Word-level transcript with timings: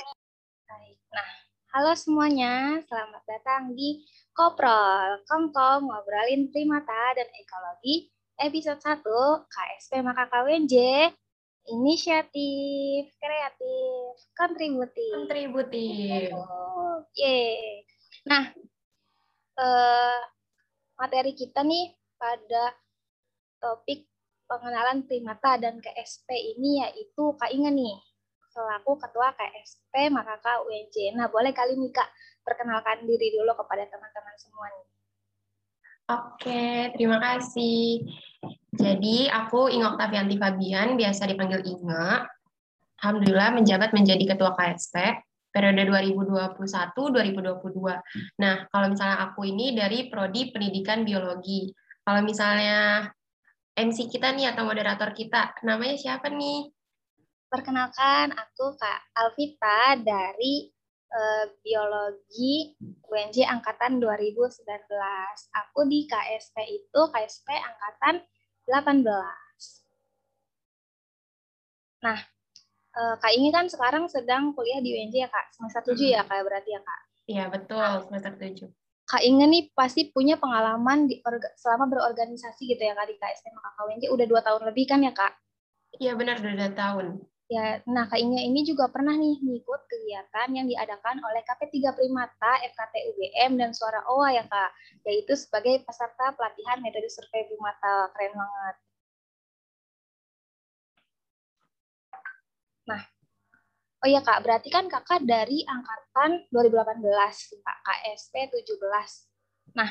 Baik. 0.00 0.96
Nah, 1.12 1.30
halo 1.76 1.92
semuanya. 1.92 2.80
Selamat 2.88 3.20
datang 3.28 3.76
di 3.76 4.00
Koprol, 4.32 5.20
Komkom 5.28 5.92
Ngobrolin 5.92 6.48
Primata 6.48 7.12
dan 7.12 7.28
Ekologi, 7.36 8.08
episode 8.40 8.80
1 8.80 9.04
KSP 9.44 10.00
Maka 10.00 10.24
KWJ, 10.32 10.74
Inisiatif, 11.68 13.12
Kreatif, 13.12 14.12
Kontributif. 14.32 15.12
Kontributif. 15.20 16.32
Oh, 16.32 17.04
yeay. 17.12 17.84
Nah, 18.24 18.56
eh, 19.60 20.20
materi 20.96 21.36
kita 21.36 21.60
nih 21.60 21.92
pada 22.16 22.72
topik 23.60 24.08
pengenalan 24.48 25.04
primata 25.04 25.60
dan 25.60 25.76
KSP 25.76 26.56
ini 26.56 26.88
yaitu 26.88 27.36
Kak 27.36 27.52
Inge 27.52 27.68
nih, 27.68 28.00
selaku 28.50 28.98
Ketua 28.98 29.30
KSP 29.38 30.10
Makaka 30.10 30.66
UNJ. 30.66 31.14
Nah, 31.14 31.30
boleh 31.30 31.54
kali 31.54 31.78
nih 31.78 31.94
Kak 31.94 32.10
perkenalkan 32.42 33.06
diri 33.06 33.38
dulu 33.38 33.54
kepada 33.54 33.86
teman-teman 33.86 34.36
semua 34.36 34.66
nih. 34.68 34.86
Oke, 36.10 36.90
terima 36.98 37.22
kasih. 37.22 38.02
Jadi, 38.74 39.30
aku 39.30 39.70
Inge 39.70 39.86
Oktavianti 39.94 40.34
Fabian, 40.34 40.98
biasa 40.98 41.30
dipanggil 41.30 41.62
Inge. 41.62 42.26
Alhamdulillah 43.00 43.54
menjabat 43.54 43.94
menjadi 43.94 44.34
Ketua 44.34 44.58
KSP 44.58 45.22
periode 45.54 45.86
2021-2022. 45.86 48.02
Nah, 48.42 48.66
kalau 48.70 48.86
misalnya 48.90 49.18
aku 49.30 49.46
ini 49.46 49.74
dari 49.74 50.10
Prodi 50.10 50.50
Pendidikan 50.50 51.06
Biologi. 51.06 51.70
Kalau 52.02 52.26
misalnya 52.26 53.06
MC 53.78 54.10
kita 54.10 54.34
nih 54.34 54.50
atau 54.50 54.66
moderator 54.66 55.14
kita, 55.14 55.54
namanya 55.62 55.94
siapa 55.94 56.26
nih? 56.30 56.79
Perkenalkan, 57.50 58.30
aku 58.30 58.78
Kak 58.78 59.10
Alvita 59.10 59.98
dari 59.98 60.70
uh, 61.10 61.50
Biologi 61.58 62.78
UNJ 63.10 63.42
Angkatan 63.42 63.98
2019. 63.98 64.62
Aku 65.58 65.82
di 65.90 66.06
KSP 66.06 66.56
itu 66.70 67.00
KSP 67.10 67.50
Angkatan 67.50 68.22
18. 68.70 69.02
Nah, 72.06 72.18
uh, 72.94 73.14
Kak 73.18 73.34
ini 73.34 73.50
kan 73.50 73.66
sekarang 73.66 74.06
sedang 74.06 74.54
kuliah 74.54 74.78
di 74.78 74.94
UNJ 74.94 75.26
ya 75.26 75.28
Kak, 75.34 75.50
semester 75.50 75.90
7 75.90 76.06
ya 76.06 76.22
Kak 76.22 76.46
berarti 76.46 76.70
ya 76.70 76.80
Kak? 76.86 77.00
Iya, 77.26 77.44
betul, 77.50 78.06
semester 78.06 78.32
7. 78.38 78.70
Kak 79.10 79.26
Inge 79.26 79.50
nih 79.50 79.74
pasti 79.74 80.06
punya 80.14 80.38
pengalaman 80.38 81.10
di 81.10 81.18
selama 81.58 81.90
berorganisasi 81.90 82.62
gitu 82.62 82.78
ya 82.78 82.94
Kak 82.94 83.10
di 83.10 83.18
KSP 83.18 83.50
Maka 83.50 83.74
KWNJ 83.74 84.06
udah 84.06 84.26
dua 84.30 84.38
tahun 84.38 84.62
lebih 84.70 84.86
kan 84.86 85.02
ya 85.02 85.10
Kak? 85.10 85.34
Iya 85.98 86.14
benar 86.14 86.38
udah 86.38 86.54
dua 86.54 86.70
tahun. 86.70 87.06
Ya, 87.50 87.82
nah 87.82 88.06
Kak 88.06 88.14
Inge 88.22 88.46
ini 88.46 88.62
juga 88.62 88.86
pernah 88.94 89.18
nih 89.18 89.42
ngikut 89.42 89.80
kegiatan 89.90 90.48
yang 90.54 90.70
diadakan 90.70 91.18
oleh 91.18 91.42
KP3 91.42 91.90
Primata, 91.98 92.62
FKT 92.62 92.94
UGM, 93.10 93.58
dan 93.58 93.74
Suara 93.74 94.06
OA 94.06 94.38
ya 94.38 94.44
Kak, 94.46 94.70
yaitu 95.02 95.34
sebagai 95.34 95.82
peserta 95.82 96.30
pelatihan 96.38 96.78
metode 96.78 97.10
survei 97.10 97.42
Primata. 97.50 98.06
Keren 98.14 98.38
banget. 98.38 98.74
Nah, 102.86 103.02
Oh 104.00 104.08
iya 104.08 104.24
Kak, 104.24 104.40
berarti 104.46 104.72
kan 104.72 104.88
Kakak 104.88 105.28
dari 105.28 105.60
angkatan 105.68 106.48
2018, 106.48 107.04
Kak, 107.60 107.78
KSP 107.84 108.48
17. 108.48 109.28
Nah, 109.76 109.90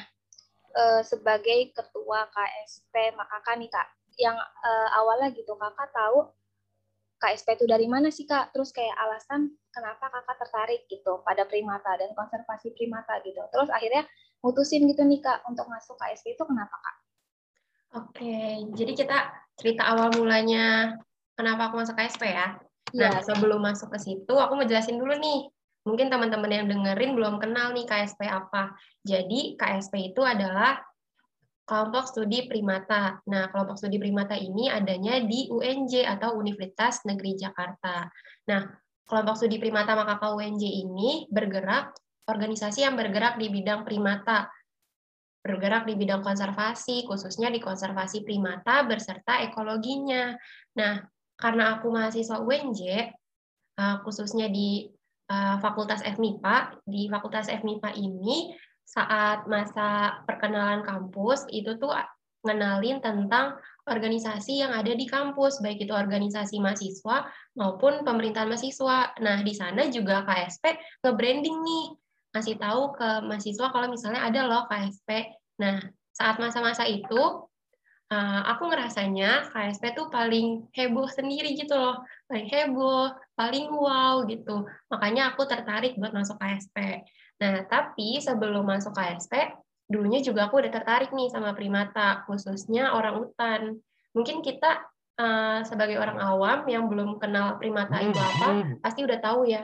eh, 0.73 1.01
sebagai 1.05 1.59
ketua 1.77 2.25
KSP 2.33 3.13
maka 3.13 3.37
kan 3.45 3.61
nih 3.61 3.69
Kak, 3.69 3.87
yang 4.17 4.33
eh, 4.39 4.89
awalnya 4.97 5.29
gitu 5.35 5.53
Kakak 5.53 5.93
tahu 5.93 6.25
KSP 7.19 7.59
itu 7.59 7.65
dari 7.67 7.85
mana 7.85 8.07
sih 8.09 8.23
Kak? 8.23 8.55
Terus 8.55 8.71
kayak 8.71 8.95
alasan 8.95 9.51
kenapa 9.69 10.07
Kakak 10.07 10.39
tertarik 10.47 10.87
gitu 10.87 11.19
pada 11.21 11.43
primata 11.43 11.99
dan 11.99 12.15
konservasi 12.15 12.71
primata 12.73 13.19
gitu. 13.27 13.43
Terus 13.51 13.69
akhirnya 13.69 14.07
mutusin 14.39 14.87
gitu 14.87 15.03
nih 15.03 15.19
Kak 15.19 15.43
untuk 15.51 15.67
masuk 15.67 15.99
KSP 15.99 16.39
itu 16.39 16.43
kenapa 16.47 16.79
Kak? 16.79 16.95
Oke, 17.89 18.69
jadi 18.77 18.91
kita 18.95 19.17
cerita 19.57 19.83
awal 19.91 20.13
mulanya 20.15 20.95
kenapa 21.35 21.67
aku 21.69 21.83
masuk 21.83 21.99
KSP 21.99 22.23
ya. 22.31 22.55
Nah, 22.95 23.21
ya. 23.21 23.21
sebelum 23.21 23.61
masuk 23.61 23.93
ke 23.93 23.99
situ, 24.01 24.33
aku 24.33 24.57
mau 24.57 24.65
jelasin 24.65 24.97
dulu 24.97 25.13
nih. 25.17 25.49
Mungkin 25.85 26.09
teman-teman 26.09 26.51
yang 26.51 26.65
dengerin 26.69 27.17
belum 27.17 27.41
kenal 27.41 27.73
nih 27.73 27.85
KSP 27.85 28.25
apa. 28.29 28.73
Jadi, 29.05 29.57
KSP 29.57 30.13
itu 30.13 30.21
adalah 30.21 30.81
kelompok 31.69 32.09
studi 32.09 32.49
primata. 32.49 33.21
Nah, 33.29 33.53
kelompok 33.53 33.77
studi 33.77 34.01
primata 34.01 34.33
ini 34.33 34.73
adanya 34.73 35.21
di 35.21 35.45
UNJ 35.53 36.01
atau 36.17 36.33
Universitas 36.33 37.05
Negeri 37.05 37.37
Jakarta. 37.37 38.09
Nah, 38.49 38.65
kelompok 39.05 39.37
studi 39.37 39.61
primata 39.61 39.93
Makaka 39.93 40.33
UNJ 40.33 40.65
ini 40.65 41.29
bergerak 41.29 41.93
organisasi 42.25 42.89
yang 42.89 42.97
bergerak 42.97 43.37
di 43.37 43.53
bidang 43.53 43.85
primata, 43.85 44.49
bergerak 45.45 45.85
di 45.85 45.93
bidang 45.93 46.25
konservasi, 46.25 47.05
khususnya 47.05 47.53
di 47.53 47.61
konservasi 47.61 48.25
primata 48.25 48.81
berserta 48.89 49.45
ekologinya. 49.45 50.33
Nah, 50.73 51.05
karena 51.37 51.77
aku 51.77 51.93
mahasiswa 51.93 52.41
UNJ, 52.41 52.81
uh, 53.77 54.01
khususnya 54.01 54.49
di 54.49 54.89
uh, 55.29 55.61
Fakultas 55.61 56.01
FMIPA, 56.01 56.81
di 56.85 57.05
Fakultas 57.09 57.45
FMIPA 57.49 57.93
ini 57.97 58.57
saat 58.89 59.45
masa 59.45 60.17
perkenalan 60.25 60.81
kampus 60.81 61.45
itu 61.53 61.77
tuh 61.77 61.93
ngenalin 62.41 62.97
tentang 63.05 63.61
organisasi 63.85 64.65
yang 64.65 64.73
ada 64.73 64.97
di 64.97 65.05
kampus, 65.05 65.61
baik 65.61 65.85
itu 65.85 65.93
organisasi 65.93 66.57
mahasiswa 66.57 67.29
maupun 67.53 68.01
pemerintahan 68.01 68.49
mahasiswa. 68.49 69.13
Nah, 69.21 69.45
di 69.45 69.53
sana 69.53 69.85
juga 69.93 70.25
KSP 70.25 70.73
nge-branding 71.05 71.57
nih, 71.61 71.85
ngasih 72.33 72.57
tahu 72.57 72.97
ke 72.97 73.09
mahasiswa 73.29 73.67
kalau 73.69 73.93
misalnya 73.93 74.25
ada 74.25 74.41
loh 74.49 74.65
KSP. 74.65 75.09
Nah, 75.61 75.77
saat 76.09 76.41
masa-masa 76.41 76.89
itu 76.89 77.45
aku 78.45 78.63
ngerasanya 78.73 79.53
KSP 79.53 79.93
tuh 79.93 80.09
paling 80.09 80.65
heboh 80.73 81.05
sendiri 81.05 81.53
gitu 81.53 81.77
loh, 81.77 82.01
paling 82.25 82.49
heboh, 82.49 83.13
paling 83.37 83.69
wow 83.69 84.25
gitu. 84.25 84.65
Makanya 84.89 85.35
aku 85.35 85.45
tertarik 85.45 85.93
buat 85.93 86.09
masuk 86.09 86.41
KSP. 86.41 87.05
Nah, 87.39 87.63
tapi 87.67 88.19
sebelum 88.19 88.67
masuk 88.67 88.91
KSP, 88.95 89.55
dulunya 89.87 90.19
juga 90.19 90.51
aku 90.51 90.59
udah 90.59 90.71
tertarik 90.71 91.15
nih 91.15 91.31
sama 91.31 91.55
primata, 91.55 92.27
khususnya 92.27 92.91
orang 92.93 93.23
utan. 93.23 93.79
Mungkin 94.11 94.43
kita 94.43 94.83
uh, 95.17 95.63
sebagai 95.63 95.95
orang 95.97 96.19
awam 96.19 96.67
yang 96.67 96.91
belum 96.91 97.17
kenal 97.17 97.55
primata 97.55 98.03
itu 98.03 98.19
apa, 98.19 98.47
hmm. 98.53 98.73
pasti 98.83 99.01
udah 99.07 99.19
tahu 99.23 99.47
ya 99.47 99.63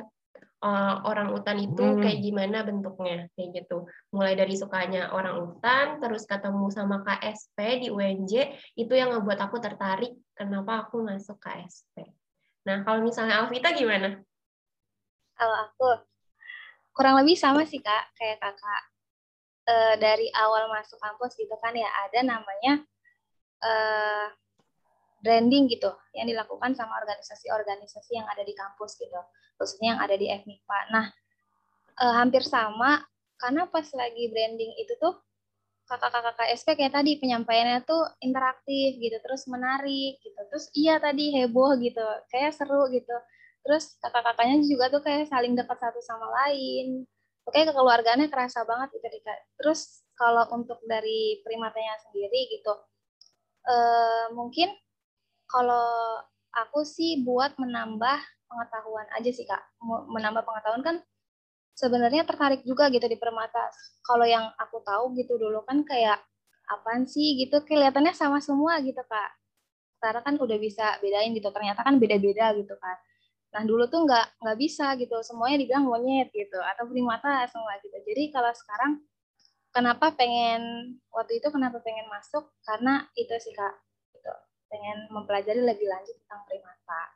uh, 0.66 0.96
orang 1.06 1.30
utan 1.35 1.58
itu 1.62 1.84
hmm. 1.84 2.02
kayak 2.02 2.19
gimana 2.25 2.58
bentuknya 2.66 3.30
kayak 3.38 3.50
gitu. 3.62 3.85
Mulai 4.09 4.34
dari 4.34 4.56
sukanya 4.58 5.14
orang 5.14 5.35
utan, 5.38 6.02
terus 6.02 6.25
ketemu 6.25 6.74
sama 6.74 7.06
KSP 7.06 7.85
di 7.85 7.88
UNJ, 7.94 8.34
itu 8.74 8.94
yang 8.97 9.14
ngebuat 9.14 9.40
aku 9.46 9.62
tertarik 9.62 10.18
kenapa 10.34 10.88
aku 10.88 11.06
masuk 11.06 11.38
KSP. 11.38 12.08
Nah, 12.66 12.81
kalau 12.81 13.06
misalnya 13.06 13.46
Alvita 13.46 13.69
gimana? 13.78 14.18
Kalau 15.35 15.58
aku 15.69 15.88
kurang 16.95 17.19
lebih 17.19 17.35
sama 17.35 17.67
sih 17.67 17.83
kak, 17.83 18.16
kayak 18.16 18.39
kakak 18.39 18.81
e, 19.67 19.75
dari 20.00 20.31
awal 20.31 20.72
masuk 20.72 20.95
kampus 20.97 21.35
gitu 21.35 21.51
kan 21.59 21.75
ya 21.75 21.91
ada 22.07 22.19
namanya 22.23 22.73
e, 23.59 23.72
branding 25.25 25.66
gitu 25.66 25.89
yang 26.13 26.29
dilakukan 26.29 26.78
sama 26.78 27.01
organisasi-organisasi 27.01 28.13
yang 28.13 28.29
ada 28.29 28.45
di 28.45 28.53
kampus 28.53 29.01
gitu 29.01 29.17
khususnya 29.57 29.97
yang 29.97 30.01
ada 30.05 30.13
di 30.13 30.29
FMIPA. 30.29 30.79
Nah 30.94 31.05
eh, 31.97 32.13
hampir 32.13 32.45
sama 32.45 33.01
karena 33.41 33.66
pas 33.66 33.89
lagi 33.97 34.29
branding 34.29 34.72
itu 34.78 34.94
tuh 35.01 35.17
kakak-kakak 35.85 36.38
KSP 36.38 36.67
kayak 36.81 36.94
tadi 36.97 37.17
penyampaiannya 37.22 37.85
tuh 37.85 38.09
interaktif 38.22 38.97
gitu 38.97 39.17
terus 39.22 39.45
menarik 39.45 40.17
gitu 40.22 40.39
terus 40.50 40.66
iya 40.73 40.97
tadi 40.97 41.29
heboh 41.29 41.78
gitu 41.78 42.02
kayak 42.34 42.58
seru 42.58 42.90
gitu 42.90 43.14
terus 43.66 43.97
kakak-kakaknya 43.97 44.62
juga 44.70 44.94
tuh 44.94 45.02
kayak 45.02 45.26
saling 45.26 45.58
dekat 45.58 45.78
satu 45.82 45.97
sama 46.06 46.29
lain. 46.46 47.09
Oke 47.46 47.62
kekeluargaannya 47.66 48.29
kerasa 48.29 48.62
banget 48.66 48.94
gitu 48.97 49.08
terus 49.62 50.06
kalau 50.17 50.46
untuk 50.53 50.82
dari 50.85 51.41
primatanya 51.46 51.97
sendiri 52.06 52.50
gitu 52.53 52.73
eh, 53.66 54.26
mungkin 54.34 54.70
kalau 55.50 56.22
aku 56.53 56.82
sih 56.88 57.22
buat 57.26 57.58
menambah 57.58 58.17
pengetahuan 58.50 59.08
aja 59.17 59.29
sih 59.34 59.46
kak. 59.46 59.62
Menambah 59.85 60.46
pengetahuan 60.46 60.84
kan 60.85 60.96
sebenarnya 61.78 62.23
tertarik 62.26 62.61
juga 62.66 62.90
gitu 62.94 63.06
di 63.09 63.18
permata. 63.20 63.70
Kalau 64.06 64.26
yang 64.26 64.46
aku 64.58 64.82
tahu 64.85 65.14
gitu 65.18 65.38
dulu 65.41 65.66
kan 65.68 65.82
kayak 65.85 66.22
apaan 66.70 67.06
sih 67.06 67.38
gitu 67.41 67.61
kelihatannya 67.66 68.14
sama 68.14 68.40
semua 68.41 68.79
gitu 68.82 69.02
kak. 69.06 69.32
Sekarang 70.00 70.23
kan 70.26 70.35
udah 70.41 70.58
bisa 70.61 70.97
bedain 71.02 71.34
gitu 71.34 71.50
ternyata 71.53 71.82
kan 71.85 71.97
beda-beda 72.02 72.53
gitu 72.58 72.76
kan 72.78 72.97
nah 73.55 73.63
dulu 73.63 73.87
tuh 73.87 74.03
nggak 74.03 74.43
nggak 74.43 74.57
bisa 74.59 74.99
gitu 74.99 75.16
semuanya 75.23 75.63
dibilang 75.63 75.87
monyet 75.87 76.28
gitu 76.35 76.59
atau 76.59 76.84
primata 76.91 77.47
semua 77.47 77.79
gitu 77.79 77.96
jadi 78.03 78.28
kalau 78.35 78.52
sekarang 78.52 78.99
kenapa 79.72 80.11
pengen 80.11 80.91
waktu 81.07 81.40
itu 81.40 81.47
kenapa 81.47 81.79
pengen 81.79 82.11
masuk 82.11 82.52
karena 82.67 83.07
itu 83.16 83.31
sih 83.40 83.55
kak 83.55 83.79
pengen 84.67 85.07
mempelajari 85.07 85.63
lebih 85.63 85.87
lanjut 85.87 86.19
tentang 86.19 86.43
primata 86.52 87.16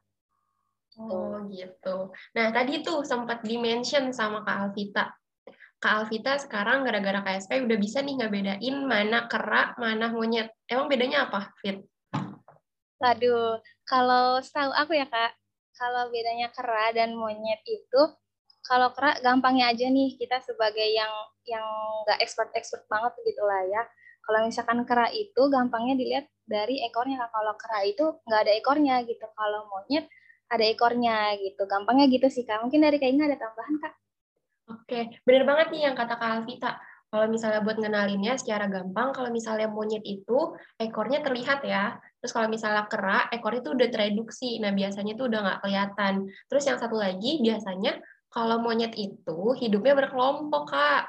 Oh 0.99 1.47
gitu. 1.47 2.11
Nah 2.35 2.51
tadi 2.51 2.83
tuh 2.83 3.07
sempat 3.07 3.39
dimention 3.39 4.11
sama 4.11 4.43
Kak 4.43 4.67
Alvita. 4.67 5.15
Kak 5.79 5.93
Alvita 6.03 6.35
sekarang 6.35 6.83
gara-gara 6.83 7.23
KSP 7.23 7.63
udah 7.63 7.77
bisa 7.79 8.03
nih 8.03 8.19
nggak 8.19 8.33
bedain 8.35 8.75
mana 8.83 9.31
kera, 9.31 9.79
mana 9.79 10.11
monyet. 10.11 10.51
Emang 10.67 10.91
bedanya 10.91 11.31
apa, 11.31 11.55
Fit? 11.63 11.87
Waduh, 12.99 13.63
kalau 13.87 14.43
setahu 14.43 14.75
aku 14.75 14.99
ya 14.99 15.07
kak, 15.07 15.38
kalau 15.79 16.11
bedanya 16.11 16.51
kera 16.51 16.91
dan 16.91 17.15
monyet 17.15 17.63
itu, 17.63 18.01
kalau 18.67 18.91
kera 18.91 19.15
gampangnya 19.23 19.71
aja 19.71 19.87
nih 19.87 20.19
kita 20.19 20.43
sebagai 20.43 20.85
yang 20.91 21.09
yang 21.47 21.63
nggak 22.03 22.19
expert-expert 22.19 22.85
banget 22.91 23.15
gitu 23.23 23.41
lah 23.47 23.63
ya. 23.65 23.81
Kalau 24.21 24.45
misalkan 24.45 24.83
kera 24.85 25.07
itu 25.09 25.41
gampangnya 25.49 25.95
dilihat 25.97 26.25
dari 26.45 26.83
ekornya. 26.85 27.25
Kalau 27.31 27.55
kera 27.57 27.79
itu 27.87 28.05
nggak 28.27 28.41
ada 28.45 28.53
ekornya 28.53 28.95
gitu. 29.07 29.25
Kalau 29.33 29.65
monyet 29.71 30.05
ada 30.51 30.65
ekornya 30.67 31.33
gitu. 31.39 31.65
Gampangnya 31.65 32.05
gitu 32.11 32.27
sih 32.29 32.45
kak. 32.45 32.61
Mungkin 32.61 32.83
dari 32.83 33.01
kayaknya 33.01 33.33
ada 33.33 33.37
tambahan 33.39 33.75
kak. 33.81 33.93
Oke, 34.69 35.17
bener 35.25 35.49
banget 35.49 35.73
nih 35.73 35.81
yang 35.89 35.97
kata 35.97 36.13
Kak 36.13 36.29
Alvita. 36.29 36.77
Kalau 37.09 37.25
misalnya 37.25 37.65
buat 37.65 37.81
ngenalinnya 37.81 38.37
secara 38.37 38.69
gampang, 38.69 39.09
kalau 39.17 39.33
misalnya 39.33 39.65
monyet 39.65 40.05
itu 40.05 40.53
ekornya 40.77 41.25
terlihat 41.25 41.65
ya. 41.65 41.97
Terus 42.19 42.35
kalau 42.35 42.47
misalnya 42.51 42.83
kera, 42.91 43.31
ekornya 43.31 43.63
itu 43.63 43.71
udah 43.71 43.87
tereduksi. 43.87 44.59
Nah, 44.59 44.75
biasanya 44.75 45.15
itu 45.15 45.23
udah 45.25 45.39
nggak 45.39 45.59
kelihatan. 45.63 46.13
Terus 46.51 46.63
yang 46.67 46.77
satu 46.77 46.99
lagi, 46.99 47.39
biasanya 47.39 47.99
kalau 48.29 48.59
monyet 48.59 48.93
itu 48.99 49.39
hidupnya 49.55 49.95
berkelompok, 49.95 50.63
Kak. 50.69 51.03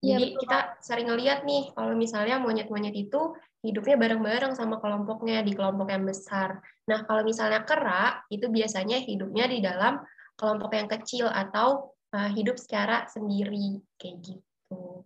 Iya, 0.00 0.16
Jadi 0.16 0.26
ya, 0.26 0.36
kita 0.40 0.58
sering 0.80 1.06
ngeliat 1.08 1.40
nih, 1.44 1.72
kalau 1.72 1.92
misalnya 1.96 2.36
monyet-monyet 2.40 2.96
itu 2.96 3.36
hidupnya 3.64 3.96
bareng-bareng 3.96 4.52
sama 4.54 4.78
kelompoknya 4.80 5.42
di 5.42 5.52
kelompok 5.52 5.88
yang 5.92 6.04
besar. 6.04 6.60
Nah, 6.86 7.02
kalau 7.04 7.26
misalnya 7.26 7.64
kera, 7.66 8.22
itu 8.32 8.46
biasanya 8.46 9.02
hidupnya 9.02 9.50
di 9.50 9.58
dalam 9.64 10.00
kelompok 10.36 10.76
yang 10.76 10.88
kecil 10.88 11.26
atau 11.26 11.96
uh, 12.12 12.30
hidup 12.30 12.60
secara 12.60 13.08
sendiri 13.08 13.80
kayak 13.96 14.16
gitu. 14.22 15.02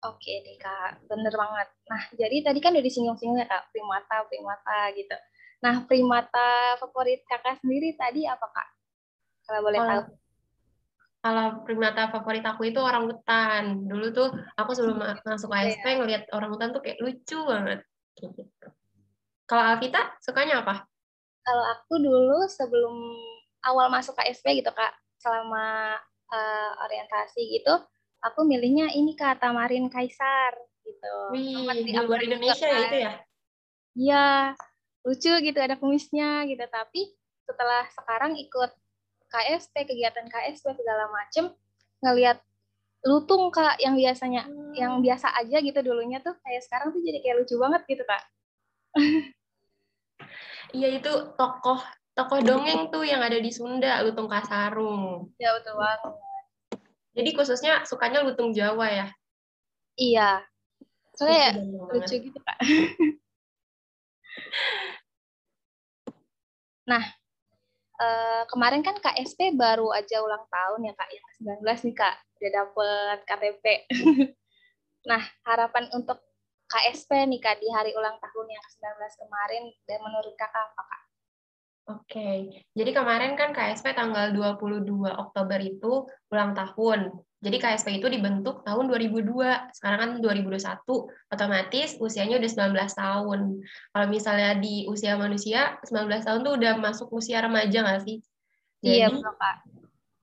Oke 0.00 0.40
deh 0.40 0.56
kak, 0.56 1.04
bener 1.04 1.34
banget. 1.36 1.68
Nah 1.92 2.02
jadi 2.16 2.36
tadi 2.40 2.58
kan 2.64 2.72
udah 2.72 2.84
disinggung-singgung 2.84 3.36
ya 3.36 3.44
kak, 3.44 3.68
primata, 3.68 4.24
primata 4.32 4.78
gitu. 4.96 5.12
Nah 5.60 5.84
primata 5.84 6.80
favorit 6.80 7.20
kakak 7.28 7.60
sendiri 7.60 7.92
tadi 8.00 8.24
apa 8.24 8.48
kak? 8.48 8.68
Kalau 9.44 9.60
boleh 9.60 9.80
tahu. 9.84 10.02
Kalau 11.20 11.46
primata 11.68 12.08
favorit 12.08 12.40
aku 12.48 12.72
itu 12.72 12.80
orang 12.80 13.12
hutan. 13.12 13.84
Dulu 13.84 14.06
tuh 14.08 14.32
aku 14.56 14.72
sebelum 14.72 15.04
masuk 15.20 15.52
ASP 15.52 15.84
ya. 15.84 16.00
ngeliat 16.00 16.24
orang 16.32 16.48
hutan 16.48 16.72
tuh 16.72 16.80
kayak 16.80 16.96
lucu 17.04 17.36
banget. 17.44 17.84
Gitu. 18.16 18.40
Kalau 19.44 19.62
Alvita 19.68 20.16
sukanya 20.24 20.64
apa? 20.64 20.88
Kalau 21.44 21.64
aku 21.76 22.00
dulu 22.00 22.48
sebelum 22.48 22.96
awal 23.68 23.92
masuk 23.92 24.16
ASP 24.16 24.64
gitu 24.64 24.72
kak, 24.72 24.96
selama 25.20 25.92
uh, 26.32 26.70
orientasi 26.88 27.60
gitu 27.60 27.84
aku 28.20 28.44
milihnya 28.44 28.92
ini 28.92 29.16
kak 29.16 29.40
Tamarin 29.40 29.88
Kaisar 29.88 30.54
gitu. 30.84 31.14
Wih, 31.32 31.64
di 31.84 31.92
luar 31.96 32.20
Indonesia 32.20 32.66
ya 32.68 32.78
itu 32.86 32.96
ya? 32.96 33.12
Iya, 33.96 34.28
lucu 35.04 35.32
gitu 35.42 35.58
ada 35.58 35.74
kumisnya 35.80 36.44
gitu. 36.46 36.62
Tapi 36.68 37.16
setelah 37.48 37.88
sekarang 37.90 38.36
ikut 38.38 38.70
KSP 39.30 39.74
kegiatan 39.86 40.26
KSP 40.26 40.74
segala 40.74 41.10
macem 41.10 41.54
ngelihat 42.02 42.42
lutung 43.00 43.48
kak 43.48 43.80
yang 43.80 43.96
biasanya 43.96 44.44
hmm. 44.44 44.76
yang 44.76 44.92
biasa 45.00 45.32
aja 45.40 45.56
gitu 45.64 45.80
dulunya 45.80 46.20
tuh 46.20 46.36
kayak 46.44 46.60
sekarang 46.68 46.92
tuh 46.92 47.00
jadi 47.00 47.18
kayak 47.24 47.36
lucu 47.42 47.54
banget 47.56 47.82
gitu 47.88 48.04
kak. 48.06 48.22
Iya 50.70 51.02
itu 51.02 51.10
tokoh 51.34 51.82
tokoh 52.14 52.38
dongeng 52.46 52.94
tuh 52.94 53.02
yang 53.02 53.18
ada 53.18 53.42
di 53.42 53.50
Sunda, 53.50 54.06
Lutung 54.06 54.30
Kasarung. 54.30 55.34
Ya 55.42 55.50
betul 55.58 55.74
banget. 55.74 56.14
Jadi 57.10 57.30
khususnya 57.34 57.82
sukanya 57.82 58.22
lutung 58.22 58.54
Jawa 58.54 58.86
ya? 58.86 59.06
Iya. 59.98 60.46
Soalnya 61.18 61.58
lucu 61.90 62.14
gitu 62.22 62.38
kak. 62.40 62.58
nah, 66.90 67.04
eh, 68.00 68.42
kemarin 68.48 68.80
kan 68.80 68.96
KSP 68.96 69.58
baru 69.58 69.92
aja 69.92 70.22
ulang 70.22 70.46
tahun 70.48 70.86
ya 70.86 70.94
kak, 70.94 71.10
yang 71.10 71.26
ke-19 71.60 71.90
nih 71.90 71.94
kak, 71.98 72.14
udah 72.40 72.50
dapet 72.56 73.18
KTP. 73.26 73.64
nah, 75.10 75.22
harapan 75.44 75.90
untuk 75.92 76.22
KSP 76.70 77.26
nih 77.26 77.42
kak 77.42 77.58
di 77.58 77.68
hari 77.74 77.90
ulang 77.92 78.16
tahun 78.22 78.46
yang 78.48 78.62
ke-19 78.62 79.02
kemarin, 79.18 79.62
dan 79.84 79.98
menurut 80.00 80.34
kakak 80.38 80.72
apa 80.72 80.82
kak? 80.86 81.02
Oke, 81.90 82.62
jadi 82.70 82.90
kemarin 82.94 83.34
kan 83.34 83.50
KSP 83.50 83.98
tanggal 83.98 84.30
22 84.30 85.10
Oktober 85.10 85.58
itu 85.58 86.06
ulang 86.30 86.54
tahun. 86.54 87.10
Jadi 87.40 87.56
KSP 87.56 87.98
itu 87.98 88.06
dibentuk 88.06 88.62
tahun 88.62 88.86
2002, 88.86 89.72
sekarang 89.74 89.98
kan 89.98 90.10
2021, 90.20 91.08
otomatis 91.32 91.96
usianya 91.98 92.36
udah 92.36 92.50
19 92.52 92.92
tahun. 92.94 93.40
Kalau 93.64 94.06
misalnya 94.06 94.54
di 94.60 94.84
usia 94.86 95.16
manusia, 95.16 95.80
19 95.82 96.20
tahun 96.22 96.40
tuh 96.46 96.54
udah 96.60 96.72
masuk 96.78 97.08
usia 97.10 97.42
remaja 97.42 97.80
nggak 97.80 98.02
sih? 98.04 98.20
Iya, 98.84 99.08
jadi, 99.08 99.16
iya, 99.18 99.30
Pak. 99.40 99.56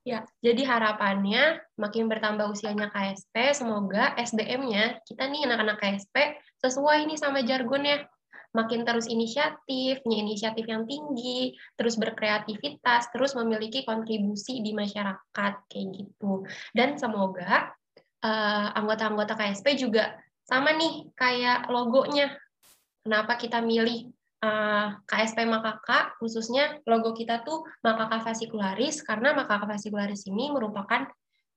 Ya, 0.08 0.19
jadi 0.40 0.62
harapannya 0.64 1.60
makin 1.75 2.08
bertambah 2.08 2.48
usianya 2.48 2.88
KSP, 2.94 3.52
semoga 3.52 4.16
SDM-nya, 4.16 5.04
kita 5.04 5.28
nih 5.28 5.44
anak-anak 5.52 5.84
KSP, 5.84 6.16
sesuai 6.64 7.12
nih 7.12 7.19
sama 7.19 7.44
jargonnya, 7.44 8.08
makin 8.55 8.88
terus 8.88 9.05
inisiatif, 9.11 10.01
punya 10.01 10.17
inisiatif 10.23 10.65
yang 10.65 10.88
tinggi, 10.88 11.53
terus 11.75 11.99
berkreativitas, 11.99 13.11
terus 13.11 13.35
memiliki 13.35 13.83
kontribusi 13.83 14.63
di 14.63 14.71
masyarakat 14.71 15.53
kayak 15.67 15.88
gitu. 15.94 16.47
Dan 16.71 16.95
semoga 16.95 17.71
uh, 18.23 18.67
anggota-anggota 18.73 19.35
KSP 19.35 19.77
juga 19.77 20.15
sama 20.47 20.73
nih 20.73 21.11
kayak 21.13 21.67
logonya. 21.67 22.33
Kenapa 23.03 23.39
kita 23.39 23.63
milih 23.63 24.11
uh, 24.44 24.47
eh, 24.47 24.88
KSP 25.07 25.47
Makaka, 25.47 26.19
khususnya 26.19 26.83
logo 26.83 27.15
kita 27.15 27.39
tuh 27.47 27.63
Makaka 27.79 28.19
fascicularis, 28.19 28.99
karena 28.99 29.31
Makaka 29.31 29.63
fascicularis 29.63 30.27
ini 30.27 30.51
merupakan 30.51 31.07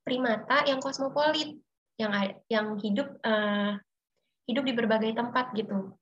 primata 0.07 0.63
yang 0.71 0.79
kosmopolit, 0.79 1.59
yang 1.99 2.15
yang 2.47 2.79
hidup 2.79 3.19
uh, 3.27 3.75
hidup 4.47 4.63
di 4.63 4.73
berbagai 4.79 5.13
tempat 5.15 5.51
gitu 5.59 6.00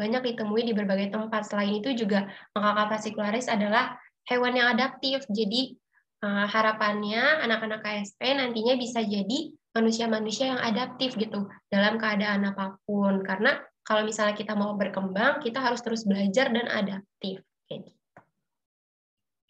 banyak 0.00 0.32
ditemui 0.32 0.64
di 0.64 0.72
berbagai 0.72 1.12
tempat. 1.12 1.44
Selain 1.44 1.76
itu 1.76 1.92
juga 1.92 2.24
makaka 2.56 2.96
fascicularis 2.96 3.52
adalah 3.52 4.00
hewan 4.24 4.56
yang 4.56 4.72
adaptif. 4.72 5.28
Jadi 5.28 5.76
uh, 6.24 6.48
harapannya 6.48 7.44
anak-anak 7.44 7.84
KSP 7.84 8.40
nantinya 8.40 8.80
bisa 8.80 9.04
jadi 9.04 9.52
manusia-manusia 9.76 10.56
yang 10.56 10.60
adaptif 10.64 11.14
gitu 11.20 11.52
dalam 11.68 12.00
keadaan 12.00 12.48
apa 12.48 12.80
pun. 12.88 13.20
Karena 13.20 13.60
kalau 13.84 14.08
misalnya 14.08 14.32
kita 14.32 14.56
mau 14.56 14.72
berkembang, 14.78 15.44
kita 15.44 15.60
harus 15.60 15.84
terus 15.84 16.08
belajar 16.08 16.48
dan 16.48 16.64
adaptif. 16.70 17.44
Gitu. 17.68 17.90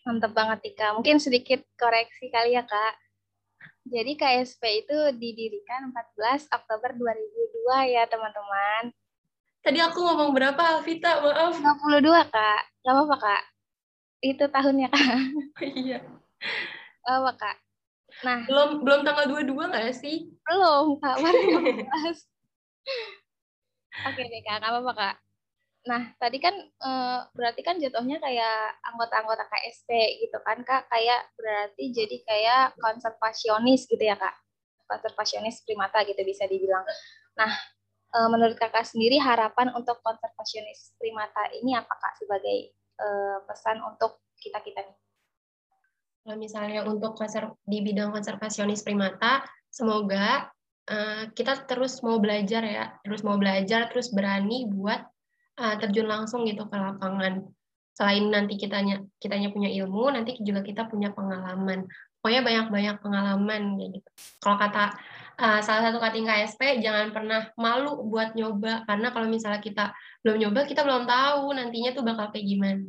Mantap 0.08 0.32
banget, 0.32 0.58
Tika. 0.64 0.96
Mungkin 0.96 1.20
sedikit 1.20 1.60
koreksi 1.76 2.32
kali 2.32 2.56
ya, 2.56 2.64
Kak. 2.64 2.94
Jadi 3.84 4.16
KSP 4.16 4.86
itu 4.86 4.98
didirikan 5.16 5.92
14 5.92 6.48
Oktober 6.52 6.96
2002 6.96 7.94
ya, 7.96 8.04
teman-teman. 8.08 8.96
Tadi 9.60 9.76
aku 9.76 10.00
ngomong 10.00 10.32
berapa, 10.32 10.56
Alvita? 10.56 11.20
Maaf. 11.20 11.60
52, 11.60 12.32
Kak. 12.32 12.60
Gak 12.80 12.92
apa-apa, 12.96 13.16
Kak. 13.20 13.42
Itu 14.24 14.48
tahunnya, 14.48 14.88
Kak. 14.88 15.04
Oh, 15.60 15.68
iya. 15.76 16.00
Gak 17.04 17.16
apa, 17.20 17.32
Kak. 17.36 17.56
Nah. 18.24 18.40
Belum 18.48 18.80
belum 18.80 19.00
tanggal 19.04 19.28
22 19.28 19.52
nggak 19.52 19.92
sih? 19.92 20.32
Belum, 20.48 20.96
Kak. 20.96 21.20
Baru 21.20 21.40
Oke 24.08 24.22
deh, 24.24 24.42
Kak. 24.48 24.64
Gak 24.64 24.72
apa-apa, 24.72 24.92
Kak. 24.96 25.16
Nah, 25.80 26.12
tadi 26.16 26.40
kan 26.40 26.56
eh, 26.56 27.18
berarti 27.36 27.60
kan 27.60 27.76
jatuhnya 27.76 28.16
kayak 28.16 28.80
anggota-anggota 28.80 29.44
KSP 29.44 29.92
gitu 30.24 30.40
kan, 30.40 30.64
Kak. 30.64 30.88
Kayak 30.88 31.28
berarti 31.36 31.92
jadi 31.92 32.16
kayak 32.24 32.80
konservasionis 32.80 33.84
gitu 33.84 34.00
ya, 34.00 34.16
Kak. 34.16 34.40
Konservasionis 34.88 35.60
primata 35.68 36.00
gitu 36.08 36.24
bisa 36.24 36.48
dibilang. 36.48 36.88
Nah, 37.36 37.52
uh, 38.14 38.28
menurut 38.30 38.58
kakak 38.58 38.86
sendiri 38.86 39.18
harapan 39.18 39.70
untuk 39.74 40.02
konservasionis 40.02 40.94
primata 40.98 41.50
ini 41.54 41.74
apa 41.78 41.90
kak 41.90 42.18
sebagai 42.18 42.74
uh, 42.98 43.38
pesan 43.46 43.82
untuk 43.82 44.22
kita 44.38 44.58
kita 44.62 44.82
nih? 44.82 44.96
Kalau 46.20 46.36
misalnya 46.36 46.84
untuk 46.84 47.16
konser 47.16 47.48
di 47.64 47.80
bidang 47.80 48.12
konservasionis 48.12 48.84
primata, 48.84 49.40
semoga 49.72 50.52
uh, 50.90 51.24
kita 51.32 51.64
terus 51.64 52.04
mau 52.04 52.20
belajar 52.20 52.60
ya, 52.60 52.84
terus 53.00 53.24
mau 53.24 53.40
belajar, 53.40 53.88
terus 53.88 54.12
berani 54.12 54.68
buat 54.68 55.00
uh, 55.56 55.74
terjun 55.80 56.06
langsung 56.10 56.44
gitu 56.44 56.68
ke 56.68 56.76
lapangan. 56.76 57.48
Selain 57.96 58.24
nanti 58.28 58.60
kitanya 58.60 59.00
kitanya 59.16 59.48
punya 59.48 59.72
ilmu, 59.72 60.12
nanti 60.12 60.36
juga 60.44 60.60
kita 60.60 60.88
punya 60.92 61.12
pengalaman. 61.12 61.88
Pokoknya 62.20 62.44
banyak-banyak 62.44 62.96
pengalaman 63.00 63.62
gitu. 63.80 64.08
Kalau 64.44 64.60
kata 64.60 64.92
uh, 65.40 65.60
salah 65.64 65.88
satu 65.88 65.96
cutting 65.96 66.28
KSP 66.28 66.84
jangan 66.84 67.10
pernah 67.10 67.48
malu 67.56 68.04
buat 68.06 68.36
nyoba 68.36 68.84
karena 68.84 69.08
kalau 69.10 69.26
misalnya 69.26 69.64
kita 69.64 69.96
belum 70.20 70.36
nyoba 70.36 70.68
kita 70.68 70.84
belum 70.84 71.08
tahu 71.08 71.56
nantinya 71.56 71.90
tuh 71.96 72.04
bakal 72.04 72.28
kayak 72.28 72.46
gimana. 72.46 72.86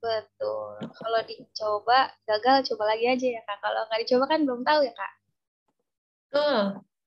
Betul. 0.00 0.80
Kalau 0.96 1.20
dicoba 1.28 2.08
gagal, 2.24 2.72
coba 2.72 2.96
lagi 2.96 3.04
aja 3.04 3.26
ya 3.36 3.42
kak. 3.44 3.60
Kalau 3.60 3.84
nggak 3.84 4.00
dicoba 4.08 4.24
kan 4.32 4.40
belum 4.48 4.62
tahu 4.64 4.80
ya 4.88 4.94
kak. 4.96 5.12
Betul. 6.30 6.58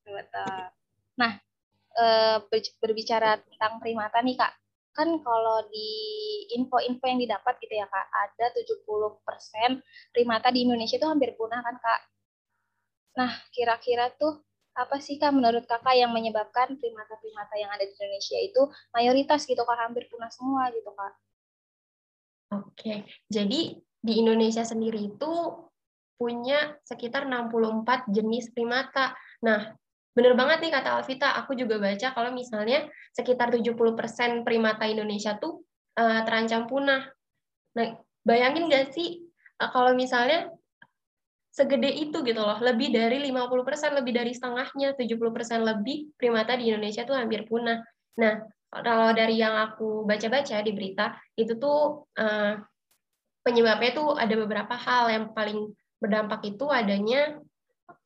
Betul. 0.06 0.58
Nah, 1.18 1.32
eh, 1.98 2.38
berbicara 2.78 3.42
tentang 3.42 3.82
primata 3.82 4.22
nih 4.22 4.38
kak, 4.38 4.54
kan 4.94 5.10
kalau 5.26 5.66
di 5.74 5.90
info-info 6.54 7.02
yang 7.10 7.18
didapat 7.18 7.58
gitu 7.66 7.82
ya 7.82 7.90
kak, 7.90 8.08
ada 8.14 8.46
70% 8.54 9.82
primata 10.14 10.54
di 10.54 10.70
Indonesia 10.70 11.02
itu 11.02 11.10
hampir 11.10 11.34
punah 11.34 11.66
kan 11.66 11.82
kak. 11.82 12.13
Nah, 13.14 13.32
kira-kira 13.54 14.10
tuh 14.18 14.42
apa 14.74 14.98
sih 14.98 15.22
kak 15.22 15.30
menurut 15.30 15.70
kakak 15.70 15.94
yang 15.94 16.10
menyebabkan 16.10 16.74
primata-primata 16.82 17.54
yang 17.62 17.70
ada 17.70 17.86
di 17.86 17.94
Indonesia 17.94 18.38
itu 18.42 18.62
mayoritas 18.90 19.46
gitu 19.46 19.62
kak, 19.62 19.78
hampir 19.78 20.10
punah 20.10 20.34
semua 20.34 20.74
gitu 20.74 20.90
kak? 20.90 21.14
Oke, 22.54 23.06
jadi 23.30 23.62
di 24.04 24.14
Indonesia 24.18 24.66
sendiri 24.66 25.14
itu 25.14 25.32
punya 26.18 26.78
sekitar 26.86 27.26
64 27.26 28.10
jenis 28.10 28.54
primata. 28.54 29.14
Nah, 29.46 29.74
bener 30.14 30.34
banget 30.38 30.62
nih 30.66 30.72
kata 30.74 31.02
Alvita, 31.02 31.34
aku 31.38 31.58
juga 31.58 31.82
baca 31.82 32.14
kalau 32.14 32.30
misalnya 32.34 32.86
sekitar 33.14 33.50
70% 33.54 34.46
primata 34.46 34.86
Indonesia 34.86 35.38
tuh 35.38 35.66
uh, 35.98 36.22
terancam 36.26 36.70
punah. 36.70 37.10
Nah, 37.78 37.98
bayangin 38.26 38.70
gak 38.70 38.94
sih 38.94 39.26
uh, 39.62 39.70
kalau 39.74 39.98
misalnya 39.98 40.50
segede 41.54 41.94
itu 41.94 42.26
gitu 42.26 42.42
loh, 42.42 42.58
lebih 42.58 42.90
dari 42.90 43.22
50%, 43.22 43.94
lebih 43.94 44.14
dari 44.18 44.34
setengahnya, 44.34 44.98
70% 44.98 45.62
lebih 45.62 46.10
primata 46.18 46.58
di 46.58 46.74
Indonesia 46.74 47.06
tuh 47.06 47.14
hampir 47.14 47.46
punah. 47.46 47.78
Nah, 48.18 48.42
kalau 48.74 49.14
dari 49.14 49.38
yang 49.38 49.54
aku 49.54 50.02
baca-baca 50.10 50.66
di 50.66 50.74
berita 50.74 51.14
itu 51.38 51.54
tuh 51.62 52.10
uh, 52.18 52.58
penyebabnya 53.46 53.92
tuh 53.94 54.18
ada 54.18 54.34
beberapa 54.34 54.74
hal. 54.74 55.14
Yang 55.14 55.26
paling 55.38 55.60
berdampak 56.02 56.42
itu 56.42 56.66
adanya 56.74 57.38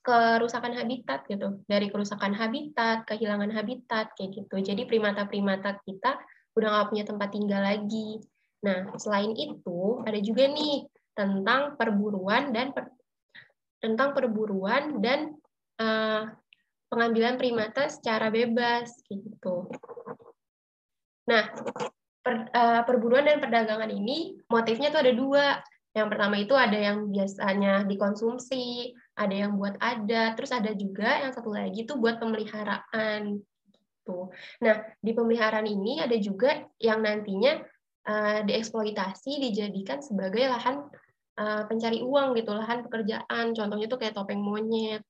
kerusakan 0.04 0.75
habitat 0.75 1.24
gitu. 1.32 1.63
Dari 1.72 1.88
kerusakan 1.88 2.36
habitat 2.36 3.08
kehilangan 3.08 3.56
habitat 3.56 4.12
kayak 4.20 4.44
gitu. 4.44 4.60
Jadi 4.60 4.84
primata-primata 4.84 5.80
kita 5.88 6.20
udah 6.60 6.68
nggak 6.68 6.88
punya 6.92 7.04
tempat 7.08 7.30
tinggal 7.32 7.63
lagi. 7.63 8.20
Nah 8.68 8.92
selain 9.00 9.32
itu 9.39 10.04
ada 10.04 10.20
juga 10.20 10.51
nih 10.51 10.84
tentang 11.16 11.80
perburuan 11.80 12.51
dan 12.51 12.75
per, 12.75 12.97
tentang 13.77 14.13
perburuan 14.17 15.00
dan 15.01 15.38
uh, 15.77 16.29
pengambilan 16.88 17.38
primata 17.38 17.91
secara 17.91 18.31
bebas 18.31 18.89
gitu 19.12 19.67
Nah, 21.27 21.43
per, 22.24 22.48
uh, 22.55 22.81
perburuan 22.88 23.27
dan 23.27 23.43
perdagangan 23.43 23.91
ini 23.91 24.39
motifnya 24.48 24.89
tuh 24.89 25.03
ada 25.03 25.13
dua. 25.13 25.46
Yang 25.91 26.07
pertama 26.13 26.36
itu 26.39 26.53
ada 26.55 26.77
yang 26.77 27.10
biasanya 27.12 27.84
dikonsumsi, 27.89 28.96
ada 29.17 29.36
yang 29.36 29.57
buat 29.60 29.75
ada, 29.81 30.38
terus 30.38 30.53
ada 30.53 30.72
juga 30.72 31.25
yang 31.25 31.34
satu 31.36 31.51
lagi 31.51 31.84
tuh 31.84 32.00
buat 32.00 32.22
pemeliharaan. 32.22 33.41
Gitu. 33.74 34.19
Nah, 34.63 34.75
di 35.03 35.12
pemeliharaan 35.12 35.67
ini 35.67 36.00
ada 36.00 36.15
juga 36.22 36.63
yang 36.79 37.01
nantinya 37.03 37.60
uh, 38.07 38.39
dieksploitasi, 38.46 39.41
dijadikan 39.41 40.00
sebagai 40.00 40.48
lahan 40.48 40.86
uh, 41.38 41.62
pencari 41.70 42.01
uang 42.01 42.34
gitu, 42.36 42.51
lahan 42.51 42.84
pekerjaan. 42.84 43.53
Contohnya 43.53 43.88
tuh 43.88 44.00
kayak 44.01 44.17
topeng 44.17 44.41
monyet. 44.41 45.06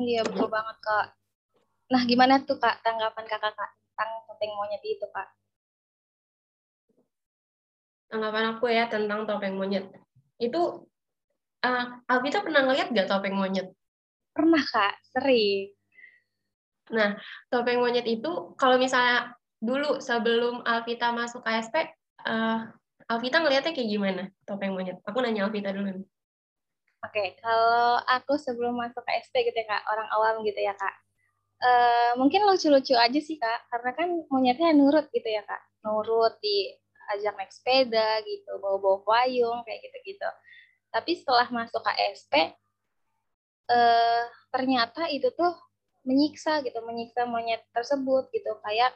Iya, 0.00 0.24
betul 0.24 0.48
banget, 0.48 0.76
Kak. 0.80 1.06
Nah, 1.90 2.02
gimana 2.06 2.40
tuh 2.46 2.56
Kak 2.56 2.80
tanggapan 2.80 3.26
Kakak 3.26 3.52
Kak 3.52 3.70
tentang 3.92 4.10
topeng 4.30 4.52
monyet 4.56 4.82
itu 4.86 5.04
Kak? 5.10 5.28
Tanggapan 8.08 8.44
aku 8.56 8.64
ya 8.70 8.86
tentang 8.88 9.28
topeng 9.28 9.58
monyet. 9.58 9.90
Itu 10.40 10.88
uh, 11.66 11.84
Alvita 12.08 12.40
pernah 12.40 12.64
ngeliat 12.64 12.94
gak 12.94 13.10
topeng 13.10 13.36
monyet? 13.36 13.74
Pernah 14.32 14.62
Kak, 14.62 15.02
sering. 15.12 15.74
Nah, 16.94 17.18
topeng 17.52 17.82
monyet 17.82 18.06
itu 18.06 18.54
kalau 18.56 18.80
misalnya 18.80 19.34
dulu 19.60 20.00
sebelum 20.00 20.64
Alvita 20.64 21.12
masuk 21.12 21.44
KSP, 21.44 21.74
uh, 21.76 21.86
eh, 22.24 22.58
Alvita 23.10 23.42
ngeliatnya 23.42 23.74
kayak 23.74 23.90
gimana? 23.90 24.22
Topeng 24.46 24.70
monyet? 24.70 25.02
Aku 25.02 25.18
nanya 25.18 25.50
Alvita 25.50 25.74
dulu. 25.74 26.06
Oke, 27.00 27.10
okay, 27.10 27.28
kalau 27.42 27.98
aku 28.06 28.38
sebelum 28.38 28.78
masuk 28.78 29.02
KSP 29.02 29.50
gitu 29.50 29.56
ya 29.58 29.66
kak, 29.66 29.82
orang 29.90 30.06
awam 30.14 30.46
gitu 30.46 30.60
ya 30.62 30.76
kak, 30.76 30.94
uh, 31.58 32.12
mungkin 32.20 32.46
lucu-lucu 32.46 32.94
aja 32.94 33.18
sih 33.18 33.40
kak 33.40 33.66
karena 33.72 33.90
kan 33.96 34.08
monyetnya 34.30 34.70
nurut 34.76 35.10
gitu 35.10 35.26
ya 35.26 35.42
kak. 35.42 35.58
Nurut 35.82 36.38
di 36.38 36.70
ajak 37.10 37.34
naik 37.34 37.50
sepeda 37.50 38.22
gitu 38.22 38.62
bawa-bawa 38.62 39.02
payung 39.02 39.66
kayak 39.66 39.80
gitu-gitu. 39.90 40.30
Tapi 40.94 41.18
setelah 41.18 41.50
masuk 41.50 41.82
KSP 41.82 42.34
uh, 42.36 42.46
eh, 43.74 44.24
ternyata 44.54 45.10
itu 45.10 45.34
tuh 45.34 45.56
menyiksa 46.06 46.62
gitu 46.62 46.78
menyiksa 46.86 47.26
monyet 47.26 47.66
tersebut 47.74 48.30
gitu. 48.30 48.54
Kayak 48.62 48.94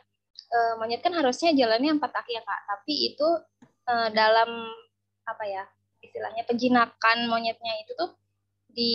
uh, 0.54 0.78
monyet 0.78 1.02
kan 1.02 1.16
harusnya 1.16 1.50
jalannya 1.50 1.99
empat 1.99 2.14
kaki 2.14 2.38
ya 2.38 2.42
kak. 2.47 2.61
Tapi 2.68 2.94
itu 3.11 3.28
uh, 3.88 4.08
dalam 4.12 4.50
apa 5.24 5.44
ya 5.48 5.64
istilahnya 6.04 6.44
penjinakan 6.44 7.28
monyetnya 7.32 7.72
itu 7.80 7.92
tuh 7.96 8.12
di 8.68 8.94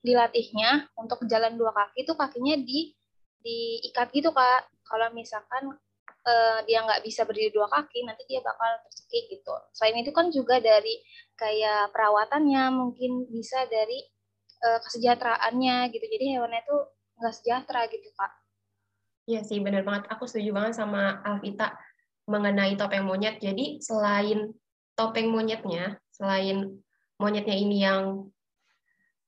dilatihnya 0.00 0.94
untuk 0.96 1.20
jalan 1.28 1.60
dua 1.60 1.74
kaki 1.76 2.08
itu 2.08 2.12
kakinya 2.16 2.56
di 2.56 2.94
diikat 3.40 4.12
gitu 4.12 4.32
kak. 4.32 4.68
Kalau 4.84 5.12
misalkan 5.12 5.76
uh, 6.24 6.58
dia 6.64 6.84
nggak 6.84 7.04
bisa 7.04 7.24
berdiri 7.24 7.52
dua 7.52 7.68
kaki 7.68 8.04
nanti 8.04 8.24
dia 8.28 8.40
bakal 8.40 8.80
tercekik 8.88 9.38
gitu. 9.38 9.54
Selain 9.76 9.96
itu 10.00 10.12
kan 10.12 10.28
juga 10.32 10.60
dari 10.60 11.00
kayak 11.36 11.92
perawatannya 11.92 12.72
mungkin 12.72 13.28
bisa 13.28 13.64
dari 13.68 14.00
uh, 14.64 14.78
kesejahteraannya 14.84 15.92
gitu. 15.92 16.04
Jadi 16.04 16.24
hewannya 16.36 16.60
itu 16.64 16.76
nggak 17.20 17.34
sejahtera 17.36 17.80
gitu 17.92 18.08
kak. 18.16 18.32
Iya 19.28 19.40
sih 19.44 19.60
benar 19.60 19.84
banget. 19.84 20.08
Aku 20.12 20.24
setuju 20.24 20.56
banget 20.56 20.80
sama 20.80 21.20
Alvita 21.22 21.76
mengenai 22.30 22.78
topeng 22.78 23.02
monyet 23.02 23.42
jadi 23.42 23.82
selain 23.82 24.54
topeng 24.94 25.34
monyetnya 25.34 25.98
selain 26.14 26.78
monyetnya 27.20 27.56
ini 27.56 27.76
yang 27.82 28.30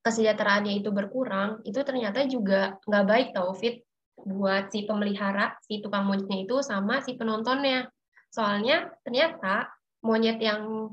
kesejahteraannya 0.02 0.82
itu 0.82 0.90
berkurang, 0.90 1.62
itu 1.62 1.78
ternyata 1.86 2.26
juga 2.26 2.76
nggak 2.84 3.06
baik 3.06 3.28
tau 3.32 3.54
Fit 3.54 3.86
buat 4.18 4.68
si 4.74 4.84
pemelihara, 4.84 5.56
si 5.62 5.78
tukang 5.78 6.04
monyetnya 6.04 6.42
itu 6.42 6.58
sama 6.60 7.00
si 7.00 7.14
penontonnya. 7.14 7.86
Soalnya 8.28 8.90
ternyata 9.06 9.70
monyet 10.02 10.42
yang 10.42 10.90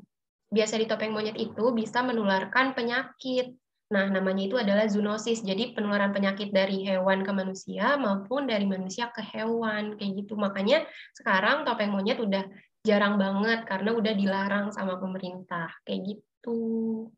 biasa 0.50 0.78
di 0.78 0.86
topeng 0.86 1.14
monyet 1.14 1.36
itu 1.38 1.74
bisa 1.74 2.06
menularkan 2.06 2.78
penyakit. 2.78 3.54
Nah, 3.90 4.06
namanya 4.06 4.46
itu 4.46 4.54
adalah 4.54 4.86
zoonosis. 4.86 5.42
Jadi 5.42 5.74
penularan 5.74 6.14
penyakit 6.14 6.54
dari 6.54 6.86
hewan 6.86 7.26
ke 7.26 7.32
manusia 7.34 7.98
maupun 7.98 8.46
dari 8.46 8.70
manusia 8.70 9.10
ke 9.10 9.26
hewan 9.26 9.98
kayak 9.98 10.26
gitu. 10.26 10.38
Makanya 10.38 10.86
sekarang 11.18 11.66
topeng 11.66 11.90
monyet 11.90 12.22
udah 12.22 12.46
jarang 12.86 13.18
banget 13.18 13.66
karena 13.66 13.92
udah 13.92 14.14
dilarang 14.14 14.66
sama 14.70 15.02
pemerintah 15.02 15.74
kayak 15.84 16.16
gitu 16.16 17.10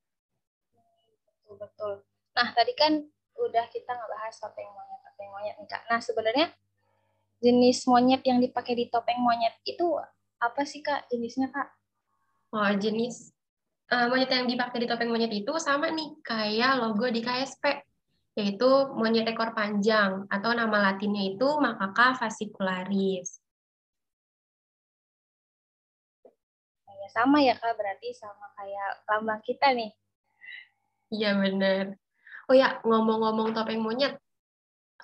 betul. 1.61 2.01
Nah, 2.33 2.47
tadi 2.55 2.73
kan 2.73 3.05
udah 3.37 3.65
kita 3.69 3.91
ngebahas 3.93 4.35
topeng 4.41 4.69
monyet, 4.71 4.99
topeng 5.05 5.29
monyet 5.29 5.55
nih, 5.61 5.69
Kak. 5.69 5.83
Nah, 5.85 5.99
sebenarnya 6.01 6.47
jenis 7.41 7.85
monyet 7.85 8.21
yang 8.25 8.41
dipakai 8.41 8.73
di 8.77 8.85
topeng 8.89 9.21
monyet 9.21 9.53
itu 9.67 9.85
apa 10.41 10.61
sih, 10.65 10.81
Kak, 10.81 11.09
jenisnya, 11.11 11.53
Kak? 11.53 11.69
Oh, 12.51 12.71
jenis 12.75 13.31
uh, 13.91 14.07
monyet 14.07 14.31
yang 14.31 14.47
dipakai 14.47 14.81
di 14.81 14.87
topeng 14.87 15.11
monyet 15.11 15.31
itu 15.35 15.51
sama 15.59 15.91
nih, 15.91 16.15
kayak 16.23 16.79
logo 16.79 17.05
di 17.11 17.19
KSP, 17.19 17.83
yaitu 18.39 18.69
monyet 18.95 19.27
ekor 19.27 19.51
panjang, 19.51 20.25
atau 20.31 20.55
nama 20.55 20.91
latinnya 20.91 21.35
itu 21.35 21.47
Macaca 21.59 22.15
fascicularis. 22.15 23.43
Ya, 26.87 27.07
sama 27.11 27.43
ya, 27.43 27.57
Kak, 27.59 27.75
berarti 27.75 28.15
sama 28.15 28.47
kayak 28.55 29.03
lambang 29.09 29.41
kita 29.43 29.73
nih, 29.75 29.91
Iya 31.11 31.35
benar. 31.35 31.99
Oh 32.47 32.55
ya, 32.55 32.79
ngomong-ngomong 32.87 33.51
topeng 33.51 33.83
monyet, 33.83 34.15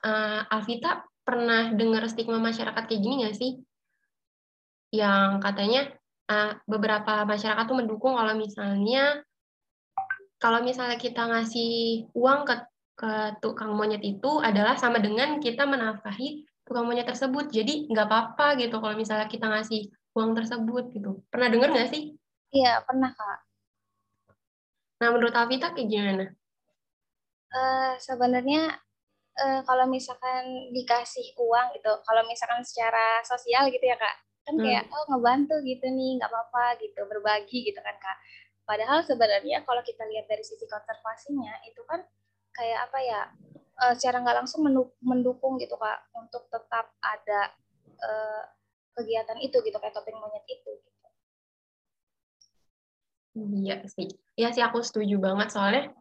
uh, 0.08 0.48
Alvita 0.48 1.04
pernah 1.28 1.76
dengar 1.76 2.08
stigma 2.08 2.40
masyarakat 2.40 2.88
kayak 2.88 3.02
gini 3.04 3.16
nggak 3.28 3.36
sih? 3.36 3.52
Yang 4.96 5.30
katanya 5.44 5.82
uh, 6.28 6.52
beberapa 6.68 7.24
masyarakat 7.24 7.64
tuh 7.66 7.78
mendukung 7.78 8.16
kalau 8.16 8.36
misalnya 8.36 9.24
kalau 10.38 10.62
misalnya 10.62 11.02
kita 11.02 11.26
ngasih 11.26 12.06
uang 12.14 12.46
ke 12.46 12.56
ke 12.98 13.12
tukang 13.42 13.78
monyet 13.78 14.02
itu 14.02 14.42
adalah 14.42 14.74
sama 14.78 14.98
dengan 14.98 15.38
kita 15.38 15.66
menafkahi 15.70 16.46
tukang 16.66 16.86
monyet 16.86 17.06
tersebut. 17.06 17.50
Jadi 17.50 17.90
nggak 17.90 18.08
apa-apa 18.10 18.58
gitu 18.58 18.78
kalau 18.82 18.98
misalnya 18.98 19.30
kita 19.30 19.46
ngasih 19.50 19.90
uang 20.18 20.34
tersebut 20.34 20.94
gitu. 20.94 21.22
Pernah 21.30 21.48
dengar 21.54 21.70
nggak 21.74 21.90
sih? 21.94 22.18
Iya, 22.50 22.82
pernah 22.86 23.14
Kak. 23.14 23.40
Nah, 24.98 25.14
menurut 25.14 25.36
Alvita 25.38 25.78
kayak 25.78 25.90
gimana? 25.94 26.26
Uh, 27.54 27.94
sebenarnya 28.02 28.82
uh, 29.38 29.62
kalau 29.62 29.86
misalkan 29.86 30.74
dikasih 30.74 31.38
uang 31.38 31.78
gitu, 31.78 31.92
kalau 32.02 32.26
misalkan 32.26 32.66
secara 32.66 33.22
sosial 33.22 33.70
gitu 33.70 33.86
ya 33.86 33.96
kak, 33.96 34.27
kan 34.48 34.56
hmm. 34.56 34.64
kayak 34.64 34.84
oh 34.88 35.04
ngebantu 35.12 35.56
gitu 35.68 35.86
nih 35.92 36.24
nggak 36.24 36.32
apa-apa 36.32 36.80
gitu 36.80 37.04
berbagi 37.04 37.68
gitu 37.68 37.80
kan 37.84 37.96
kak 38.00 38.18
padahal 38.64 39.04
sebenarnya 39.04 39.68
kalau 39.68 39.84
kita 39.84 40.08
lihat 40.08 40.32
dari 40.32 40.44
sisi 40.48 40.64
konservasinya 40.64 41.52
itu 41.68 41.84
kan 41.84 42.00
kayak 42.56 42.88
apa 42.88 43.00
ya 43.04 43.22
uh, 43.84 43.94
secara 44.00 44.24
nggak 44.24 44.38
langsung 44.44 44.64
mendukung 45.04 45.60
gitu 45.60 45.76
kak 45.76 46.08
untuk 46.16 46.48
tetap 46.48 46.96
ada 47.04 47.52
uh, 48.00 48.44
kegiatan 48.96 49.38
itu 49.44 49.60
gitu 49.62 49.78
kayak 49.78 49.94
topeng 49.94 50.18
monyet 50.18 50.48
itu 50.48 50.72
gitu. 50.80 50.96
Iya 53.38 53.86
sih, 53.86 54.10
iya 54.34 54.50
sih 54.50 54.66
aku 54.66 54.82
setuju 54.82 55.22
banget 55.22 55.54
soalnya 55.54 55.94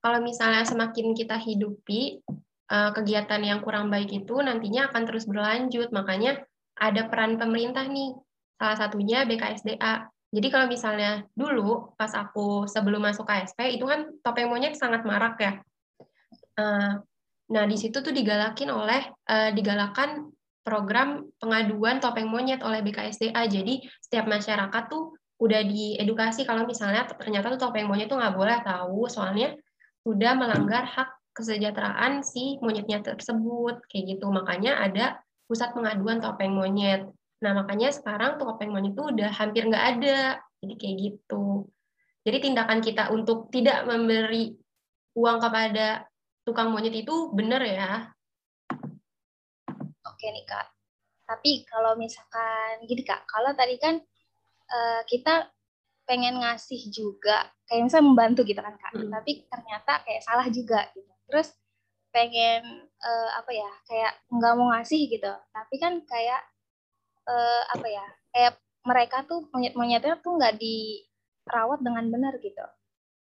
kalau 0.00 0.24
misalnya 0.24 0.64
semakin 0.64 1.12
kita 1.12 1.36
hidupi 1.36 2.24
uh, 2.72 2.96
kegiatan 2.96 3.40
yang 3.44 3.60
kurang 3.60 3.92
baik 3.92 4.08
itu 4.08 4.40
nantinya 4.40 4.88
akan 4.88 5.02
terus 5.04 5.28
berlanjut 5.28 5.92
makanya 5.92 6.40
ada 6.78 7.06
peran 7.06 7.38
pemerintah 7.38 7.86
nih 7.86 8.14
salah 8.58 8.78
satunya 8.78 9.26
BKSDA. 9.26 10.10
Jadi 10.34 10.46
kalau 10.50 10.66
misalnya 10.66 11.22
dulu 11.38 11.94
pas 11.94 12.10
aku 12.10 12.66
sebelum 12.66 13.06
masuk 13.06 13.22
KSP 13.22 13.78
itu 13.78 13.86
kan 13.86 14.10
topeng 14.18 14.50
monyet 14.50 14.74
sangat 14.74 15.06
marak 15.06 15.38
ya 15.38 15.62
Eh, 16.54 16.92
nah, 17.50 17.64
di 17.66 17.76
situ 17.76 17.98
tuh 17.98 18.14
digalakin 18.14 18.70
oleh 18.70 19.02
uh, 19.26 19.50
digalakan 19.50 20.30
program 20.64 21.28
pengaduan 21.36 21.98
topeng 22.00 22.30
monyet 22.30 22.62
oleh 22.62 22.80
BKSDA. 22.80 23.42
Jadi 23.50 23.84
setiap 24.00 24.30
masyarakat 24.30 24.82
tuh 24.88 25.18
udah 25.42 25.60
diedukasi 25.66 26.46
kalau 26.46 26.64
misalnya 26.64 27.04
ternyata 27.10 27.52
tuh 27.58 27.68
topeng 27.68 27.90
monyet 27.90 28.06
tuh 28.06 28.16
nggak 28.16 28.38
boleh 28.38 28.58
tahu 28.62 29.10
soalnya 29.10 29.52
sudah 30.06 30.32
melanggar 30.38 30.86
hak 30.86 31.10
kesejahteraan 31.34 32.22
si 32.22 32.56
monyetnya 32.62 33.02
tersebut 33.02 33.82
kayak 33.90 34.16
gitu. 34.16 34.30
Makanya 34.30 34.78
ada 34.78 35.18
pusat 35.48 35.72
pengaduan 35.76 36.20
topeng 36.20 36.52
monyet. 36.54 37.08
Nah 37.44 37.52
makanya 37.52 37.92
sekarang 37.92 38.40
topeng 38.40 38.72
monyet 38.72 38.96
tuh 38.96 39.12
udah 39.12 39.30
hampir 39.32 39.68
nggak 39.68 39.86
ada. 39.98 40.40
Jadi 40.64 40.74
kayak 40.80 40.96
gitu. 41.00 41.68
Jadi 42.24 42.36
tindakan 42.40 42.80
kita 42.80 43.12
untuk 43.12 43.52
tidak 43.52 43.84
memberi 43.84 44.56
uang 45.12 45.38
kepada 45.44 46.08
tukang 46.44 46.72
monyet 46.72 46.96
itu 46.96 47.32
benar 47.36 47.60
ya? 47.60 48.08
Oke 50.04 50.26
nih 50.32 50.44
kak. 50.48 50.66
Tapi 51.24 51.64
kalau 51.68 51.96
misalkan 51.96 52.84
gini 52.84 53.04
kak, 53.04 53.24
kalau 53.28 53.52
tadi 53.56 53.76
kan 53.80 53.96
uh, 54.68 55.00
kita 55.08 55.48
pengen 56.04 56.40
ngasih 56.40 56.92
juga, 56.92 57.48
kayak 57.64 57.88
misalnya 57.88 58.08
membantu 58.12 58.40
gitu 58.44 58.60
kan 58.60 58.76
kak. 58.76 58.92
Hmm. 58.92 59.08
Tapi 59.08 59.48
ternyata 59.48 59.92
kayak 60.04 60.22
salah 60.24 60.46
juga 60.52 60.84
gitu. 60.92 61.12
Terus 61.28 61.48
pengen 62.14 62.86
uh, 63.02 63.30
apa 63.34 63.50
ya, 63.50 63.70
kayak 63.90 64.12
nggak 64.30 64.54
mau 64.54 64.70
ngasih 64.70 65.10
gitu. 65.10 65.32
Tapi 65.50 65.74
kan 65.82 65.98
kayak 66.06 66.42
uh, 67.26 67.62
apa 67.74 67.86
ya, 67.90 68.06
kayak 68.30 68.54
mereka 68.86 69.26
tuh 69.26 69.50
monyet-monyetnya 69.50 70.22
tuh 70.22 70.38
nggak 70.38 70.54
dirawat 70.62 71.82
dengan 71.82 72.06
benar 72.14 72.38
gitu. 72.38 72.62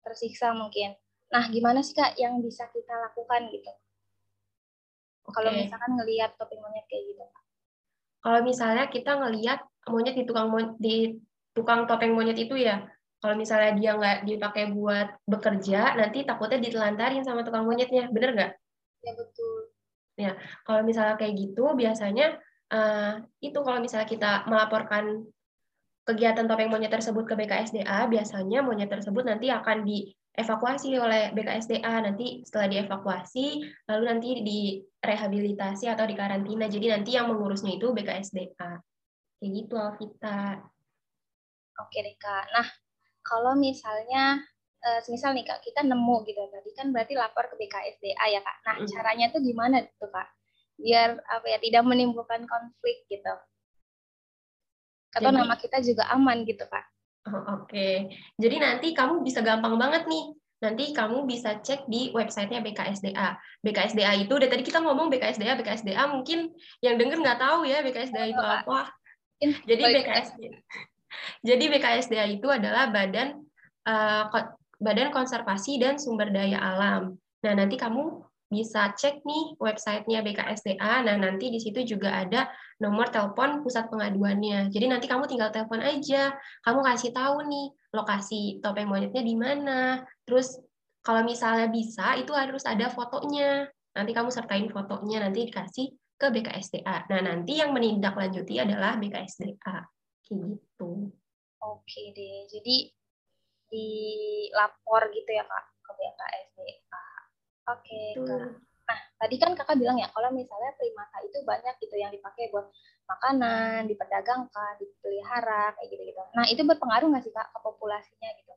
Tersiksa 0.00 0.57
mungkin 0.57 0.97
Nah, 1.28 1.45
gimana 1.52 1.85
sih 1.85 1.92
Kak 1.92 2.16
yang 2.16 2.40
bisa 2.40 2.64
kita 2.73 2.92
lakukan 3.09 3.52
gitu? 3.52 3.68
Okay. 5.28 5.33
Kalau 5.37 5.50
misalkan 5.52 5.92
ngelihat 6.00 6.30
topeng 6.40 6.61
monyet 6.64 6.88
kayak 6.88 7.04
gitu, 7.12 7.23
Kak. 7.28 7.45
Kalau 8.25 8.40
misalnya 8.40 8.85
kita 8.88 9.12
ngelihat 9.21 9.61
monyet 9.92 10.14
di 10.16 10.25
tukang 10.25 10.49
di 10.80 10.97
tukang 11.52 11.85
topeng 11.85 12.16
monyet 12.16 12.38
itu 12.40 12.57
ya, 12.57 12.80
kalau 13.21 13.37
misalnya 13.37 13.76
dia 13.76 13.90
nggak 13.99 14.18
dipakai 14.25 14.73
buat 14.73 15.09
bekerja, 15.28 16.00
nanti 16.00 16.25
takutnya 16.25 16.64
ditelantarin 16.64 17.25
sama 17.25 17.45
tukang 17.45 17.68
monyetnya, 17.68 18.09
bener 18.09 18.30
nggak? 18.33 18.52
Ya 19.05 19.12
betul. 19.14 19.61
Ya, 20.19 20.33
kalau 20.67 20.83
misalnya 20.83 21.14
kayak 21.14 21.35
gitu, 21.38 21.78
biasanya 21.78 22.43
uh, 22.75 23.23
itu 23.38 23.59
kalau 23.62 23.78
misalnya 23.78 24.09
kita 24.11 24.33
melaporkan 24.50 25.23
kegiatan 26.02 26.49
topeng 26.49 26.73
monyet 26.73 26.90
tersebut 26.90 27.23
ke 27.28 27.35
BKSDA, 27.38 28.09
biasanya 28.11 28.64
monyet 28.64 28.90
tersebut 28.90 29.22
nanti 29.22 29.53
akan 29.53 29.87
di 29.87 30.11
evakuasi 30.38 30.94
oleh 30.94 31.35
BKSDA 31.35 31.94
nanti 31.99 32.46
setelah 32.46 32.70
dievakuasi 32.70 33.46
lalu 33.90 34.03
nanti 34.07 34.29
direhabilitasi 34.42 35.90
atau 35.90 36.07
dikarantina. 36.07 36.70
Jadi 36.70 36.87
nanti 36.94 37.11
yang 37.18 37.27
mengurusnya 37.29 37.75
itu 37.75 37.90
BKSDA 37.90 38.70
kayak 39.38 39.51
gitu 39.55 39.75
Alvita 39.79 40.59
oke 41.79 41.99
deh 41.99 42.16
kak. 42.18 42.44
Nah 42.55 42.66
kalau 43.22 43.55
misalnya 43.55 44.42
uh, 44.88 45.01
misal 45.12 45.37
nih 45.37 45.44
kak 45.44 45.61
kita 45.61 45.85
nemu 45.85 46.16
gitu 46.24 46.40
tadi 46.48 46.70
kan 46.72 46.88
berarti 46.88 47.12
lapor 47.12 47.44
ke 47.53 47.55
BKSDA 47.61 48.24
ya 48.33 48.40
kak 48.40 48.57
nah 48.64 48.77
caranya 48.88 49.27
tuh 49.29 49.44
gimana 49.44 49.85
tuh 50.01 50.09
kak 50.09 50.29
biar 50.81 51.20
apa 51.20 51.46
ya 51.46 51.59
tidak 51.61 51.85
menimbulkan 51.85 52.48
konflik 52.48 53.05
gitu 53.12 53.35
atau 55.09 55.31
jadi, 55.33 55.37
nama 55.37 55.55
kita 55.59 55.85
juga 55.85 56.09
aman 56.12 56.48
gitu 56.48 56.64
kak 56.64 56.87
Oh, 57.29 57.61
Oke, 57.61 57.68
okay. 57.68 57.94
jadi 58.40 58.57
nanti 58.57 58.96
kamu 58.96 59.20
bisa 59.20 59.44
gampang 59.44 59.77
banget 59.77 60.09
nih. 60.09 60.33
Nanti 60.59 60.90
kamu 60.90 61.29
bisa 61.29 61.61
cek 61.61 61.87
di 61.87 62.11
websitenya 62.11 62.64
BKSDA. 62.64 63.29
BKSDA 63.62 64.12
itu, 64.27 64.33
dari 64.40 64.51
tadi 64.51 64.64
kita 64.64 64.81
ngomong 64.81 65.12
BKSDA, 65.12 65.55
BKSDA 65.61 66.03
mungkin 66.09 66.51
yang 66.81 66.96
denger 66.96 67.20
nggak 67.20 67.38
tahu 67.38 67.68
ya 67.68 67.85
BKSDA 67.85 68.33
itu 68.33 68.42
apa. 68.42 68.90
Jadi 69.38 69.83
BKSDA, 69.87 70.57
jadi 71.46 71.64
BKSDA 71.70 72.27
itu 72.27 72.48
adalah 72.51 72.90
badan 72.90 73.38
uh, 73.87 74.27
Badan 74.79 75.11
Konservasi 75.11 75.83
dan 75.83 75.99
Sumber 75.99 76.31
Daya 76.31 76.59
Alam. 76.62 77.19
Nah 77.43 77.53
nanti 77.55 77.75
kamu 77.75 78.29
bisa 78.49 78.97
cek 78.97 79.29
nih 79.29 79.61
websitenya 79.61 80.25
BKSDA. 80.25 81.05
Nah, 81.05 81.17
nanti 81.21 81.53
di 81.53 81.61
situ 81.61 81.85
juga 81.85 82.17
ada 82.25 82.49
nomor 82.81 83.12
telepon 83.12 83.61
pusat 83.61 83.93
pengaduannya. 83.93 84.73
Jadi 84.73 84.88
nanti 84.88 85.05
kamu 85.05 85.29
tinggal 85.29 85.53
telepon 85.53 85.85
aja. 85.85 86.33
Kamu 86.64 86.81
kasih 86.81 87.12
tahu 87.12 87.45
nih 87.45 87.67
lokasi 87.93 88.64
topeng 88.64 88.88
monyetnya 88.88 89.21
di 89.21 89.37
mana. 89.37 89.81
Terus 90.25 90.57
kalau 91.05 91.23
misalnya 91.29 91.69
bisa, 91.69 92.17
itu 92.17 92.33
harus 92.33 92.64
ada 92.64 92.88
fotonya. 92.88 93.69
Nanti 93.93 94.12
kamu 94.17 94.33
sertain 94.33 94.67
fotonya, 94.73 95.29
nanti 95.29 95.49
dikasih 95.49 95.87
ke 96.19 96.27
BKSDA. 96.33 97.07
Nah, 97.12 97.21
nanti 97.21 97.61
yang 97.61 97.77
menindaklanjuti 97.77 98.64
adalah 98.64 98.97
BKSDA. 98.97 99.77
Kayak 100.25 100.57
gitu. 100.57 101.12
Oke 101.61 102.03
deh. 102.17 102.49
Jadi 102.49 102.97
dilapor 103.70 105.09
gitu 105.12 105.31
ya, 105.31 105.44
Kak, 105.44 105.64
ke 105.85 105.92
BKSDA. 105.96 107.04
Oke, 107.68 108.00
okay, 108.16 108.59
Nah, 108.88 108.98
tadi 109.20 109.37
kan 109.37 109.52
kakak 109.52 109.76
bilang 109.76 110.00
ya, 110.00 110.09
kalau 110.09 110.33
misalnya 110.33 110.72
primata 110.81 111.20
itu 111.20 111.44
banyak 111.44 111.76
gitu 111.76 111.92
yang 112.00 112.09
dipakai 112.09 112.48
buat 112.48 112.72
makanan, 113.04 113.85
diperdagangkan, 113.85 114.81
dipelihara, 114.81 115.76
kayak 115.76 115.88
gitu-gitu. 115.92 116.20
Nah, 116.33 116.48
itu 116.48 116.64
berpengaruh 116.64 117.12
nggak 117.12 117.24
sih 117.24 117.33
kak 117.37 117.52
ke 117.52 117.59
populasinya 117.61 118.31
gitu? 118.40 118.52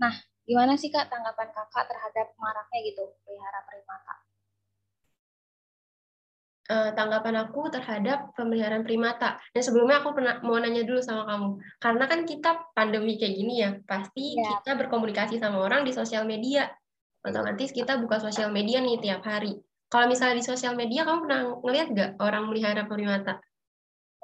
Nah, 0.00 0.14
gimana 0.44 0.76
sih, 0.76 0.92
Kak, 0.92 1.08
tanggapan 1.08 1.48
Kakak 1.52 1.84
terhadap 1.88 2.32
maraknya 2.36 2.80
gitu, 2.88 3.02
pelihara 3.24 3.60
primata? 3.68 4.14
Uh, 6.64 6.90
tanggapan 6.96 7.44
aku 7.44 7.68
terhadap 7.68 8.32
pemeliharaan 8.40 8.88
primata. 8.88 9.36
Dan 9.52 9.60
sebelumnya 9.60 10.00
aku 10.00 10.16
pernah 10.16 10.40
mau 10.40 10.56
nanya 10.56 10.80
dulu 10.80 11.00
sama 11.04 11.28
kamu, 11.28 11.48
karena 11.76 12.04
kan 12.08 12.20
kita 12.24 12.50
pandemi 12.72 13.20
kayak 13.20 13.34
gini 13.36 13.54
ya, 13.60 13.70
pasti 13.84 14.32
ya. 14.32 14.64
kita 14.64 14.72
berkomunikasi 14.80 15.36
sama 15.36 15.60
orang 15.60 15.84
di 15.84 15.92
sosial 15.92 16.24
media. 16.24 16.72
Otomatis 17.24 17.72
kita 17.72 18.00
buka 18.00 18.20
sosial 18.20 18.52
media 18.52 18.80
nih 18.84 19.00
tiap 19.00 19.24
hari. 19.24 19.56
Kalau 19.88 20.10
misalnya 20.10 20.40
di 20.40 20.44
sosial 20.44 20.74
media, 20.76 21.06
kamu 21.08 21.28
pernah 21.28 21.40
ngeliat 21.62 21.86
nggak 21.92 22.10
orang 22.20 22.50
melihara 22.50 22.82
primata? 22.84 23.40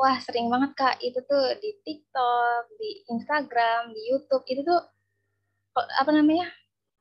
Wah, 0.00 0.16
sering 0.18 0.48
banget, 0.48 0.72
Kak. 0.76 0.96
Itu 0.98 1.20
tuh 1.28 1.61
di 1.61 1.76
TikTok, 1.85 2.74
di 2.80 3.04
Instagram, 3.12 3.92
di 3.92 4.00
YouTube. 4.09 4.44
Itu 4.48 4.64
tuh, 4.64 4.80
apa 5.98 6.10
namanya, 6.12 6.48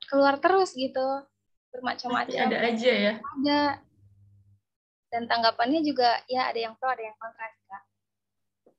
keluar 0.07 0.37
terus 0.39 0.75
gitu. 0.75 1.23
Bermacam-macam. 1.69 2.49
Ada 2.49 2.57
aja 2.65 2.91
ya? 2.91 3.13
Ada. 3.21 3.61
Dan 5.09 5.25
tanggapannya 5.25 5.81
juga, 5.81 6.21
ya 6.29 6.49
ada 6.49 6.59
yang 6.59 6.73
pro, 6.77 6.89
ada 6.89 7.01
yang 7.01 7.17
kontra, 7.17 7.49
Kak. 7.49 7.83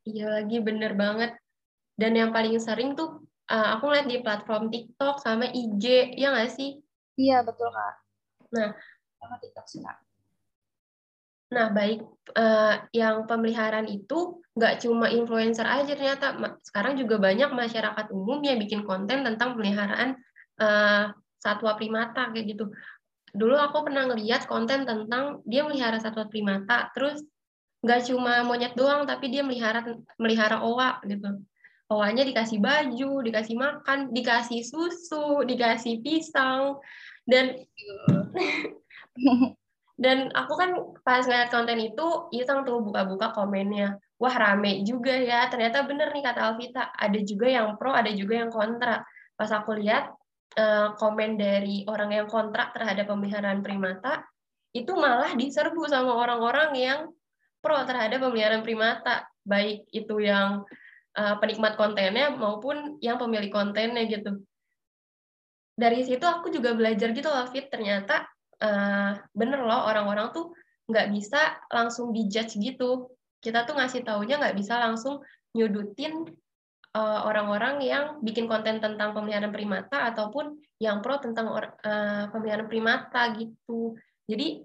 Iya 0.06 0.26
lagi, 0.40 0.58
bener 0.62 0.94
banget. 0.94 1.34
Dan 1.98 2.14
yang 2.14 2.30
paling 2.30 2.56
sering 2.62 2.94
tuh, 2.94 3.22
uh, 3.50 3.78
aku 3.78 3.90
ngeliat 3.90 4.06
di 4.06 4.18
platform 4.22 4.70
TikTok 4.70 5.18
sama 5.22 5.50
IG, 5.50 6.14
ya 6.14 6.30
nggak 6.34 6.50
sih? 6.54 6.78
Iya, 7.18 7.42
betul, 7.42 7.68
Kak. 7.70 7.94
Nah, 8.50 8.74
sama 9.20 9.36
TikTok 9.38 9.66
sih 9.68 9.80
kak. 9.84 9.98
Nah 11.50 11.66
baik, 11.74 12.06
uh, 12.38 12.86
yang 12.94 13.26
pemeliharaan 13.26 13.90
itu 13.90 14.38
nggak 14.54 14.86
cuma 14.86 15.10
influencer 15.10 15.66
aja 15.66 15.98
ternyata, 15.98 16.38
sekarang 16.62 16.94
juga 16.94 17.18
banyak 17.18 17.50
masyarakat 17.50 18.06
umum 18.14 18.38
yang 18.46 18.58
bikin 18.62 18.86
konten 18.86 19.26
tentang 19.26 19.58
pemeliharaan 19.58 20.14
uh, 20.62 21.10
satwa 21.42 21.74
primata 21.74 22.30
kayak 22.30 22.54
gitu. 22.54 22.70
Dulu 23.34 23.58
aku 23.58 23.86
pernah 23.86 24.06
ngeliat 24.06 24.46
konten 24.46 24.86
tentang 24.86 25.42
dia 25.42 25.66
melihara 25.66 25.98
satwa 25.98 26.30
primata, 26.30 26.90
terus 26.94 27.18
nggak 27.82 28.00
cuma 28.06 28.46
monyet 28.46 28.78
doang, 28.78 29.02
tapi 29.06 29.34
dia 29.34 29.42
melihara 29.42 29.82
melihara 30.22 30.62
owa 30.62 31.02
gitu. 31.02 31.34
Owanya 31.90 32.22
dikasih 32.22 32.62
baju, 32.62 33.26
dikasih 33.26 33.58
makan, 33.58 34.14
dikasih 34.14 34.62
susu, 34.62 35.42
dikasih 35.42 35.98
pisang, 35.98 36.78
dan 37.26 37.58
dan 40.00 40.32
aku 40.32 40.56
kan 40.56 40.70
pas 41.04 41.20
ngeliat 41.28 41.52
konten 41.52 41.76
itu 41.76 42.32
iseng 42.32 42.64
tuh 42.64 42.80
buka-buka 42.80 43.36
komennya. 43.36 44.00
Wah 44.16 44.32
rame 44.32 44.80
juga 44.80 45.12
ya. 45.12 45.44
Ternyata 45.52 45.84
bener 45.84 46.08
nih 46.16 46.24
kata 46.24 46.40
Alvita. 46.40 46.88
Ada 46.96 47.20
juga 47.20 47.52
yang 47.52 47.76
pro 47.76 47.92
ada 47.92 48.08
juga 48.08 48.40
yang 48.40 48.48
kontra. 48.48 49.04
Pas 49.36 49.52
aku 49.52 49.76
lihat 49.76 50.08
uh, 50.56 50.96
komen 50.96 51.36
dari 51.36 51.84
orang 51.84 52.16
yang 52.16 52.26
kontra 52.32 52.72
terhadap 52.72 53.12
pemeliharaan 53.12 53.60
primata 53.60 54.24
itu 54.72 54.88
malah 54.96 55.36
diserbu 55.36 55.84
sama 55.84 56.16
orang-orang 56.16 56.70
yang 56.80 57.00
pro 57.60 57.76
terhadap 57.84 58.24
pemeliharaan 58.24 58.64
primata. 58.64 59.28
Baik 59.44 59.84
itu 59.92 60.16
yang 60.16 60.64
uh, 61.12 61.36
penikmat 61.44 61.76
kontennya 61.76 62.32
maupun 62.32 62.96
yang 63.04 63.20
pemilik 63.20 63.52
kontennya 63.52 64.08
gitu. 64.08 64.40
Dari 65.76 66.08
situ 66.08 66.24
aku 66.24 66.48
juga 66.48 66.72
belajar 66.72 67.12
gitu 67.12 67.28
loh 67.28 67.44
ternyata 67.52 68.24
uh, 68.60 69.16
bener 69.32 69.60
loh 69.64 69.88
orang-orang 69.88 70.32
tuh 70.32 70.52
nggak 70.86 71.08
bisa 71.14 71.60
langsung 71.72 72.12
dijudge 72.14 72.56
gitu. 72.60 73.10
Kita 73.40 73.64
tuh 73.64 73.78
ngasih 73.78 74.04
taunya 74.04 74.36
nggak 74.36 74.56
bisa 74.56 74.76
langsung 74.76 75.24
nyudutin 75.56 76.28
uh, 76.94 77.20
orang-orang 77.26 77.82
yang 77.82 78.04
bikin 78.20 78.46
konten 78.46 78.78
tentang 78.78 79.16
pemeliharaan 79.16 79.54
primata 79.54 80.10
ataupun 80.12 80.58
yang 80.82 81.00
pro 81.00 81.18
tentang 81.18 81.50
uh, 81.50 82.24
pemeliharaan 82.30 82.68
primata 82.68 83.32
gitu. 83.34 83.96
Jadi 84.26 84.62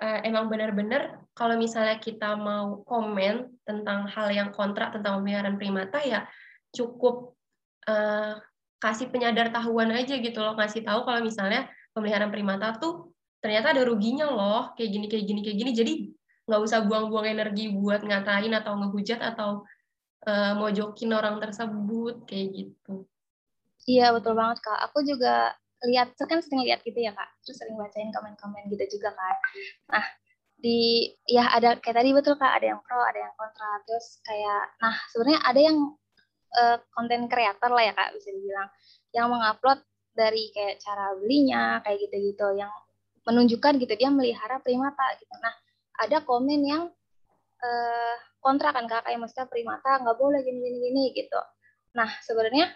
uh, 0.00 0.20
emang 0.24 0.48
benar-benar 0.48 1.20
kalau 1.36 1.56
misalnya 1.60 2.00
kita 2.00 2.34
mau 2.34 2.82
komen 2.84 3.52
tentang 3.62 4.08
hal 4.08 4.28
yang 4.32 4.50
kontra 4.50 4.90
tentang 4.90 5.20
pemeliharaan 5.20 5.60
primata 5.60 6.00
ya 6.02 6.24
cukup 6.72 7.36
uh, 7.86 8.40
kasih 8.80 9.12
penyadar 9.12 9.52
tahuan 9.52 9.92
aja 9.92 10.16
gitu 10.16 10.40
loh 10.40 10.56
ngasih 10.56 10.82
tahu 10.84 11.04
kalau 11.04 11.20
misalnya 11.20 11.68
pemeliharaan 11.92 12.32
primata 12.32 12.80
tuh 12.80 13.12
ternyata 13.40 13.72
ada 13.72 13.82
ruginya 13.88 14.28
loh 14.28 14.62
kayak 14.76 14.90
gini 14.92 15.06
kayak 15.08 15.24
gini 15.26 15.40
kayak 15.40 15.58
gini. 15.58 15.72
Jadi 15.72 15.92
nggak 16.50 16.60
usah 16.66 16.82
buang-buang 16.82 17.30
energi 17.30 17.70
buat 17.70 18.02
ngatain 18.02 18.52
atau 18.58 18.72
ngehujat 18.74 19.20
atau 19.22 19.62
uh, 20.26 20.52
mojokin 20.58 21.14
orang 21.14 21.38
tersebut 21.40 22.26
kayak 22.28 22.48
gitu. 22.52 23.06
Iya 23.88 24.12
betul 24.12 24.36
banget 24.36 24.60
kak. 24.60 24.78
Aku 24.90 25.00
juga 25.06 25.54
lihat 25.86 26.12
kan 26.18 26.44
sering 26.44 26.66
lihat 26.66 26.84
gitu 26.84 26.98
ya 27.00 27.14
kak. 27.16 27.30
Terus 27.46 27.56
sering 27.62 27.78
bacain 27.78 28.12
komen-komen 28.12 28.68
gitu 28.68 28.98
juga 28.98 29.14
kan 29.16 29.36
nah 29.88 30.04
di 30.60 31.08
ya 31.24 31.48
ada 31.56 31.80
kayak 31.80 32.04
tadi 32.04 32.12
betul 32.12 32.36
kak 32.36 32.52
ada 32.60 32.76
yang 32.76 32.80
pro 32.84 33.00
ada 33.00 33.30
yang 33.30 33.34
kontra. 33.38 33.80
Terus 33.88 34.20
kayak 34.26 34.62
nah 34.82 34.94
sebenarnya 35.14 35.40
ada 35.46 35.60
yang 35.60 35.78
konten 36.92 37.20
uh, 37.24 37.28
kreator 37.30 37.70
lah 37.72 37.84
ya 37.88 37.92
kak 37.96 38.12
bisa 38.18 38.28
dibilang. 38.34 38.68
Yang 39.14 39.26
mengupload 39.32 39.80
dari 40.10 40.50
kayak 40.50 40.82
cara 40.82 41.16
belinya 41.16 41.80
kayak 41.86 42.10
gitu-gitu. 42.10 42.58
Yang 42.58 42.72
menunjukkan 43.28 43.76
gitu 43.80 43.94
dia 43.96 44.10
melihara 44.12 44.58
primata 44.64 45.06
gitu. 45.20 45.34
Nah, 45.40 45.54
ada 46.00 46.24
komen 46.24 46.60
yang 46.64 46.82
uh, 47.60 48.16
kontra 48.40 48.72
kan 48.72 48.88
kak 48.88 49.04
kayak 49.04 49.20
maksudnya 49.20 49.46
primata 49.48 50.00
nggak 50.00 50.16
boleh 50.16 50.40
gini 50.40 50.58
gini 50.60 50.78
gini 50.88 51.02
gitu. 51.12 51.40
Nah, 51.96 52.08
sebenarnya 52.24 52.72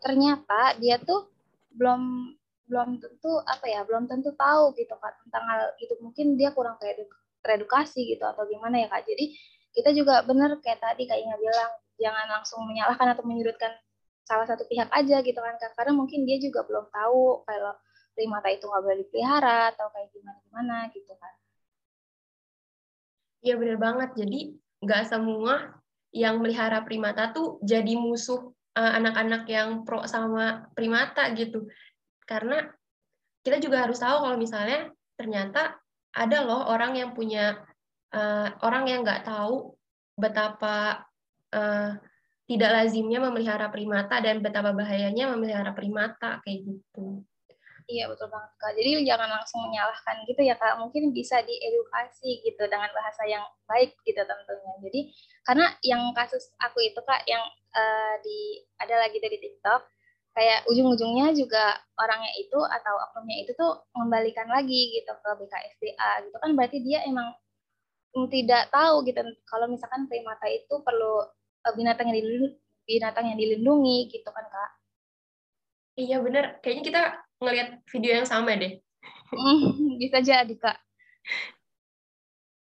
ternyata 0.00 0.76
dia 0.80 0.96
tuh 1.00 1.28
belum 1.76 2.32
belum 2.66 2.98
tentu 2.98 3.30
apa 3.46 3.66
ya 3.70 3.86
belum 3.86 4.10
tentu 4.10 4.34
tahu 4.34 4.74
gitu 4.74 4.94
kak 4.98 5.14
tentang 5.22 5.44
hal 5.46 5.70
itu 5.78 5.94
mungkin 6.02 6.34
dia 6.34 6.50
kurang 6.50 6.74
kayak 6.82 7.06
teredukasi 7.46 8.10
gitu 8.10 8.26
atau 8.26 8.42
gimana 8.50 8.82
ya 8.82 8.88
kak 8.90 9.06
jadi 9.06 9.24
kita 9.70 9.94
juga 9.94 10.26
benar 10.26 10.58
kayak 10.58 10.82
tadi 10.82 11.06
kak 11.06 11.14
Inga 11.14 11.38
bilang 11.38 11.72
jangan 11.96 12.26
langsung 12.26 12.66
menyalahkan 12.66 13.14
atau 13.14 13.22
menyudutkan 13.22 13.70
salah 14.26 14.50
satu 14.50 14.66
pihak 14.66 14.90
aja 14.90 15.22
gitu 15.22 15.38
kan 15.38 15.54
kak 15.62 15.78
karena 15.78 15.94
mungkin 15.94 16.26
dia 16.26 16.42
juga 16.42 16.66
belum 16.66 16.90
tahu 16.90 17.46
kalau 17.46 17.72
primata 18.16 18.48
itu 18.48 18.64
nggak 18.64 18.82
boleh 18.82 18.98
dipelihara 19.04 19.76
atau 19.76 19.86
kayak 19.92 20.08
gimana 20.10 20.38
gimana 20.48 20.76
gitu 20.90 21.12
kan. 21.20 21.34
Iya 23.44 23.54
benar 23.60 23.78
banget. 23.78 24.10
Jadi 24.16 24.40
nggak 24.80 25.02
semua 25.06 25.76
yang 26.16 26.40
melihara 26.40 26.80
primata 26.80 27.30
tuh 27.36 27.60
jadi 27.60 27.92
musuh 27.94 28.50
eh, 28.74 28.92
anak-anak 28.96 29.44
uh, 29.44 29.52
yang 29.52 29.68
pro 29.84 30.08
sama 30.08 30.72
primata 30.72 31.28
gitu. 31.36 31.68
Karena 32.24 32.64
kita 33.44 33.60
juga 33.60 33.84
harus 33.86 34.00
tahu 34.00 34.26
kalau 34.26 34.36
misalnya 34.40 34.90
ternyata 35.14 35.78
ada 36.16 36.38
loh 36.42 36.66
orang 36.72 36.96
yang 36.96 37.12
punya 37.12 37.60
uh, 38.16 38.48
orang 38.64 38.88
yang 38.88 39.00
nggak 39.04 39.28
tahu 39.28 39.76
betapa 40.16 41.04
uh, 41.52 41.92
tidak 42.46 42.70
lazimnya 42.72 43.20
memelihara 43.20 43.68
primata 43.68 44.22
dan 44.22 44.40
betapa 44.40 44.72
bahayanya 44.72 45.30
memelihara 45.34 45.76
primata 45.76 46.40
kayak 46.42 46.64
gitu. 46.64 47.22
Iya 47.86 48.10
betul 48.10 48.26
banget 48.26 48.50
kak. 48.58 48.72
Jadi 48.74 48.90
jangan 49.06 49.30
langsung 49.30 49.62
menyalahkan 49.62 50.26
gitu 50.26 50.42
ya 50.42 50.58
kak. 50.58 50.74
Mungkin 50.82 51.14
bisa 51.14 51.38
diedukasi 51.46 52.42
gitu 52.42 52.62
dengan 52.66 52.90
bahasa 52.90 53.22
yang 53.30 53.46
baik 53.70 53.94
gitu 54.02 54.18
tentunya. 54.26 54.74
Jadi 54.82 55.00
karena 55.46 55.66
yang 55.86 56.02
kasus 56.10 56.50
aku 56.58 56.82
itu 56.82 56.98
kak 57.06 57.22
yang 57.30 57.46
uh, 57.78 58.14
di 58.26 58.66
ada 58.82 59.06
lagi 59.06 59.22
dari 59.22 59.38
TikTok 59.38 59.86
kayak 60.34 60.66
ujung-ujungnya 60.68 61.32
juga 61.32 61.80
orangnya 61.96 62.28
itu 62.36 62.58
atau 62.60 62.94
oknumnya 63.08 63.36
itu 63.46 63.56
tuh 63.56 63.88
mengembalikan 63.96 64.50
lagi 64.52 64.92
gitu 64.92 65.08
ke 65.16 65.30
BKSDA 65.40 66.28
gitu 66.28 66.36
kan 66.36 66.52
berarti 66.52 66.78
dia 66.84 67.00
emang 67.08 67.32
tidak 68.28 68.68
tahu 68.68 69.00
gitu 69.08 69.24
kalau 69.48 69.64
misalkan 69.70 70.04
primata 70.10 70.44
itu 70.50 70.74
perlu 70.84 71.24
uh, 71.64 71.72
binatang 71.78 72.12
yang 72.12 72.18
dilindungi 72.20 72.58
binatang 72.86 73.24
yang 73.30 73.38
dilindungi 73.38 74.10
gitu 74.10 74.28
kan 74.30 74.46
kak. 74.46 74.70
Iya 75.96 76.20
bener, 76.20 76.60
kayaknya 76.60 76.84
kita 76.84 77.02
ngelihat 77.40 77.84
video 77.92 78.22
yang 78.22 78.28
sama 78.28 78.56
deh. 78.56 78.80
Hmm, 79.32 79.98
bisa 80.00 80.22
jadi 80.22 80.54
kak. 80.56 80.78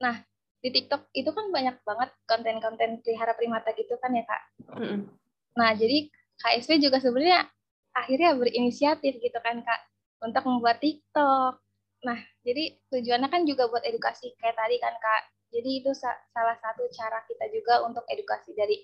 Nah 0.03 0.25
di 0.58 0.69
TikTok 0.73 1.13
itu 1.13 1.30
kan 1.32 1.53
banyak 1.53 1.80
banget 1.86 2.10
konten-konten 2.25 2.99
pelihara 3.06 3.38
primata 3.38 3.71
gitu 3.77 3.95
kan 4.01 4.12
ya 4.12 4.25
kak. 4.25 4.41
Mm. 4.75 5.08
Nah 5.56 5.69
jadi 5.77 6.10
KSP 6.38 6.82
juga 6.82 6.97
sebenarnya 7.01 7.45
akhirnya 7.93 8.38
berinisiatif 8.38 9.17
gitu 9.21 9.39
kan 9.41 9.62
kak 9.63 9.82
untuk 10.21 10.43
membuat 10.45 10.82
TikTok. 10.82 11.62
Nah 12.03 12.19
jadi 12.43 12.77
tujuannya 12.91 13.30
kan 13.30 13.45
juga 13.45 13.69
buat 13.69 13.86
edukasi 13.86 14.34
kayak 14.41 14.58
tadi 14.58 14.75
kan 14.82 14.93
kak. 14.97 15.23
Jadi 15.47 15.69
itu 15.80 15.95
salah 15.95 16.58
satu 16.60 16.84
cara 16.91 17.23
kita 17.23 17.47
juga 17.56 17.80
untuk 17.88 18.03
edukasi 18.12 18.51
dari 18.51 18.84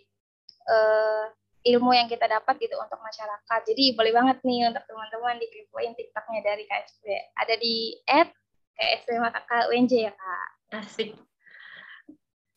uh, 0.72 1.28
ilmu 1.64 1.96
yang 1.96 2.12
kita 2.12 2.28
dapat 2.28 2.60
gitu 2.60 2.76
untuk 2.76 3.00
masyarakat. 3.00 3.60
Jadi 3.64 3.96
boleh 3.96 4.12
banget 4.12 4.38
nih 4.44 4.68
untuk 4.68 4.84
teman-teman 4.84 5.40
dikepoin 5.40 5.96
TikToknya 5.96 6.42
dari 6.44 6.64
KSP. 6.68 7.04
Ada 7.40 7.56
di 7.56 7.76
app 8.04 8.36
KSP 8.76 9.08
Mata 9.20 9.42
UNJ 9.72 9.94
ya 10.12 10.14
kak. 10.14 10.50
Asik. 10.84 11.16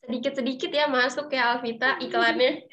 Sedikit-sedikit 0.07 0.71
ya 0.71 0.87
masuk 0.91 1.31
ya 1.31 1.55
Alvita 1.55 1.99
iklannya. 2.03 2.63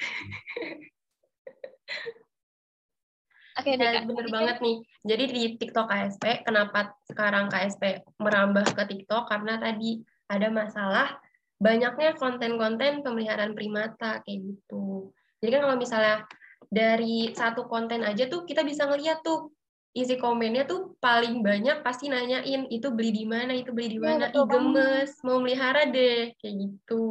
Oke, 3.54 3.70
okay, 3.70 3.78
nah, 3.78 4.02
bener 4.02 4.34
banget 4.34 4.58
nih. 4.66 4.78
Jadi 5.06 5.24
di 5.30 5.42
TikTok 5.62 5.86
KSP, 5.86 6.42
kenapa 6.42 6.98
sekarang 7.06 7.54
KSP 7.54 8.02
merambah 8.18 8.66
ke 8.74 8.82
TikTok? 8.90 9.30
Karena 9.30 9.62
tadi 9.62 10.02
ada 10.26 10.50
masalah 10.50 11.22
banyaknya 11.62 12.18
konten-konten 12.18 13.06
pemeliharaan 13.06 13.54
primata 13.54 14.26
kayak 14.26 14.40
gitu. 14.42 15.14
Jadi 15.44 15.52
kan 15.52 15.62
kalau 15.68 15.76
misalnya 15.76 16.24
dari 16.72 17.36
satu 17.36 17.68
konten 17.68 18.00
aja 18.08 18.32
tuh 18.32 18.48
kita 18.48 18.64
bisa 18.64 18.88
ngeliat 18.88 19.20
tuh 19.20 19.52
isi 19.94 20.16
komennya 20.16 20.64
tuh 20.66 20.96
paling 21.04 21.44
banyak 21.44 21.84
pasti 21.84 22.08
nanyain 22.08 22.66
itu 22.72 22.88
beli 22.90 23.12
di 23.12 23.26
mana, 23.28 23.52
itu 23.52 23.76
beli 23.76 23.94
di 23.94 24.00
iya, 24.00 24.08
mana, 24.16 24.26
ya, 24.32 24.42
gemes, 24.48 25.12
mau 25.22 25.38
melihara 25.44 25.86
deh 25.92 26.34
kayak 26.42 26.56
gitu. 26.64 27.06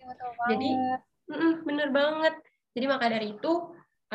Ya, 0.00 0.14
Jadi 0.54 0.70
bener 1.66 1.90
banget. 1.90 2.38
Jadi 2.72 2.86
maka 2.86 3.10
dari 3.10 3.34
itu 3.34 3.52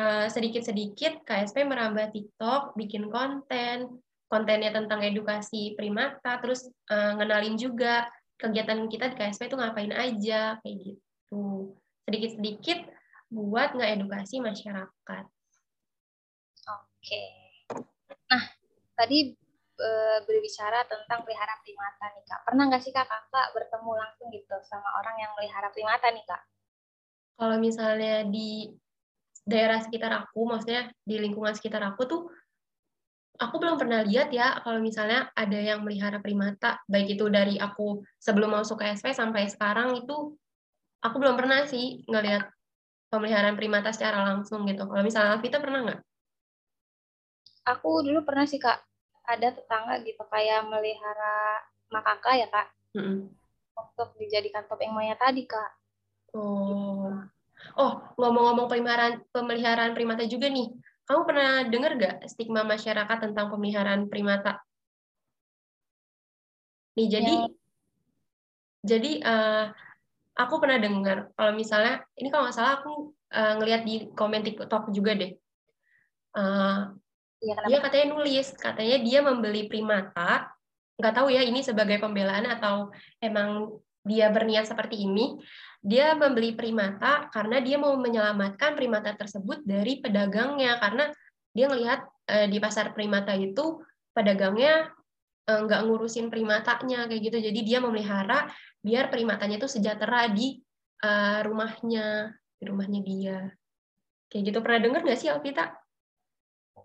eh, 0.00 0.28
sedikit-sedikit 0.32 1.12
KSP 1.22 1.68
merambah 1.68 2.10
TikTok, 2.10 2.74
bikin 2.74 3.12
konten, 3.12 4.00
kontennya 4.26 4.72
tentang 4.72 5.04
edukasi 5.04 5.74
primata, 5.74 6.38
terus 6.38 6.70
uh, 6.86 7.18
ngenalin 7.18 7.58
juga 7.58 8.06
kegiatan 8.38 8.86
kita 8.86 9.10
di 9.12 9.16
KSP 9.18 9.50
itu 9.50 9.58
ngapain 9.58 9.90
aja, 9.90 10.56
kayak 10.62 10.76
gitu. 10.80 11.74
Sedikit-sedikit 12.06 12.78
buat 13.30 13.78
ngeedukasi 13.78 14.42
masyarakat. 14.42 15.24
Oke. 16.66 17.22
Nah, 18.26 18.44
tadi 18.98 19.32
e, 19.78 19.90
berbicara 20.26 20.84
tentang 20.90 21.22
pelihara 21.22 21.54
primata 21.62 22.10
nih 22.10 22.24
Kak. 22.26 22.40
Pernah 22.44 22.64
nggak 22.68 22.82
sih 22.82 22.92
Kak 22.92 23.06
kakak 23.06 23.54
bertemu 23.54 23.90
langsung 23.94 24.28
gitu 24.34 24.56
sama 24.66 24.90
orang 24.98 25.16
yang 25.22 25.32
melihara 25.38 25.70
primata 25.70 26.10
nih 26.10 26.26
Kak? 26.26 26.42
Kalau 27.40 27.56
misalnya 27.56 28.26
di 28.26 28.68
daerah 29.46 29.80
sekitar 29.80 30.12
aku, 30.12 30.44
maksudnya 30.44 30.92
di 31.06 31.16
lingkungan 31.16 31.56
sekitar 31.56 31.80
aku 31.86 32.02
tuh, 32.04 32.22
aku 33.40 33.56
belum 33.56 33.80
pernah 33.80 34.04
lihat 34.04 34.28
ya 34.28 34.60
kalau 34.60 34.82
misalnya 34.84 35.32
ada 35.32 35.56
yang 35.56 35.80
melihara 35.80 36.20
primata, 36.20 36.76
baik 36.84 37.16
itu 37.16 37.32
dari 37.32 37.56
aku 37.56 38.04
sebelum 38.20 38.52
masuk 38.52 38.84
ke 38.84 38.92
SP 38.92 39.16
sampai 39.16 39.48
sekarang 39.48 39.96
itu, 39.96 40.36
aku 41.00 41.16
belum 41.16 41.40
pernah 41.40 41.64
sih 41.64 42.04
ngelihat 42.04 42.44
pemeliharaan 43.10 43.58
primata 43.58 43.90
secara 43.90 44.22
langsung 44.22 44.64
gitu. 44.70 44.86
Kalau 44.86 45.02
misalnya 45.02 45.36
Alvita 45.36 45.58
pernah 45.58 45.82
nggak? 45.84 46.00
Aku 47.76 48.06
dulu 48.06 48.24
pernah 48.24 48.46
sih 48.46 48.62
kak, 48.62 48.78
ada 49.26 49.52
tetangga 49.52 50.00
gitu 50.06 50.22
kayak 50.30 50.64
melihara 50.64 51.60
makaka 51.90 52.38
ya 52.38 52.48
kak, 52.48 52.66
mm 52.96 53.02
-hmm. 53.02 53.18
untuk 53.76 54.08
dijadikan 54.16 54.64
topeng 54.70 54.94
maya 54.94 55.18
tadi 55.18 55.44
kak. 55.44 55.70
Oh. 56.32 57.18
Oh, 57.76 58.00
ngomong-ngomong 58.16 58.72
pemeliharaan, 58.72 59.20
pemeliharaan 59.36 59.92
primata 59.92 60.24
juga 60.24 60.48
nih. 60.48 60.72
Kamu 61.04 61.28
pernah 61.28 61.66
dengar 61.68 61.92
gak 62.00 62.16
stigma 62.30 62.64
masyarakat 62.64 63.18
tentang 63.20 63.52
pemeliharaan 63.52 64.08
primata? 64.08 64.62
Nih, 66.96 67.06
jadi 67.10 67.34
ya. 67.36 67.48
jadi 68.86 69.12
uh, 69.20 69.64
aku 70.40 70.60
pernah 70.62 70.80
dengar 70.80 71.28
kalau 71.36 71.52
misalnya 71.52 72.00
ini 72.16 72.28
kalau 72.32 72.48
nggak 72.48 72.56
salah 72.56 72.80
aku 72.80 73.12
uh, 73.34 73.52
ngelihat 73.60 73.82
di 73.84 74.08
komen 74.16 74.42
TikTok 74.42 74.90
juga 74.92 75.12
deh. 75.16 75.32
Uh, 76.30 76.94
ya, 77.42 77.56
dia 77.66 77.78
katanya 77.82 78.06
nulis, 78.14 78.54
katanya 78.54 78.96
dia 79.02 79.18
membeli 79.20 79.66
primata, 79.66 80.48
nggak 81.00 81.14
tahu 81.16 81.28
ya 81.32 81.42
ini 81.42 81.64
sebagai 81.64 81.98
pembelaan 81.98 82.46
atau 82.46 82.94
emang 83.18 83.80
dia 84.04 84.32
berniat 84.32 84.64
seperti 84.64 85.04
ini 85.04 85.36
dia 85.80 86.12
membeli 86.12 86.52
primata 86.52 87.28
karena 87.32 87.60
dia 87.60 87.80
mau 87.80 87.96
menyelamatkan 87.96 88.76
primata 88.76 89.16
tersebut 89.16 89.64
dari 89.64 90.00
pedagangnya 90.00 90.76
karena 90.76 91.08
dia 91.56 91.66
melihat 91.72 92.04
uh, 92.28 92.46
di 92.48 92.60
pasar 92.60 92.92
primata 92.92 93.32
itu 93.32 93.80
pedagangnya 94.12 94.92
nggak 95.66 95.80
ngurusin 95.86 96.30
primatanya 96.30 97.10
kayak 97.10 97.22
gitu. 97.30 97.38
Jadi 97.40 97.60
dia 97.66 97.78
memelihara 97.82 98.50
biar 98.80 99.10
primatanya 99.10 99.60
itu 99.60 99.68
sejahtera 99.68 100.30
di 100.30 100.60
uh, 101.04 101.40
rumahnya 101.44 102.34
di 102.60 102.64
rumahnya 102.68 103.00
dia. 103.02 103.38
Kayak 104.30 104.42
gitu. 104.54 104.58
Pernah 104.62 104.80
dengar 104.80 105.00
nggak 105.02 105.18
sih 105.18 105.28
Alvita? 105.32 105.74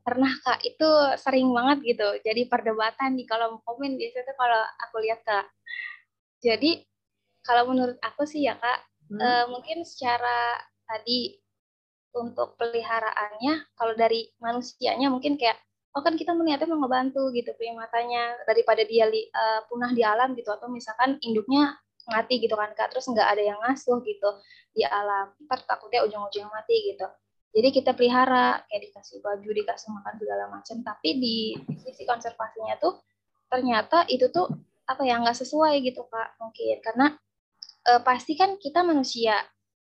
Pernah 0.02 0.34
kak. 0.42 0.60
Itu 0.66 0.90
sering 1.22 1.50
banget 1.54 1.96
gitu. 1.96 2.08
Jadi 2.26 2.50
perdebatan 2.50 3.14
di 3.14 3.24
kolom 3.30 3.62
komen 3.62 3.98
biasanya 3.98 4.26
tuh 4.26 4.38
kalau 4.38 4.62
aku 4.82 4.96
lihat 5.06 5.22
kak. 5.22 5.46
Jadi 6.42 6.82
kalau 7.46 7.70
menurut 7.70 7.98
aku 8.02 8.26
sih 8.26 8.46
ya 8.46 8.58
kak, 8.58 8.80
hmm. 9.14 9.22
uh, 9.22 9.46
mungkin 9.54 9.86
secara 9.86 10.58
tadi 10.90 11.38
untuk 12.16 12.56
peliharaannya, 12.56 13.76
kalau 13.76 13.94
dari 13.94 14.32
manusianya 14.40 15.12
mungkin 15.12 15.36
kayak, 15.36 15.60
oh 15.96 16.02
kan 16.04 16.20
kita 16.20 16.36
melihatnya 16.36 16.68
mau 16.76 16.86
ngebantu 16.86 17.32
gitu 17.32 17.56
primatanya 17.56 18.36
daripada 18.44 18.84
dia 18.84 19.08
li, 19.08 19.32
uh, 19.32 19.64
punah 19.72 19.96
di 19.96 20.04
alam 20.04 20.36
gitu, 20.36 20.52
atau 20.52 20.68
misalkan 20.68 21.16
induknya 21.24 21.80
mati 22.12 22.38
gitu 22.38 22.54
kan 22.54 22.70
kak, 22.76 22.94
terus 22.94 23.08
nggak 23.10 23.26
ada 23.26 23.42
yang 23.42 23.58
ngasuh 23.64 24.04
gitu 24.04 24.30
di 24.76 24.84
alam, 24.84 25.32
ntar 25.48 25.64
takutnya 25.66 26.06
ujung-ujung 26.06 26.52
mati 26.52 26.94
gitu. 26.94 27.08
Jadi 27.56 27.72
kita 27.72 27.96
pelihara, 27.96 28.68
kayak 28.68 28.92
dikasih 28.92 29.24
baju, 29.24 29.50
dikasih 29.56 29.90
makan 29.96 30.14
segala 30.20 30.44
macam. 30.52 30.76
Tapi 30.84 31.10
di, 31.24 31.56
di 31.56 31.76
sisi 31.80 32.04
konservasinya 32.04 32.76
tuh 32.76 33.00
ternyata 33.48 34.04
itu 34.12 34.28
tuh 34.34 34.52
apa 34.86 35.02
ya 35.06 35.18
nggak 35.18 35.38
sesuai 35.38 35.82
gitu 35.82 36.06
kak 36.12 36.38
mungkin 36.38 36.78
karena 36.82 37.08
uh, 37.90 38.02
pasti 38.06 38.38
kan 38.38 38.58
kita 38.60 38.86
manusia 38.86 39.38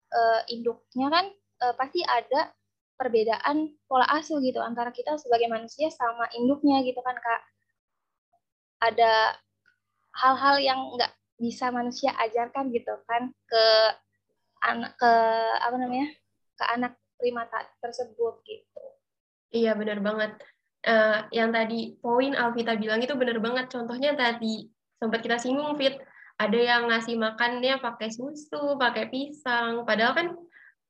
uh, 0.09 0.41
induknya 0.49 1.07
kan 1.11 1.25
uh, 1.61 1.73
pasti 1.77 2.01
ada 2.01 2.53
perbedaan 2.97 3.77
pola 3.85 4.09
asuh 4.17 4.41
gitu 4.41 4.57
antara 4.59 4.89
kita 4.89 5.15
sebagai 5.21 5.47
manusia 5.47 5.87
sama 5.93 6.25
induknya 6.33 6.81
gitu 6.81 6.99
kan 7.05 7.15
kak. 7.15 7.41
Ada 8.81 9.37
hal-hal 10.17 10.55
yang 10.59 10.79
nggak 10.97 11.13
bisa 11.37 11.69
manusia 11.69 12.11
ajarkan 12.17 12.73
gitu 12.73 12.93
kan 13.05 13.29
ke 13.45 13.65
anak 14.65 14.97
ke 14.97 15.13
apa 15.61 15.77
namanya 15.77 16.09
ke 16.57 16.63
anak 16.73 16.97
primata 17.21 17.61
tersebut 17.81 18.41
gitu. 18.45 18.83
Iya 19.53 19.77
benar 19.77 20.01
banget. 20.01 20.31
Uh, 20.87 21.25
yang 21.33 21.53
tadi 21.53 21.97
poin 22.01 22.33
Alvita 22.33 22.73
bilang 22.77 23.01
itu 23.01 23.13
benar 23.13 23.37
banget. 23.37 23.69
Contohnya 23.69 24.17
tadi 24.17 24.69
sempat 24.97 25.21
kita 25.21 25.37
singgung 25.37 25.77
fit. 25.77 25.97
Ada 26.37 26.57
yang 26.57 26.81
ngasih 26.93 27.17
makannya 27.17 27.81
pakai 27.81 28.13
susu, 28.13 28.77
pakai 28.77 29.09
pisang. 29.09 29.85
Padahal 29.89 30.13
kan 30.13 30.27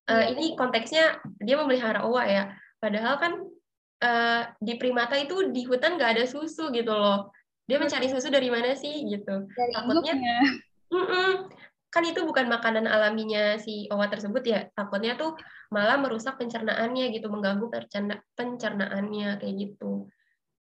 uh, 0.07 0.25
ini 0.31 0.55
konteksnya 0.55 1.19
dia 1.43 1.55
memelihara 1.59 2.03
owa 2.07 2.23
ya. 2.25 2.43
Padahal 2.79 3.15
kan 3.19 3.33
uh, 4.03 4.41
di 4.57 4.73
primata 4.79 5.19
itu 5.19 5.51
di 5.51 5.67
hutan 5.67 5.95
nggak 5.99 6.17
ada 6.17 6.25
susu 6.25 6.71
gitu 6.71 6.91
loh. 6.91 7.31
Dia 7.67 7.77
mencari 7.77 8.07
susu 8.07 8.31
dari 8.31 8.47
mana 8.47 8.73
sih 8.73 9.03
gitu. 9.05 9.43
Dari 9.51 9.71
Takutnya, 9.75 10.15
mm 10.87 11.05
-mm, 11.05 11.31
kan 11.91 12.03
itu 12.07 12.23
bukan 12.23 12.47
makanan 12.47 12.87
alaminya 12.87 13.59
si 13.59 13.91
owa 13.91 14.07
tersebut 14.07 14.43
ya. 14.47 14.59
Takutnya 14.71 15.19
tuh 15.19 15.35
malah 15.67 15.99
merusak 15.99 16.39
pencernaannya 16.39 17.11
gitu, 17.11 17.27
mengganggu 17.27 17.67
pencernaannya 18.39 19.43
kayak 19.43 19.55
gitu 19.59 20.07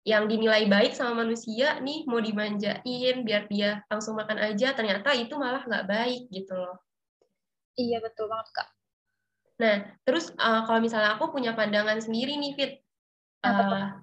yang 0.04 0.28
dinilai 0.28 0.68
baik 0.68 0.92
sama 0.92 1.24
manusia 1.24 1.80
nih 1.80 2.04
mau 2.04 2.20
dimanjain 2.20 3.24
biar 3.24 3.48
dia 3.48 3.80
langsung 3.88 4.20
makan 4.20 4.37
aja 4.37 4.76
ternyata 4.76 5.16
itu 5.16 5.33
malah 5.40 5.64
nggak 5.64 5.88
baik 5.88 6.28
gitu 6.28 6.52
loh 6.52 6.76
iya 7.80 8.04
betul 8.04 8.28
banget 8.28 8.48
kak 8.52 8.68
nah 9.54 9.86
terus 10.02 10.34
uh, 10.34 10.66
kalau 10.66 10.80
misalnya 10.82 11.14
aku 11.14 11.30
punya 11.30 11.54
pandangan 11.54 12.02
sendiri 12.02 12.34
nih 12.34 12.52
Fit 12.58 12.72
uh, 13.46 14.02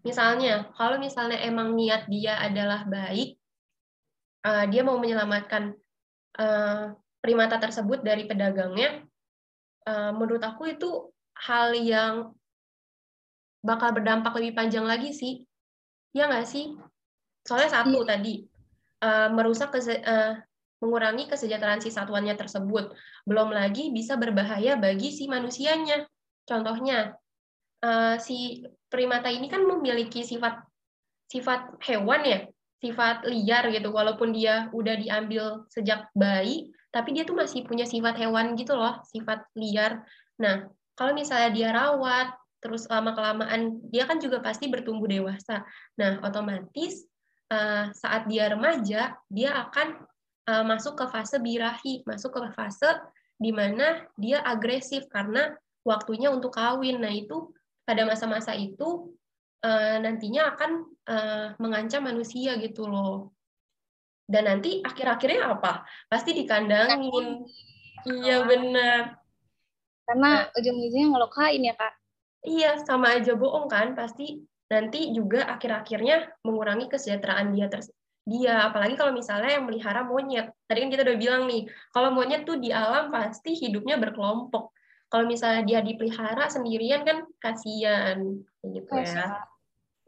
misalnya 0.00 0.72
kalau 0.72 0.96
misalnya 0.96 1.36
emang 1.44 1.76
niat 1.76 2.08
dia 2.08 2.40
adalah 2.40 2.88
baik 2.88 3.36
uh, 4.48 4.64
dia 4.70 4.80
mau 4.80 4.96
menyelamatkan 4.96 5.76
uh, 6.40 6.96
primata 7.20 7.60
tersebut 7.60 8.00
dari 8.00 8.24
pedagangnya 8.24 9.04
uh, 9.84 10.16
menurut 10.16 10.40
aku 10.40 10.72
itu 10.72 11.12
hal 11.36 11.76
yang 11.76 12.32
bakal 13.66 13.90
berdampak 13.90 14.30
lebih 14.38 14.54
panjang 14.54 14.86
lagi 14.86 15.10
sih. 15.10 15.42
Ya 16.14 16.30
nggak 16.30 16.46
sih? 16.46 16.78
Soalnya 17.42 17.82
satu 17.82 18.06
iya. 18.06 18.08
tadi, 18.08 18.34
uh, 19.02 19.28
merusak 19.34 19.74
kese 19.74 19.98
uh, 20.02 20.38
mengurangi 20.80 21.26
kesejahteraan 21.30 21.80
si 21.80 21.88
satuannya 21.88 22.36
tersebut. 22.36 22.92
Belum 23.24 23.48
lagi 23.52 23.88
bisa 23.92 24.14
berbahaya 24.20 24.76
bagi 24.76 25.12
si 25.12 25.26
manusianya. 25.26 26.04
Contohnya, 26.46 27.16
uh, 27.82 28.16
si 28.20 28.62
primata 28.86 29.32
ini 29.32 29.48
kan 29.48 29.64
memiliki 29.64 30.22
sifat 30.22 30.62
sifat 31.26 31.80
hewan 31.82 32.22
ya, 32.22 32.40
sifat 32.78 33.26
liar 33.26 33.72
gitu. 33.72 33.90
Walaupun 33.90 34.36
dia 34.36 34.68
udah 34.70 34.94
diambil 34.94 35.66
sejak 35.72 36.12
bayi, 36.12 36.70
tapi 36.94 37.16
dia 37.16 37.26
tuh 37.26 37.34
masih 37.36 37.64
punya 37.66 37.84
sifat 37.88 38.16
hewan 38.20 38.54
gitu 38.54 38.76
loh, 38.76 39.00
sifat 39.10 39.44
liar. 39.58 40.04
Nah, 40.38 40.70
kalau 40.94 41.12
misalnya 41.16 41.50
dia 41.52 41.68
rawat, 41.72 42.32
terus 42.60 42.88
lama 42.88 43.12
kelamaan 43.12 43.78
dia 43.92 44.08
kan 44.08 44.16
juga 44.18 44.40
pasti 44.40 44.68
bertumbuh 44.68 45.08
dewasa. 45.08 45.64
Nah, 46.00 46.20
otomatis 46.24 47.04
uh, 47.52 47.92
saat 47.92 48.26
dia 48.30 48.50
remaja 48.50 49.14
dia 49.30 49.50
akan 49.66 50.02
uh, 50.46 50.64
masuk 50.64 50.94
ke 50.98 51.04
fase 51.10 51.36
birahi, 51.42 52.06
masuk 52.06 52.34
ke 52.34 52.40
fase 52.54 52.90
di 53.36 53.52
mana 53.52 54.06
dia 54.16 54.40
agresif 54.40 55.04
karena 55.12 55.52
waktunya 55.84 56.32
untuk 56.32 56.56
kawin. 56.56 57.02
Nah, 57.02 57.12
itu 57.12 57.52
pada 57.86 58.02
masa-masa 58.02 58.54
itu 58.56 59.14
uh, 59.62 59.96
nantinya 60.00 60.56
akan 60.56 60.70
uh, 61.06 61.46
mengancam 61.62 62.06
manusia 62.06 62.58
gitu 62.58 62.88
loh. 62.88 63.36
Dan 64.26 64.50
nanti 64.50 64.82
akhir-akhirnya 64.82 65.54
apa? 65.54 65.86
Pasti 66.10 66.34
dikandangin. 66.34 67.46
Iya 68.06 68.42
benar. 68.42 69.22
Karena 70.06 70.46
nah. 70.46 70.54
ujung-ujungnya 70.54 71.06
ngelukain 71.14 71.62
ya 71.62 71.74
kak. 71.78 71.94
Iya 72.46 72.70
sama 72.82 73.14
aja 73.14 73.38
bohong 73.38 73.70
kan. 73.70 73.94
Pasti 73.94 74.42
nanti 74.66 75.14
juga 75.14 75.46
akhir-akhirnya 75.46 76.42
mengurangi 76.42 76.90
kesejahteraan 76.90 77.54
dia 77.54 77.70
dia 78.26 78.66
apalagi 78.66 78.98
kalau 78.98 79.14
misalnya 79.14 79.54
yang 79.54 79.64
melihara 79.70 80.02
monyet. 80.02 80.50
Tadi 80.66 80.78
kan 80.82 80.90
kita 80.90 81.02
udah 81.06 81.16
bilang 81.16 81.42
nih 81.46 81.70
kalau 81.94 82.10
monyet 82.10 82.42
tuh 82.42 82.58
di 82.58 82.74
alam 82.74 83.14
pasti 83.14 83.54
hidupnya 83.54 83.96
berkelompok. 84.02 84.74
Kalau 85.06 85.30
misalnya 85.30 85.62
dia 85.62 85.80
dipelihara 85.86 86.50
sendirian 86.50 87.06
kan 87.06 87.22
kasihan 87.38 88.18
gitu 88.66 88.92
ya. 88.98 89.46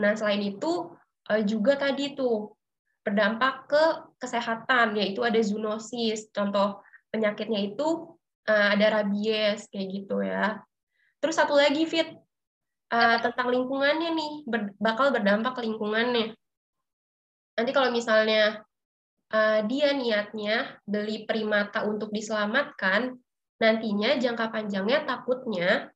Nah 0.03 0.13
selain 0.19 0.43
itu 0.43 0.91
eh, 1.31 1.47
juga 1.47 1.79
tadi 1.79 2.19
tuh 2.19 2.59
berdampak 3.07 3.71
ke 3.71 3.85
kesehatan 4.19 4.99
yaitu 4.99 5.23
ada 5.23 5.39
zoonosis. 5.39 6.35
Contoh 6.35 6.83
penyakitnya 7.15 7.71
itu 7.71 8.19
eh, 8.51 8.69
ada 8.75 8.99
rabies 8.99 9.71
kayak 9.71 9.87
gitu 9.95 10.27
ya. 10.27 10.59
Terus 11.23 11.39
satu 11.39 11.55
lagi 11.55 11.87
fit 11.87 12.19
uh, 12.93 13.19
tentang 13.21 13.49
lingkungannya 13.53 14.11
nih 14.15 14.33
ber, 14.49 14.61
bakal 14.79 15.13
berdampak 15.13 15.59
ke 15.59 15.63
lingkungannya. 15.65 16.35
Nanti 17.59 17.71
kalau 17.75 17.91
misalnya 17.91 18.63
uh, 19.35 19.61
dia 19.67 19.91
niatnya 19.91 20.79
beli 20.87 21.27
primata 21.27 21.83
untuk 21.83 22.15
diselamatkan, 22.15 23.19
nantinya 23.59 24.15
jangka 24.23 24.55
panjangnya 24.55 25.03
takutnya 25.03 25.91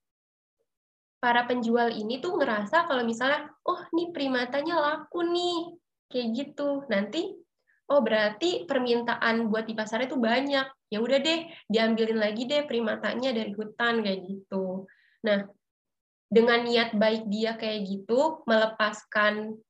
para 1.23 1.47
penjual 1.47 1.95
ini 1.95 2.19
tuh 2.19 2.35
ngerasa 2.35 2.91
kalau 2.91 3.07
misalnya, 3.07 3.47
oh 3.63 3.79
nih 3.95 4.11
primatanya 4.11 4.75
laku 4.75 5.23
nih, 5.23 5.79
kayak 6.11 6.29
gitu. 6.35 6.83
Nanti, 6.91 7.31
oh 7.95 8.03
berarti 8.03 8.67
permintaan 8.67 9.47
buat 9.47 9.71
di 9.71 9.79
pasar 9.79 10.03
itu 10.03 10.19
banyak. 10.19 10.67
Ya 10.91 10.99
udah 10.99 11.23
deh, 11.23 11.47
diambilin 11.71 12.19
lagi 12.19 12.51
deh 12.51 12.67
primatanya 12.67 13.31
dari 13.31 13.55
hutan 13.55 14.03
kayak 14.03 14.19
gitu. 14.27 14.91
Nah, 15.23 15.47
dengan 16.27 16.67
niat 16.67 16.99
baik 16.99 17.31
dia 17.31 17.55
kayak 17.55 17.87
gitu 17.87 18.43
melepaskan 18.51 19.63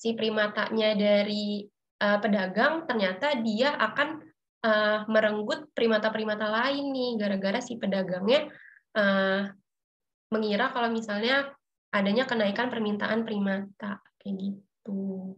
si 0.00 0.16
primatanya 0.16 0.96
dari 0.96 1.68
uh, 2.00 2.16
pedagang 2.24 2.88
ternyata 2.88 3.36
dia 3.44 3.76
akan 3.76 4.24
uh, 4.64 5.04
merenggut 5.12 5.68
primata-primata 5.76 6.48
lain 6.48 6.88
nih 6.88 7.10
gara-gara 7.20 7.60
si 7.60 7.76
pedagangnya 7.76 8.48
uh, 8.96 9.44
mengira 10.32 10.72
kalau 10.72 10.88
misalnya 10.88 11.52
adanya 11.92 12.24
kenaikan 12.24 12.72
permintaan 12.72 13.28
primata 13.28 14.00
kayak 14.22 14.36
gitu. 14.40 15.36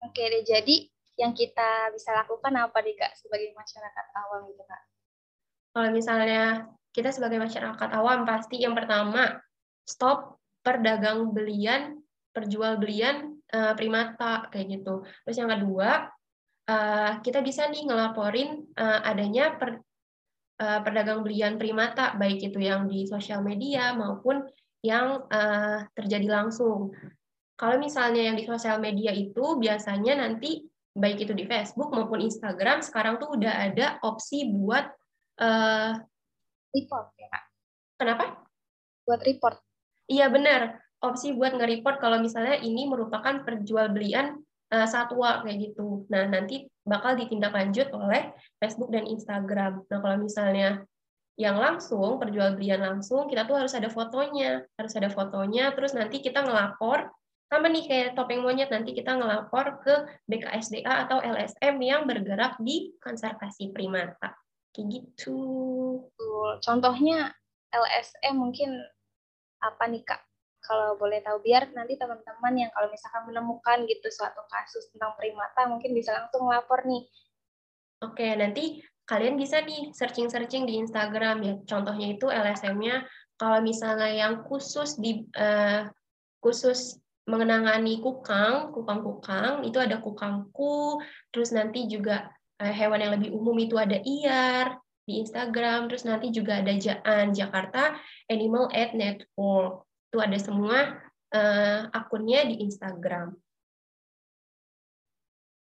Oke 0.00 0.22
deh, 0.22 0.46
jadi 0.46 0.88
yang 1.18 1.36
kita 1.36 1.90
bisa 1.92 2.14
lakukan 2.14 2.54
apa 2.56 2.78
nih 2.80 2.96
Kak 2.96 3.12
sebagai 3.18 3.50
masyarakat 3.52 4.06
awam 4.24 4.46
gitu 4.48 4.62
Kak? 4.64 4.82
Kalau 5.76 5.90
misalnya 5.92 6.70
kita 6.94 7.12
sebagai 7.12 7.36
masyarakat 7.36 7.90
awam 7.92 8.24
pasti 8.24 8.62
yang 8.62 8.72
pertama 8.72 9.36
stop 9.84 10.38
perdagang 10.62 11.34
belian, 11.34 11.98
perjual 12.36 12.76
belian 12.76 13.40
uh, 13.56 13.72
eh, 13.72 13.74
primata 13.74 14.52
kayak 14.52 14.76
gitu. 14.76 15.00
Terus 15.24 15.36
yang 15.40 15.48
kedua 15.48 16.12
uh, 16.68 17.12
kita 17.24 17.40
bisa 17.40 17.64
nih 17.72 17.88
ngelaporin 17.88 18.68
uh, 18.76 19.00
adanya 19.08 19.56
per, 19.56 19.80
uh, 20.60 20.80
perdagang 20.84 21.24
belian 21.24 21.56
primata 21.56 22.12
baik 22.20 22.52
itu 22.52 22.60
yang 22.60 22.84
di 22.84 23.08
sosial 23.08 23.40
media 23.40 23.96
maupun 23.96 24.44
yang 24.84 25.24
uh, 25.32 25.88
terjadi 25.96 26.28
langsung. 26.28 26.92
Kalau 27.56 27.80
misalnya 27.80 28.28
yang 28.28 28.36
di 28.36 28.44
sosial 28.44 28.76
media 28.76 29.16
itu 29.16 29.56
biasanya 29.56 30.20
nanti 30.20 30.60
baik 30.92 31.24
itu 31.24 31.32
di 31.32 31.48
Facebook 31.48 31.88
maupun 31.88 32.20
Instagram 32.20 32.84
sekarang 32.84 33.16
tuh 33.16 33.32
udah 33.32 33.72
ada 33.72 33.96
opsi 34.04 34.52
buat 34.52 34.84
uh, 35.40 35.92
report 36.76 37.06
ya. 37.16 37.32
Kenapa? 37.96 38.44
Buat 39.08 39.20
report. 39.24 39.56
Iya 40.06 40.28
benar. 40.28 40.85
Opsi 41.08 41.34
buat 41.34 41.54
nge-report 41.54 42.02
kalau 42.02 42.18
misalnya 42.18 42.58
ini 42.58 42.90
merupakan 42.90 43.42
perjualbelian 43.46 44.38
uh, 44.74 44.86
satwa 44.86 45.46
kayak 45.46 45.70
gitu. 45.72 46.04
Nah 46.10 46.26
nanti 46.26 46.66
bakal 46.82 47.14
ditindaklanjut 47.14 47.94
oleh 47.94 48.34
Facebook 48.58 48.90
dan 48.90 49.06
Instagram. 49.06 49.86
Nah 49.86 49.98
kalau 50.02 50.16
misalnya 50.18 50.82
yang 51.36 51.60
langsung 51.60 52.16
perjualbelian 52.16 52.80
langsung 52.80 53.28
kita 53.28 53.44
tuh 53.44 53.60
harus 53.60 53.76
ada 53.76 53.92
fotonya 53.92 54.64
harus 54.80 54.96
ada 54.96 55.12
fotonya 55.12 55.68
terus 55.76 55.92
nanti 55.92 56.24
kita 56.24 56.40
ngelapor 56.40 57.12
sama 57.46 57.68
nih 57.70 57.84
kayak 57.86 58.10
topeng 58.16 58.42
monyet 58.42 58.72
nanti 58.72 58.96
kita 58.96 59.14
ngelapor 59.14 59.78
ke 59.84 59.94
BKSDA 60.26 61.06
atau 61.06 61.20
LSM 61.22 61.76
yang 61.78 62.08
bergerak 62.08 62.56
di 62.58 62.90
konservasi 62.98 63.70
primata 63.70 64.32
kayak 64.72 64.88
gitu 64.90 65.38
contohnya 66.64 67.36
LSM 67.70 68.34
mungkin 68.40 68.80
apa 69.60 69.84
nih 69.92 70.02
kak 70.08 70.24
kalau 70.66 70.98
boleh 70.98 71.22
tahu 71.22 71.38
biar 71.40 71.70
nanti 71.72 71.94
teman-teman 71.94 72.54
yang 72.58 72.70
kalau 72.74 72.90
misalkan 72.90 73.24
menemukan 73.30 73.86
gitu 73.86 74.06
suatu 74.10 74.42
kasus 74.50 74.90
tentang 74.90 75.14
primata 75.14 75.70
mungkin 75.70 75.94
bisa 75.94 76.12
langsung 76.12 76.50
lapor 76.50 76.82
nih 76.84 77.06
oke 78.02 78.26
nanti 78.36 78.82
kalian 79.06 79.38
bisa 79.38 79.62
nih 79.62 79.94
searching-searching 79.94 80.66
di 80.66 80.82
Instagram 80.82 81.46
ya 81.46 81.54
contohnya 81.64 82.18
itu 82.18 82.26
LSM-nya 82.26 83.06
kalau 83.38 83.62
misalnya 83.62 84.10
yang 84.10 84.42
khusus 84.44 84.98
di 84.98 85.22
uh, 85.38 85.86
khusus 86.40 86.98
mengenangani 87.26 87.98
kukang, 87.98 88.70
kukang-kukang, 88.70 89.66
itu 89.66 89.82
ada 89.82 89.98
kukangku, 89.98 91.02
terus 91.34 91.50
nanti 91.50 91.90
juga 91.90 92.30
Eh, 92.56 92.72
hewan 92.72 93.04
yang 93.04 93.12
lebih 93.20 93.36
umum 93.36 93.52
itu 93.60 93.76
ada 93.76 94.00
iar 94.00 94.80
di 95.04 95.20
Instagram, 95.20 95.92
terus 95.92 96.08
nanti 96.08 96.32
juga 96.32 96.64
ada 96.64 96.72
Jaan 96.72 97.36
Jakarta 97.36 97.92
Animal 98.32 98.72
Aid 98.72 98.96
Network. 98.96 99.84
Itu 100.16 100.24
ada 100.24 100.40
semua 100.40 100.96
uh, 101.36 101.92
akunnya 101.92 102.48
di 102.48 102.64
Instagram. 102.64 103.36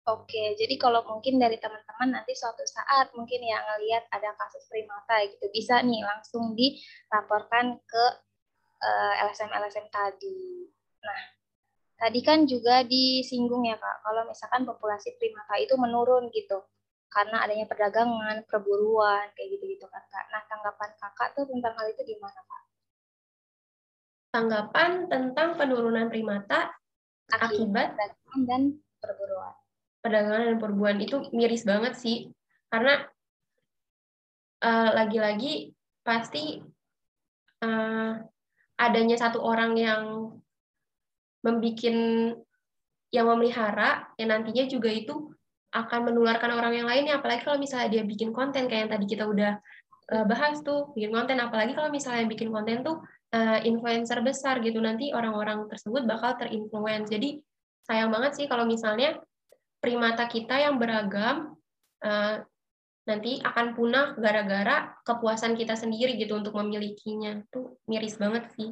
Oke, 0.03 0.59
jadi 0.59 0.75
kalau 0.83 1.07
mungkin 1.07 1.39
dari 1.39 1.63
teman-teman 1.63 2.19
nanti 2.19 2.35
suatu 2.35 2.67
saat 2.67 3.15
mungkin 3.15 3.39
yang 3.39 3.63
ngelihat 3.63 4.03
ada 4.11 4.35
kasus 4.35 4.67
primata 4.67 5.23
gitu, 5.31 5.47
bisa 5.55 5.79
nih 5.79 6.03
langsung 6.03 6.59
dilaporkan 6.59 7.79
ke 7.87 8.05
eh, 8.83 9.23
LSM-LSM 9.31 9.87
tadi. 9.95 10.67
Nah, 11.07 11.23
tadi 12.03 12.19
kan 12.27 12.43
juga 12.51 12.83
disinggung 12.83 13.63
ya 13.63 13.79
Kak, 13.79 14.03
kalau 14.03 14.27
misalkan 14.27 14.67
populasi 14.67 15.15
primata 15.23 15.55
itu 15.63 15.79
menurun 15.79 16.35
gitu 16.35 16.67
karena 17.07 17.47
adanya 17.47 17.71
perdagangan, 17.71 18.43
perburuan, 18.51 19.31
kayak 19.39 19.55
gitu-gitu 19.55 19.87
kan 19.87 20.03
Kak. 20.11 20.27
Nah, 20.35 20.43
tanggapan 20.51 20.91
Kakak 20.99 21.39
tuh 21.39 21.47
tentang 21.47 21.79
hal 21.79 21.87
itu 21.95 22.03
gimana 22.11 22.43
Kak? 22.43 22.62
Tanggapan 24.33 25.13
tentang 25.13 25.61
penurunan 25.61 26.09
primata 26.09 26.73
akibat, 27.29 27.93
perdagangan 27.95 28.41
dan 28.49 28.63
perburuan. 28.99 29.55
Perdagangan 30.03 30.45
dan 30.49 30.59
perburuan 30.59 30.99
itu 31.05 31.17
miris 31.37 31.69
banget 31.69 31.95
sih. 32.01 32.33
Karena 32.73 33.05
uh, 34.65 34.91
lagi-lagi 34.97 35.77
pasti 36.03 36.59
uh, 37.63 38.13
adanya 38.81 39.17
satu 39.21 39.39
orang 39.39 39.77
yang 39.79 40.03
membuat 41.43 41.79
yang 43.13 43.27
memelihara 43.29 44.09
yang 44.17 44.33
nantinya 44.33 44.65
juga 44.67 44.89
itu 44.89 45.31
akan 45.73 46.13
menularkan 46.13 46.53
orang 46.53 46.81
yang 46.81 46.89
lainnya 46.89 47.19
apalagi 47.19 47.45
kalau 47.45 47.59
misalnya 47.61 47.89
dia 47.89 48.03
bikin 48.05 48.31
konten 48.31 48.69
kayak 48.69 48.89
yang 48.89 48.93
tadi 48.93 49.07
kita 49.09 49.25
udah 49.25 49.53
uh, 50.17 50.25
bahas 50.29 50.61
tuh 50.61 50.93
bikin 50.97 51.13
konten 51.13 51.41
apalagi 51.41 51.73
kalau 51.77 51.89
misalnya 51.93 52.25
bikin 52.29 52.53
konten 52.53 52.85
tuh 52.85 53.01
uh, 53.33 53.59
influencer 53.65 54.21
besar 54.21 54.61
gitu 54.61 54.79
nanti 54.79 55.11
orang-orang 55.11 55.67
tersebut 55.67 56.05
bakal 56.05 56.37
terinfluence. 56.37 57.09
Jadi 57.09 57.41
sayang 57.89 58.13
banget 58.13 58.39
sih 58.39 58.47
kalau 58.47 58.69
misalnya 58.69 59.19
primata 59.83 60.29
kita 60.31 60.63
yang 60.63 60.79
beragam 60.79 61.59
uh, 62.05 62.37
nanti 63.03 63.43
akan 63.43 63.75
punah 63.75 64.15
gara-gara 64.15 64.95
kepuasan 65.03 65.59
kita 65.59 65.75
sendiri 65.75 66.15
gitu 66.21 66.39
untuk 66.39 66.55
memilikinya. 66.55 67.43
Tuh 67.51 67.83
miris 67.91 68.15
banget 68.21 68.47
sih. 68.55 68.71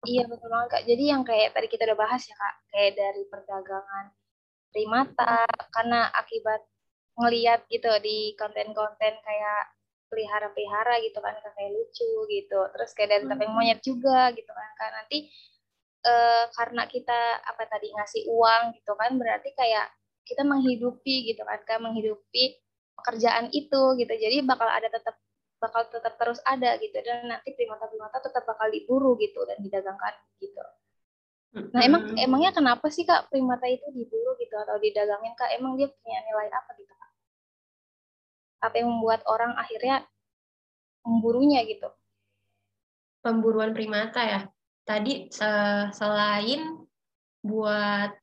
Iya 0.00 0.24
betul 0.26 0.48
banget 0.48 0.68
kak. 0.72 0.82
Jadi 0.88 1.04
yang 1.12 1.22
kayak 1.28 1.52
tadi 1.52 1.68
kita 1.68 1.84
udah 1.92 1.98
bahas 2.02 2.24
ya 2.24 2.32
kak, 2.32 2.54
kayak 2.72 2.92
dari 2.96 3.22
perdagangan 3.28 4.04
primata 4.70 5.46
karena 5.74 6.10
akibat 6.14 6.62
ngeliat 7.18 7.66
gitu 7.68 7.90
di 8.00 8.32
konten-konten 8.38 9.14
kayak 9.20 9.62
pelihara-pelihara 10.10 10.98
gitu 11.06 11.18
kan 11.22 11.36
kayak 11.38 11.70
lucu 11.74 12.12
gitu. 12.30 12.60
Terus 12.74 12.90
kayak 12.96 13.10
dari 13.14 13.24
topeng 13.30 13.52
monyet 13.54 13.80
juga 13.84 14.34
gitu 14.34 14.50
kan 14.50 14.70
kan 14.78 14.90
nanti 15.02 15.30
uh, 16.06 16.44
karena 16.56 16.82
kita 16.90 17.20
apa 17.46 17.62
tadi 17.70 17.94
ngasih 17.94 18.22
uang 18.30 18.62
gitu 18.80 18.92
kan 18.98 19.14
berarti 19.20 19.50
kayak 19.54 19.86
kita 20.26 20.42
menghidupi 20.46 21.30
gitu 21.30 21.42
kan 21.46 21.60
kan 21.66 21.78
menghidupi 21.82 22.58
pekerjaan 22.98 23.52
itu 23.54 23.82
gitu. 24.00 24.12
Jadi 24.12 24.36
bakal 24.46 24.66
ada 24.66 24.88
tetap 24.90 25.14
bakal 25.60 25.86
tetap 25.92 26.14
terus 26.18 26.40
ada 26.48 26.74
gitu. 26.80 26.96
Dan 27.04 27.30
nanti 27.30 27.54
primata-primata 27.54 28.18
tetap 28.18 28.42
bakal 28.48 28.66
diburu 28.72 29.14
gitu 29.20 29.44
dan 29.46 29.60
didagangkan 29.62 30.14
gitu 30.42 30.62
Nah, 31.50 31.82
emang 31.82 32.14
emangnya 32.14 32.54
kenapa 32.54 32.86
sih 32.94 33.02
Kak 33.02 33.26
primata 33.26 33.66
itu 33.66 33.82
diburu 33.90 34.38
gitu 34.38 34.54
atau 34.54 34.78
didagangin 34.78 35.34
Kak? 35.34 35.50
Emang 35.58 35.74
dia 35.74 35.90
punya 35.90 36.22
nilai 36.22 36.46
apa 36.46 36.70
gitu 36.78 36.94
Kak? 36.94 37.10
Apa 38.70 38.74
yang 38.78 38.88
membuat 38.94 39.26
orang 39.26 39.58
akhirnya 39.58 40.06
memburunya 41.02 41.66
gitu? 41.66 41.90
Pemburuan 43.18 43.74
primata 43.74 44.22
ya. 44.22 44.40
Tadi 44.86 45.26
selain 45.90 46.86
buat 47.42 48.14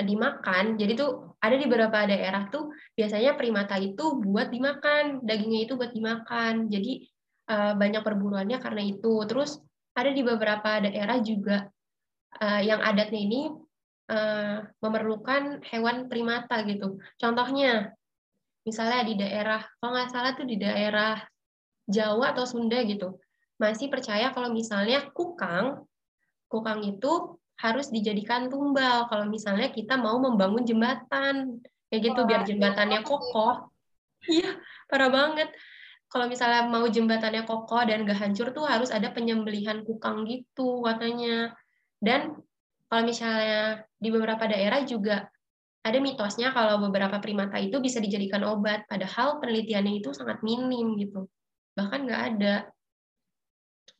dimakan, 0.00 0.80
jadi 0.80 0.96
tuh 0.96 1.36
ada 1.44 1.60
di 1.60 1.68
beberapa 1.68 2.08
daerah 2.08 2.48
tuh 2.48 2.72
biasanya 2.96 3.36
primata 3.36 3.76
itu 3.76 4.16
buat 4.16 4.48
dimakan, 4.48 5.20
dagingnya 5.20 5.68
itu 5.68 5.76
buat 5.76 5.92
dimakan. 5.92 6.72
Jadi 6.72 7.04
eh, 7.52 7.72
banyak 7.76 8.00
perburuannya 8.00 8.56
karena 8.64 8.80
itu. 8.80 9.28
Terus 9.28 9.60
ada 9.92 10.08
di 10.08 10.24
beberapa 10.24 10.80
daerah 10.80 11.20
juga 11.20 11.68
uh, 12.38 12.60
yang 12.62 12.78
adatnya 12.78 13.20
ini 13.20 13.40
uh, 14.10 14.62
memerlukan 14.78 15.64
hewan 15.66 16.06
primata 16.06 16.62
gitu. 16.66 17.02
Contohnya, 17.18 17.94
misalnya 18.62 19.00
di 19.06 19.14
daerah, 19.18 19.60
kalau 19.78 19.90
nggak 19.96 20.10
salah 20.10 20.32
tuh 20.38 20.46
di 20.46 20.60
daerah 20.60 21.18
Jawa 21.90 22.36
atau 22.36 22.46
Sunda 22.46 22.78
gitu, 22.86 23.18
masih 23.58 23.90
percaya 23.90 24.30
kalau 24.30 24.54
misalnya 24.54 25.10
kukang, 25.10 25.82
kukang 26.46 26.86
itu 26.86 27.40
harus 27.60 27.92
dijadikan 27.92 28.48
tumbal 28.48 29.04
kalau 29.12 29.28
misalnya 29.28 29.68
kita 29.68 30.00
mau 30.00 30.16
membangun 30.16 30.64
jembatan. 30.64 31.60
Kayak 31.90 32.02
gitu 32.06 32.20
biar 32.22 32.42
jembatannya 32.46 33.02
kokoh. 33.02 33.66
Iya 34.20 34.52
parah 34.84 35.08
banget. 35.08 35.48
Kalau 36.12 36.28
misalnya 36.28 36.68
mau 36.68 36.84
jembatannya 36.84 37.48
kokoh 37.48 37.88
dan 37.88 38.04
gak 38.04 38.20
hancur 38.20 38.52
tuh 38.52 38.68
harus 38.68 38.92
ada 38.92 39.08
penyembelihan 39.16 39.80
kukang 39.80 40.28
gitu 40.28 40.84
katanya 40.84 41.56
dan 42.00 42.40
kalau 42.90 43.06
misalnya 43.06 43.86
di 44.00 44.08
beberapa 44.10 44.48
daerah 44.50 44.82
juga 44.82 45.30
ada 45.80 45.98
mitosnya 46.00 46.52
kalau 46.52 46.80
beberapa 46.88 47.20
primata 47.22 47.56
itu 47.56 47.80
bisa 47.80 48.02
dijadikan 48.02 48.44
obat, 48.44 48.84
padahal 48.84 49.40
penelitiannya 49.40 50.04
itu 50.04 50.12
sangat 50.12 50.44
minim 50.44 50.96
gitu. 51.00 51.24
Bahkan 51.76 52.00
nggak 52.04 52.22
ada. 52.34 52.54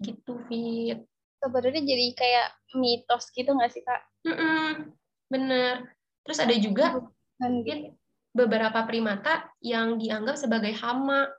Gitu, 0.00 0.32
Fit. 0.48 1.00
Sebenarnya 1.40 1.80
jadi 1.80 2.06
kayak 2.12 2.48
mitos 2.76 3.32
gitu 3.32 3.56
nggak 3.56 3.72
sih, 3.72 3.80
Kak? 3.80 4.00
Mm 4.28 4.36
-mm, 4.36 4.66
bener. 5.32 5.74
Terus 6.24 6.38
ada 6.44 6.54
juga 6.60 7.00
Fit, 7.40 7.96
beberapa 8.36 8.84
primata 8.84 9.48
yang 9.64 9.96
dianggap 9.96 10.36
sebagai 10.36 10.76
hama. 10.76 11.32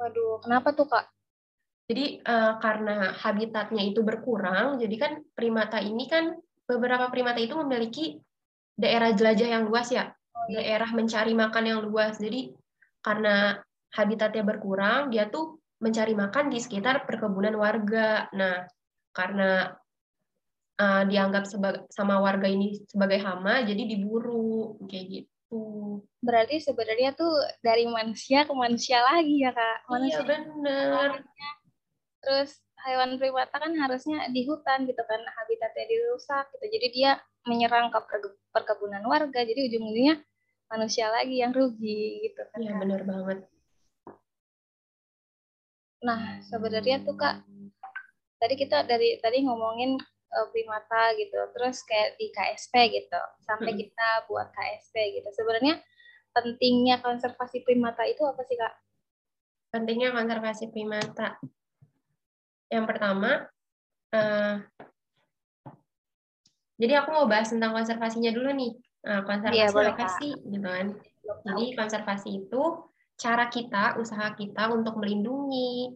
Waduh, 0.00 0.40
kenapa 0.48 0.72
tuh, 0.72 0.88
Kak? 0.88 1.15
Jadi 1.86 2.18
uh, 2.26 2.58
karena 2.58 3.14
habitatnya 3.14 3.82
itu 3.86 4.02
berkurang, 4.02 4.82
jadi 4.82 4.96
kan 4.98 5.12
primata 5.38 5.78
ini 5.78 6.10
kan 6.10 6.34
beberapa 6.66 7.06
primata 7.14 7.38
itu 7.38 7.54
memiliki 7.54 8.18
daerah 8.74 9.14
jelajah 9.14 9.48
yang 9.54 9.70
luas 9.70 9.94
ya, 9.94 10.10
oh, 10.10 10.50
iya. 10.50 10.66
daerah 10.66 10.90
mencari 10.90 11.30
makan 11.30 11.64
yang 11.64 11.80
luas. 11.86 12.18
Jadi 12.18 12.50
karena 13.06 13.62
habitatnya 13.94 14.42
berkurang, 14.42 15.14
dia 15.14 15.30
tuh 15.30 15.62
mencari 15.78 16.18
makan 16.18 16.50
di 16.50 16.58
sekitar 16.58 17.06
perkebunan 17.06 17.54
warga. 17.54 18.26
Nah, 18.34 18.66
karena 19.14 19.70
uh, 20.82 21.02
dianggap 21.06 21.46
sebagai 21.46 21.86
sama 21.94 22.18
warga 22.18 22.50
ini 22.50 22.82
sebagai 22.90 23.22
hama, 23.22 23.62
jadi 23.62 23.86
diburu 23.86 24.74
kayak 24.90 25.06
gitu. 25.06 26.02
Berarti 26.18 26.58
sebenarnya 26.58 27.14
tuh 27.14 27.30
dari 27.62 27.86
manusia 27.86 28.42
ke 28.42 28.50
manusia 28.50 28.98
lagi 29.06 29.46
ya 29.46 29.54
kak? 29.54 29.86
Iya, 29.86 29.90
manusia 29.94 30.18
iya 30.18 30.30
benar 30.34 31.10
terus 32.26 32.58
hewan 32.82 33.14
primata 33.22 33.54
kan 33.54 33.70
harusnya 33.78 34.26
di 34.34 34.42
hutan 34.42 34.82
gitu 34.82 34.98
kan 35.06 35.22
habitatnya 35.22 35.86
dirusak 35.86 36.50
gitu. 36.58 36.66
Jadi 36.66 36.86
dia 36.90 37.10
menyerang 37.46 37.94
ke 37.94 37.98
perkebunan 38.50 39.06
warga. 39.06 39.46
Jadi 39.46 39.70
ujung-ujungnya 39.70 40.18
manusia 40.66 41.06
lagi 41.14 41.38
yang 41.38 41.54
rugi 41.54 42.26
gitu 42.26 42.42
kan. 42.50 42.58
Iya 42.58 42.74
benar 42.82 43.00
banget. 43.06 43.38
Nah 46.02 46.42
sebenarnya 46.42 47.06
tuh 47.06 47.14
kak 47.14 47.46
tadi 48.42 48.54
kita 48.58 48.82
dari 48.84 49.16
tadi 49.22 49.46
ngomongin 49.46 49.94
uh, 50.34 50.46
primata 50.50 51.14
gitu. 51.14 51.38
Terus 51.54 51.86
kayak 51.86 52.18
di 52.18 52.34
KSP 52.34 52.74
gitu. 52.90 53.20
Sampai 53.46 53.74
hmm. 53.74 53.80
kita 53.86 54.08
buat 54.26 54.50
KSP 54.50 55.22
gitu. 55.22 55.28
Sebenarnya 55.30 55.78
pentingnya 56.34 57.00
konservasi 57.00 57.62
primata 57.62 58.02
itu 58.04 58.20
apa 58.26 58.42
sih 58.44 58.58
kak? 58.58 58.74
Pentingnya 59.70 60.14
konservasi 60.14 60.70
primata 60.70 61.38
yang 62.72 62.84
pertama, 62.84 63.46
uh, 64.12 64.54
jadi 66.76 67.00
aku 67.00 67.08
mau 67.12 67.26
bahas 67.26 67.48
tentang 67.48 67.72
konservasinya 67.72 68.30
dulu 68.32 68.52
nih. 68.52 68.72
Nah, 69.06 69.22
konservasi 69.22 69.62
ya, 69.62 69.90
apa 69.90 70.06
sih, 70.18 70.32
gitu 70.34 70.66
kan? 70.66 70.86
Jadi 71.46 71.64
konservasi 71.78 72.28
itu 72.44 72.62
cara 73.16 73.48
kita, 73.48 73.96
usaha 73.96 74.28
kita 74.36 74.68
untuk 74.74 75.00
melindungi, 75.00 75.94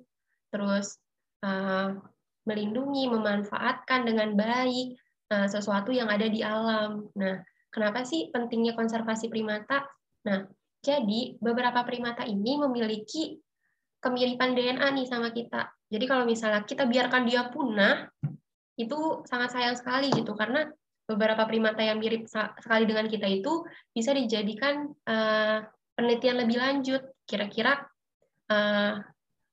terus 0.49 0.97
uh, 1.45 2.01
melindungi, 2.49 3.13
memanfaatkan 3.13 4.09
dengan 4.09 4.33
baik 4.39 4.97
uh, 5.35 5.47
sesuatu 5.51 5.93
yang 5.93 6.09
ada 6.09 6.27
di 6.31 6.41
alam. 6.41 7.13
Nah, 7.19 7.45
kenapa 7.69 8.07
sih 8.09 8.33
pentingnya 8.33 8.73
konservasi 8.73 9.29
primata? 9.29 9.85
Nah, 10.25 10.49
jadi 10.81 11.37
beberapa 11.45 11.85
primata 11.85 12.25
ini 12.25 12.57
memiliki 12.57 13.37
kemiripan 14.01 14.57
DNA 14.57 14.87
nih 14.97 15.07
sama 15.07 15.29
kita. 15.29 15.69
Jadi 15.91 16.05
kalau 16.07 16.23
misalnya 16.23 16.63
kita 16.63 16.87
biarkan 16.87 17.27
dia 17.27 17.51
punah, 17.51 18.07
itu 18.79 19.27
sangat 19.29 19.53
sayang 19.53 19.77
sekali 19.77 20.09
gitu 20.15 20.33
karena 20.33 20.65
beberapa 21.05 21.45
primata 21.45 21.83
yang 21.83 21.99
mirip 21.99 22.31
sekali 22.31 22.87
dengan 22.87 23.11
kita 23.11 23.27
itu 23.27 23.67
bisa 23.91 24.15
dijadikan 24.15 24.89
uh, 25.11 25.67
penelitian 25.99 26.41
lebih 26.41 26.57
lanjut. 26.63 27.03
Kira-kira 27.27 27.83
uh, 28.49 28.95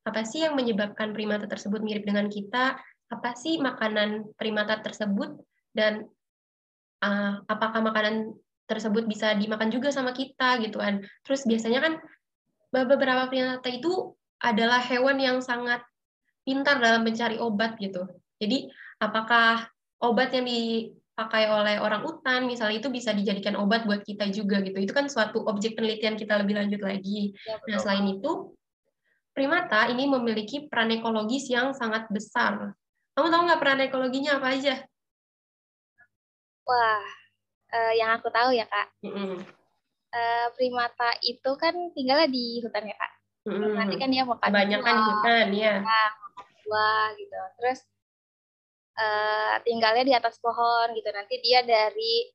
apa 0.08 0.22
sih 0.24 0.46
yang 0.46 0.54
menyebabkan 0.54 1.12
primata 1.12 1.50
tersebut 1.50 1.82
mirip 1.82 2.06
dengan 2.06 2.30
kita? 2.30 2.78
Apa 3.10 3.34
sih 3.34 3.58
makanan 3.58 4.38
primata 4.38 4.80
tersebut 4.80 5.34
dan 5.74 6.06
uh, 7.02 7.42
apakah 7.50 7.82
makanan 7.82 8.38
tersebut 8.70 9.10
bisa 9.10 9.34
dimakan 9.34 9.74
juga 9.74 9.90
sama 9.90 10.14
kita 10.14 10.62
gitu 10.62 10.78
kan? 10.78 11.02
Terus 11.26 11.44
biasanya 11.50 11.82
kan 11.82 11.94
beberapa 12.70 13.26
primata 13.28 13.68
itu 13.68 14.14
adalah 14.38 14.78
hewan 14.78 15.18
yang 15.18 15.42
sangat 15.42 15.82
pintar 16.48 16.80
dalam 16.80 17.04
mencari 17.04 17.36
obat 17.44 17.76
gitu. 17.76 18.08
Jadi 18.40 18.72
apakah 19.04 19.68
obat 20.00 20.32
yang 20.32 20.48
dipakai 20.48 21.52
oleh 21.52 21.76
orang 21.84 22.08
utan 22.08 22.48
misalnya 22.48 22.80
itu 22.80 22.88
bisa 22.88 23.12
dijadikan 23.12 23.60
obat 23.60 23.84
buat 23.84 24.00
kita 24.08 24.32
juga 24.32 24.64
gitu. 24.64 24.80
Itu 24.80 24.96
kan 24.96 25.12
suatu 25.12 25.44
objek 25.44 25.76
penelitian 25.76 26.16
kita 26.16 26.40
lebih 26.40 26.56
lanjut 26.56 26.80
lagi. 26.80 27.36
Ya, 27.44 27.60
nah, 27.68 27.80
selain 27.84 28.08
itu 28.08 28.56
primata 29.36 29.92
ini 29.92 30.08
memiliki 30.08 30.72
peran 30.72 30.96
ekologis 30.96 31.52
yang 31.52 31.76
sangat 31.76 32.08
besar. 32.08 32.72
Kamu 33.12 33.28
tahu 33.28 33.42
nggak 33.52 33.60
peran 33.60 33.84
ekologinya 33.84 34.40
apa 34.40 34.56
aja? 34.56 34.76
Wah, 36.64 37.04
uh, 37.76 37.94
yang 38.00 38.16
aku 38.16 38.32
tahu 38.32 38.56
ya 38.56 38.64
kak. 38.72 38.88
Mm 39.04 39.12
-hmm. 39.12 39.34
uh, 40.16 40.48
primata 40.56 41.12
itu 41.26 41.52
kan 41.60 41.76
tinggalnya 41.92 42.32
di 42.32 42.64
hutan 42.64 42.88
ya 42.88 42.96
kak. 42.96 43.12
Mm 43.48 43.52
-hmm. 43.52 43.74
Nanti 43.76 43.96
kan 44.00 44.10
dia 44.14 44.24
makan 44.24 44.50
Banyak 44.54 44.80
kan 44.80 44.96
di 44.96 45.04
hutan, 45.12 45.48
ya 45.52 45.76
buah 46.68 47.16
gitu. 47.16 47.40
Terus 47.64 47.80
uh, 49.00 49.56
tinggalnya 49.64 50.04
di 50.04 50.14
atas 50.14 50.36
pohon 50.44 50.92
gitu. 50.92 51.08
Nanti 51.16 51.40
dia 51.40 51.64
dari 51.64 52.28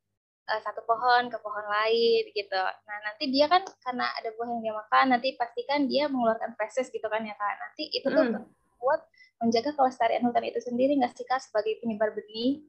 uh, 0.48 0.60
satu 0.64 0.80
pohon 0.88 1.28
ke 1.28 1.36
pohon 1.38 1.66
lain 1.68 2.32
gitu. 2.32 2.62
Nah 2.88 2.98
nanti 3.04 3.28
dia 3.28 3.46
kan 3.46 3.62
karena 3.84 4.08
ada 4.16 4.32
buah 4.32 4.48
yang 4.48 4.62
dia 4.64 4.74
makan 4.74 5.06
nanti 5.12 5.28
pastikan 5.36 5.84
dia 5.84 6.08
mengeluarkan 6.08 6.56
feses 6.56 6.88
gitu 6.88 7.04
kan 7.06 7.22
ya 7.22 7.36
kak. 7.36 7.54
Nanti 7.60 7.92
itu 7.92 8.08
tuh 8.08 8.24
hmm. 8.24 8.48
buat 8.80 9.00
menjaga 9.44 9.76
kelestarian 9.76 10.24
hutan 10.24 10.48
itu 10.48 10.58
sendiri 10.64 10.96
nggak 10.96 11.12
sih 11.12 11.26
kak 11.28 11.44
sebagai 11.44 11.78
penyebar 11.84 12.16
benih? 12.16 12.64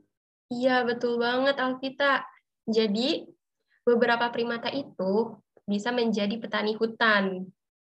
Iya 0.51 0.85
betul 0.85 1.17
banget 1.17 1.57
Alvita 1.57 2.27
jadi 2.69 3.27
beberapa 3.83 4.31
primata 4.31 4.71
itu 4.71 5.35
bisa 5.67 5.91
menjadi 5.91 6.35
petani 6.39 6.75
hutan. 6.75 7.47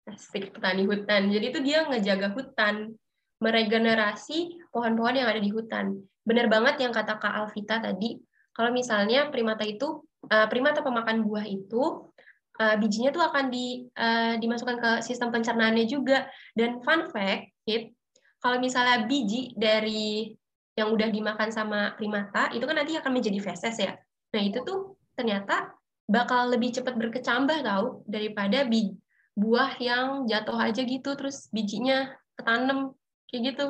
Asik 0.07 0.55
petani 0.55 0.87
hutan. 0.87 1.31
Jadi 1.31 1.45
itu 1.51 1.59
dia 1.63 1.87
ngejaga 1.87 2.31
hutan 2.35 2.95
meregenerasi 3.41 4.69
pohon-pohon 4.69 5.17
yang 5.17 5.27
ada 5.27 5.41
di 5.41 5.49
hutan. 5.49 5.97
Benar 6.21 6.47
banget 6.47 6.85
yang 6.85 6.93
kata 6.93 7.17
Kak 7.17 7.33
Alvita 7.33 7.81
tadi, 7.81 8.21
kalau 8.53 8.69
misalnya 8.69 9.33
primata 9.33 9.65
itu, 9.65 10.05
uh, 10.29 10.47
primata 10.47 10.85
pemakan 10.85 11.25
buah 11.25 11.43
itu 11.49 12.13
uh, 12.61 12.75
bijinya 12.77 13.09
tuh 13.09 13.25
akan 13.25 13.49
di, 13.49 13.89
uh, 13.97 14.37
dimasukkan 14.37 14.77
ke 14.77 14.91
sistem 15.01 15.33
pencernaannya 15.33 15.89
juga. 15.89 16.29
Dan 16.53 16.85
fun 16.85 17.09
fact, 17.09 17.49
hit, 17.65 17.97
kalau 18.37 18.61
misalnya 18.61 19.09
biji 19.09 19.57
dari 19.57 20.29
yang 20.77 20.93
udah 20.93 21.09
dimakan 21.09 21.49
sama 21.49 21.97
primata, 21.97 22.53
itu 22.53 22.63
kan 22.63 22.77
nanti 22.77 22.95
akan 22.95 23.11
menjadi 23.11 23.39
feses 23.41 23.75
ya. 23.81 23.97
Nah 24.31 24.41
itu 24.45 24.61
tuh 24.61 24.95
ternyata 25.17 25.73
bakal 26.05 26.53
lebih 26.53 26.77
cepat 26.77 26.93
berkecambah 26.95 27.65
tau 27.65 28.05
daripada 28.05 28.63
biji, 28.69 28.95
buah 29.33 29.79
yang 29.81 30.29
jatuh 30.29 30.59
aja 30.59 30.81
gitu 30.83 31.15
terus 31.15 31.47
bijinya 31.49 32.11
ketanam 32.35 32.93
kayak 33.31 33.55
gitu. 33.55 33.67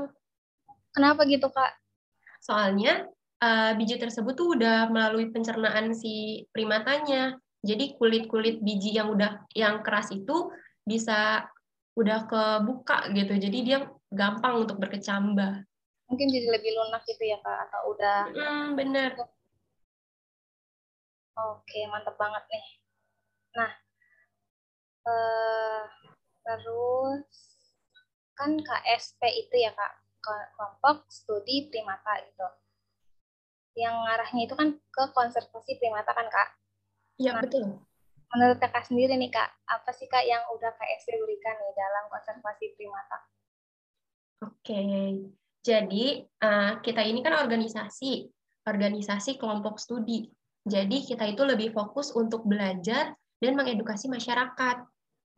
Kenapa 0.91 1.23
gitu 1.29 1.47
kak? 1.53 1.77
Soalnya 2.41 3.07
uh, 3.39 3.71
biji 3.77 4.01
tersebut 4.01 4.33
tuh 4.33 4.57
udah 4.57 4.89
melalui 4.89 5.29
pencernaan 5.29 5.93
si 5.93 6.45
primatanya. 6.51 7.37
Jadi 7.61 7.93
kulit-kulit 7.95 8.57
biji 8.65 8.97
yang 8.97 9.13
udah 9.13 9.45
yang 9.53 9.85
keras 9.85 10.09
itu 10.09 10.49
bisa 10.81 11.45
udah 11.93 12.25
kebuka 12.25 13.13
gitu. 13.13 13.37
Jadi 13.37 13.57
dia 13.61 13.85
gampang 14.09 14.65
untuk 14.65 14.81
berkecambah. 14.81 15.61
Mungkin 16.09 16.27
jadi 16.27 16.47
lebih 16.51 16.73
lunak 16.75 17.05
gitu 17.05 17.23
ya 17.23 17.37
kak 17.39 17.69
atau 17.69 17.81
udah? 17.93 18.19
Hmm, 18.33 18.67
bener. 18.73 19.13
Oke 21.37 21.79
mantap 21.87 22.17
banget 22.17 22.43
nih. 22.49 22.65
Nah 23.55 23.71
uh, 25.05 25.81
terus 26.41 27.50
kan 28.41 28.57
KSP 28.57 29.21
itu 29.45 29.55
ya 29.61 29.69
kak 29.77 30.01
kelompok 30.57 31.05
studi 31.13 31.69
primata 31.69 32.17
gitu 32.25 32.47
yang 33.77 33.95
ngarahnya 34.03 34.49
itu 34.49 34.55
kan 34.57 34.75
ke 34.75 35.03
konservasi 35.15 35.79
primata 35.79 36.11
kan 36.11 36.27
kak? 36.27 36.49
Iya 37.21 37.37
nah, 37.37 37.41
betul. 37.45 37.79
Menurut 38.31 38.57
kakak 38.59 38.87
sendiri 38.87 39.15
nih 39.15 39.31
kak, 39.31 39.47
apa 39.67 39.91
sih 39.95 40.07
kak 40.11 40.27
yang 40.27 40.43
udah 40.51 40.71
KSP 40.75 41.15
berikan 41.19 41.55
nih 41.55 41.73
dalam 41.75 42.03
konservasi 42.11 42.75
primata? 42.75 43.17
Oke, 44.41 44.81
jadi 45.61 46.05
uh, 46.41 46.81
kita 46.81 47.01
ini 47.05 47.21
kan 47.21 47.45
organisasi, 47.45 48.27
organisasi 48.65 49.37
kelompok 49.37 49.77
studi. 49.77 50.27
Jadi 50.65 51.05
kita 51.05 51.25
itu 51.29 51.41
lebih 51.45 51.73
fokus 51.73 52.13
untuk 52.13 52.45
belajar 52.45 53.13
dan 53.41 53.53
mengedukasi 53.57 54.09
masyarakat. 54.09 54.77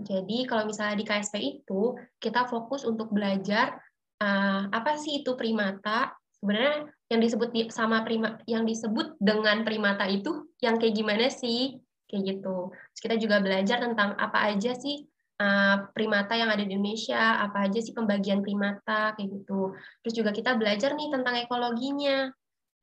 Jadi 0.02 0.50
kalau 0.50 0.66
misalnya 0.66 0.98
di 0.98 1.06
KSP 1.06 1.36
itu 1.62 1.94
kita 2.18 2.50
fokus 2.50 2.82
untuk 2.88 3.14
belajar 3.14 3.78
uh, 4.24 4.68
apa 4.74 4.98
sih 4.98 5.22
itu 5.22 5.38
primata, 5.38 6.16
sebenarnya 6.42 6.90
yang 7.14 7.22
disebut 7.22 7.50
sama 7.70 8.02
prima 8.02 8.42
yang 8.50 8.66
disebut 8.66 9.16
dengan 9.22 9.62
primata 9.62 10.10
itu 10.10 10.50
yang 10.60 10.82
kayak 10.82 10.98
gimana 10.98 11.30
sih 11.30 11.78
kayak 12.10 12.38
gitu. 12.38 12.74
Terus 12.74 13.02
kita 13.02 13.16
juga 13.22 13.38
belajar 13.40 13.78
tentang 13.80 14.18
apa 14.18 14.50
aja 14.50 14.74
sih 14.76 15.06
uh, 15.40 15.90
primata 15.96 16.34
yang 16.38 16.50
ada 16.52 16.62
di 16.62 16.74
Indonesia, 16.74 17.42
apa 17.42 17.70
aja 17.70 17.80
sih 17.80 17.96
pembagian 17.96 18.44
primata 18.44 19.18
kayak 19.18 19.30
gitu. 19.30 19.74
Terus 20.04 20.14
juga 20.14 20.30
kita 20.36 20.58
belajar 20.60 20.94
nih 20.94 21.10
tentang 21.10 21.36
ekologinya. 21.42 22.30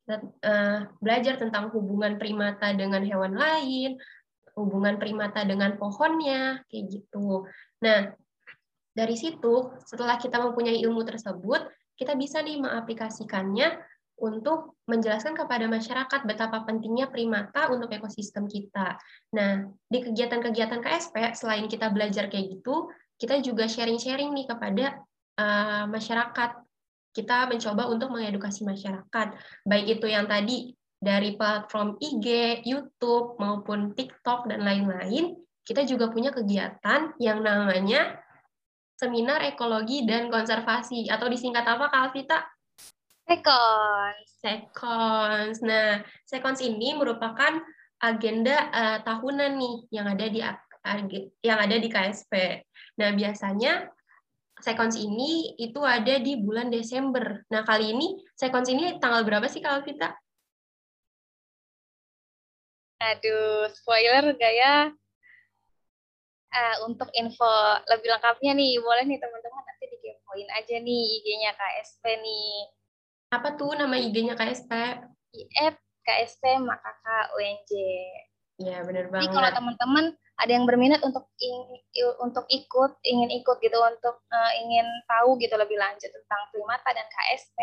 Kita, 0.01 0.17
uh, 0.17 0.79
belajar 0.97 1.37
tentang 1.37 1.69
hubungan 1.71 2.17
primata 2.17 2.73
dengan 2.73 3.05
hewan 3.05 3.37
lain, 3.37 4.01
hubungan 4.57 4.99
primata 4.99 5.43
dengan 5.47 5.75
pohonnya 5.79 6.63
kayak 6.67 6.85
gitu. 6.91 7.47
Nah, 7.83 8.11
dari 8.91 9.15
situ 9.15 9.71
setelah 9.87 10.19
kita 10.19 10.39
mempunyai 10.39 10.83
ilmu 10.83 11.07
tersebut, 11.07 11.71
kita 11.95 12.17
bisa 12.19 12.43
nih 12.43 12.59
mengaplikasikannya 12.59 13.79
untuk 14.21 14.77
menjelaskan 14.85 15.33
kepada 15.33 15.65
masyarakat 15.65 16.21
betapa 16.29 16.61
pentingnya 16.61 17.09
primata 17.09 17.73
untuk 17.73 17.89
ekosistem 17.89 18.45
kita. 18.45 19.01
Nah, 19.33 19.65
di 19.89 19.97
kegiatan-kegiatan 20.05 20.77
KSP, 20.77 21.33
selain 21.33 21.65
kita 21.65 21.89
belajar 21.89 22.29
kayak 22.29 22.61
gitu, 22.61 22.93
kita 23.17 23.41
juga 23.41 23.65
sharing-sharing 23.65 24.29
nih 24.29 24.45
kepada 24.45 25.01
uh, 25.41 25.85
masyarakat. 25.89 26.61
Kita 27.11 27.49
mencoba 27.49 27.91
untuk 27.91 28.13
mengedukasi 28.13 28.63
masyarakat, 28.63 29.27
baik 29.67 29.99
itu 29.99 30.07
yang 30.07 30.29
tadi 30.31 30.71
dari 31.01 31.33
platform 31.33 31.97
IG, 31.97 32.61
YouTube, 32.61 33.41
maupun 33.41 33.97
TikTok, 33.97 34.45
dan 34.45 34.61
lain-lain, 34.61 35.33
kita 35.65 35.81
juga 35.89 36.13
punya 36.13 36.29
kegiatan 36.29 37.17
yang 37.17 37.41
namanya 37.41 38.21
Seminar 39.01 39.41
Ekologi 39.41 40.05
dan 40.05 40.29
Konservasi 40.29 41.09
atau 41.09 41.25
disingkat 41.25 41.65
apa 41.65 41.89
Kak 41.89 42.01
Alvita? 42.13 42.45
Sekons. 43.25 44.27
Sekons. 44.45 45.57
Nah, 45.65 46.05
Sekons 46.29 46.61
ini 46.61 46.93
merupakan 46.93 47.57
agenda 47.97 48.69
uh, 48.69 48.97
tahunan 49.01 49.57
nih 49.57 49.75
yang 49.89 50.05
ada 50.05 50.25
di 50.29 50.45
yang 51.41 51.59
ada 51.61 51.77
di 51.81 51.89
KSP. 51.89 52.61
Nah, 53.01 53.09
biasanya 53.17 53.89
Sekons 54.61 54.93
ini 54.93 55.57
itu 55.57 55.81
ada 55.81 56.21
di 56.21 56.37
bulan 56.37 56.69
Desember. 56.69 57.41
Nah, 57.49 57.65
kali 57.65 57.89
ini 57.97 58.21
Sekons 58.37 58.69
ini 58.69 59.01
tanggal 59.01 59.25
berapa 59.25 59.49
sih 59.49 59.65
Kak 59.65 59.81
Alvita? 59.81 60.13
Aduh, 63.01 63.65
spoiler 63.73 64.37
gak 64.37 64.53
ya? 64.53 64.93
uh, 66.51 66.75
untuk 66.87 67.07
info 67.15 67.51
lebih 67.87 68.11
lengkapnya 68.11 68.51
nih, 68.55 68.79
boleh 68.83 69.03
nih 69.07 69.19
teman-teman 69.19 69.63
nanti 69.63 69.85
dikepoin 69.87 70.49
aja 70.51 70.75
nih 70.79 71.01
IG-nya 71.19 71.51
KSP 71.55 72.03
nih. 72.19 72.55
Apa 73.31 73.55
tuh 73.55 73.71
nama 73.79 73.95
IG-nya 73.95 74.35
KSP? 74.35 74.71
IF 75.31 75.75
KSP 76.03 76.59
Makaka 76.59 77.31
UNJ. 77.39 77.71
Ya, 78.61 78.83
benar 78.85 79.09
banget. 79.09 79.25
Jadi 79.25 79.33
kalau 79.33 79.49
teman-teman 79.55 80.05
ada 80.37 80.51
yang 80.51 80.65
berminat 80.67 81.01
untuk 81.01 81.25
ing, 81.39 81.81
untuk 82.21 82.45
ikut, 82.51 82.91
ingin 83.05 83.29
ikut 83.41 83.57
gitu, 83.63 83.77
untuk 83.77 84.21
uh, 84.29 84.51
ingin 84.59 84.85
tahu 85.07 85.39
gitu 85.39 85.55
lebih 85.55 85.79
lanjut 85.79 86.09
tentang 86.11 86.41
primata 86.53 86.89
dan 86.93 87.07
KSP, 87.09 87.57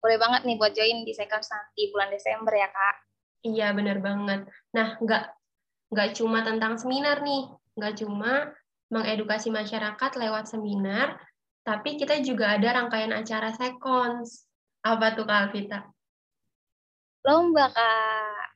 boleh 0.00 0.18
banget 0.18 0.42
nih 0.48 0.56
buat 0.58 0.72
join 0.74 1.06
di 1.06 1.12
Second 1.14 1.44
nanti 1.44 1.90
bulan 1.92 2.10
Desember 2.10 2.54
ya, 2.54 2.66
Kak. 2.70 2.96
Iya, 3.44 3.76
benar 3.76 4.00
banget. 4.00 4.48
Nah, 4.72 4.96
nggak 4.98 5.24
nggak 5.92 6.10
cuma 6.16 6.40
tentang 6.40 6.80
seminar 6.80 7.20
nih, 7.20 7.52
nggak 7.76 7.94
cuma 8.00 8.56
mengedukasi 8.88 9.52
masyarakat 9.52 10.10
lewat 10.16 10.48
seminar, 10.48 11.20
tapi 11.60 12.00
kita 12.00 12.24
juga 12.24 12.56
ada 12.56 12.80
rangkaian 12.80 13.12
acara 13.12 13.52
sekons. 13.52 14.48
Apa 14.80 15.12
tuh 15.12 15.28
Kak 15.28 15.48
Alvita? 15.48 15.84
Lomba, 17.24 17.68
Kak. 17.72 18.48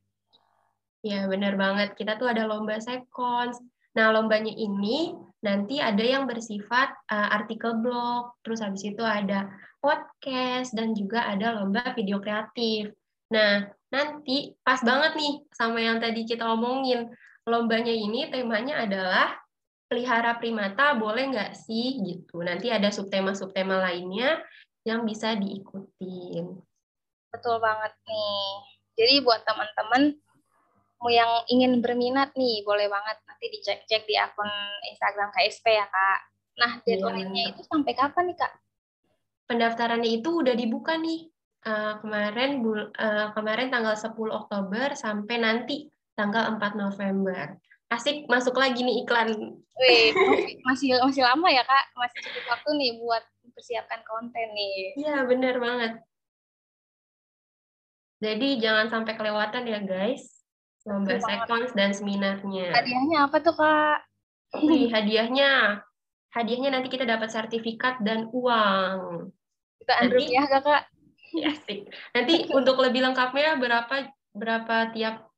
Ya, 1.05 1.24
benar 1.28 1.57
banget. 1.57 1.97
Kita 1.97 2.20
tuh 2.20 2.28
ada 2.28 2.45
lomba 2.45 2.76
sekons. 2.80 3.61
Nah, 3.97 4.12
lombanya 4.12 4.53
ini 4.53 5.16
nanti 5.41 5.80
ada 5.80 6.05
yang 6.05 6.28
bersifat 6.28 6.93
uh, 7.09 7.28
artikel 7.32 7.80
blog, 7.80 8.36
terus 8.45 8.61
habis 8.61 8.84
itu 8.84 9.01
ada 9.01 9.49
podcast, 9.80 10.76
dan 10.76 10.93
juga 10.93 11.24
ada 11.24 11.57
lomba 11.57 11.97
video 11.97 12.20
kreatif. 12.20 12.93
Nah, 13.32 13.78
nanti 13.89 14.57
pas 14.61 14.80
banget 14.84 15.16
nih 15.16 15.34
sama 15.53 15.80
yang 15.80 15.99
tadi 15.99 16.28
kita 16.28 16.45
omongin, 16.45 17.09
lombanya 17.49 17.93
ini 17.93 18.28
temanya 18.28 18.84
adalah 18.84 19.36
pelihara 19.89 20.36
primata 20.36 20.93
boleh 20.95 21.32
nggak 21.32 21.53
sih 21.57 21.97
gitu. 22.05 22.45
Nanti 22.45 22.68
ada 22.68 22.93
subtema-subtema 22.93 23.80
lainnya 23.80 24.36
yang 24.84 25.05
bisa 25.09 25.32
diikutin. 25.36 26.61
Betul 27.32 27.57
banget 27.61 27.93
nih. 28.05 28.49
Jadi 28.99 29.14
buat 29.24 29.41
teman-teman 29.49 30.16
yang 31.07 31.47
ingin 31.47 31.78
berminat 31.78 32.34
nih, 32.34 32.66
boleh 32.66 32.91
banget 32.91 33.22
nanti 33.22 33.47
dicek-cek 33.55 34.03
di 34.11 34.18
akun 34.18 34.51
Instagram 34.91 35.30
KSP 35.30 35.66
ya, 35.70 35.86
Kak. 35.86 36.18
Nah, 36.59 36.72
iya. 36.82 36.99
deadline-nya 36.99 37.55
itu 37.55 37.62
sampai 37.62 37.95
kapan 37.95 38.34
nih, 38.34 38.39
Kak? 38.43 38.53
Pendaftarannya 39.47 40.11
itu 40.18 40.43
udah 40.43 40.59
dibuka 40.59 40.99
nih. 40.99 41.30
Uh, 41.66 41.98
kemarin 42.00 42.62
uh, 42.96 43.34
kemarin 43.34 43.68
tanggal 43.68 43.98
10 43.98 44.14
Oktober 44.14 44.94
sampai 44.94 45.36
nanti 45.42 45.90
tanggal 46.14 46.54
4 46.54 46.78
November. 46.78 47.59
Asik 47.90 48.30
masuk 48.30 48.54
lagi 48.54 48.84
nih 48.84 49.02
iklan. 49.02 49.59
Wih, 49.78 50.11
masih 50.68 50.98
masih 51.02 51.22
lama 51.26 51.48
ya 51.50 51.66
kak, 51.66 51.84
masih 51.98 52.18
cukup 52.30 52.44
waktu 52.52 52.70
nih 52.78 52.90
buat 53.02 53.24
persiapkan 53.54 54.02
konten 54.06 54.46
nih. 54.54 54.98
Iya 55.02 55.26
benar 55.26 55.59
banget. 55.59 55.92
Jadi 58.18 58.48
jangan 58.59 58.86
sampai 58.90 59.14
kelewatan 59.14 59.62
ya 59.66 59.78
guys, 59.82 60.42
lomba 60.82 61.22
sequence 61.22 61.70
dan 61.74 61.94
seminarnya. 61.94 62.74
Hadiahnya 62.74 63.18
apa 63.30 63.36
tuh 63.38 63.54
kak? 63.54 63.98
Wih, 64.59 64.90
hadiahnya, 64.90 65.82
hadiahnya 66.34 66.70
nanti 66.74 66.90
kita 66.90 67.06
dapat 67.06 67.30
sertifikat 67.30 68.02
dan 68.02 68.26
uang. 68.34 69.30
Kita 69.78 69.92
nanti, 70.02 70.34
ya 70.34 70.44
kak? 70.50 70.82
Ya, 71.29 71.53
asik. 71.53 71.93
Nanti 72.16 72.49
untuk 72.57 72.81
lebih 72.81 73.05
lengkapnya 73.05 73.61
berapa 73.61 74.09
berapa 74.33 74.97
tiap 74.97 75.29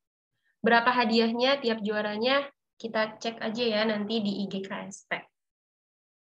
Berapa 0.61 0.93
hadiahnya 0.93 1.57
tiap 1.65 1.81
juaranya 1.81 2.45
kita 2.77 3.17
cek 3.17 3.41
aja 3.41 3.65
ya 3.65 3.81
nanti 3.89 4.21
di 4.21 4.45
IG 4.45 4.61
KSP. 4.65 5.17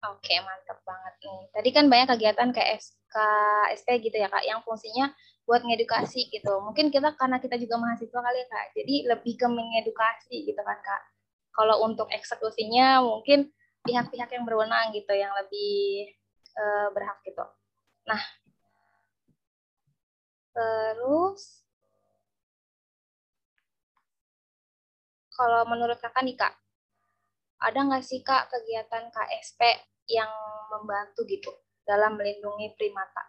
Oke, 0.03 0.34
mantap 0.42 0.78
banget 0.82 1.14
nih. 1.22 1.40
Tadi 1.55 1.68
kan 1.74 1.84
banyak 1.86 2.09
kegiatan 2.14 2.50
KSK, 2.55 2.94
KSP 3.11 3.88
gitu 4.11 4.16
ya 4.18 4.26
Kak, 4.30 4.42
yang 4.46 4.62
fungsinya 4.62 5.11
buat 5.46 5.62
ngedukasi 5.62 6.30
gitu. 6.30 6.59
Mungkin 6.62 6.90
kita 6.94 7.14
karena 7.18 7.38
kita 7.38 7.59
juga 7.59 7.78
mahasiswa 7.78 8.18
kali 8.18 8.38
ya 8.42 8.46
Kak, 8.50 8.66
jadi 8.78 8.94
lebih 9.14 9.34
ke 9.38 9.46
mengedukasi 9.46 10.36
gitu 10.46 10.59
kan 10.62 10.78
Kak. 10.82 11.03
Kalau 11.55 11.86
untuk 11.86 12.11
eksekusinya 12.11 13.03
mungkin 13.03 13.50
pihak-pihak 13.82 14.30
yang 14.30 14.46
berwenang 14.46 14.94
gitu 14.94 15.11
yang 15.14 15.34
lebih 15.34 16.14
uh, 16.59 16.94
berhak 16.94 17.18
gitu. 17.26 17.42
Nah, 18.07 18.22
terus 20.53 21.62
kalau 25.32 25.64
menurut 25.66 25.98
kakak 25.98 26.22
nih 26.22 26.36
kak, 26.36 26.55
ada 27.62 27.78
nggak 27.82 28.05
sih 28.05 28.20
kak 28.20 28.53
kegiatan 28.53 29.09
KSP 29.11 29.61
yang 30.12 30.30
membantu 30.70 31.24
gitu 31.26 31.50
dalam 31.82 32.14
melindungi 32.14 32.76
primata? 32.78 33.24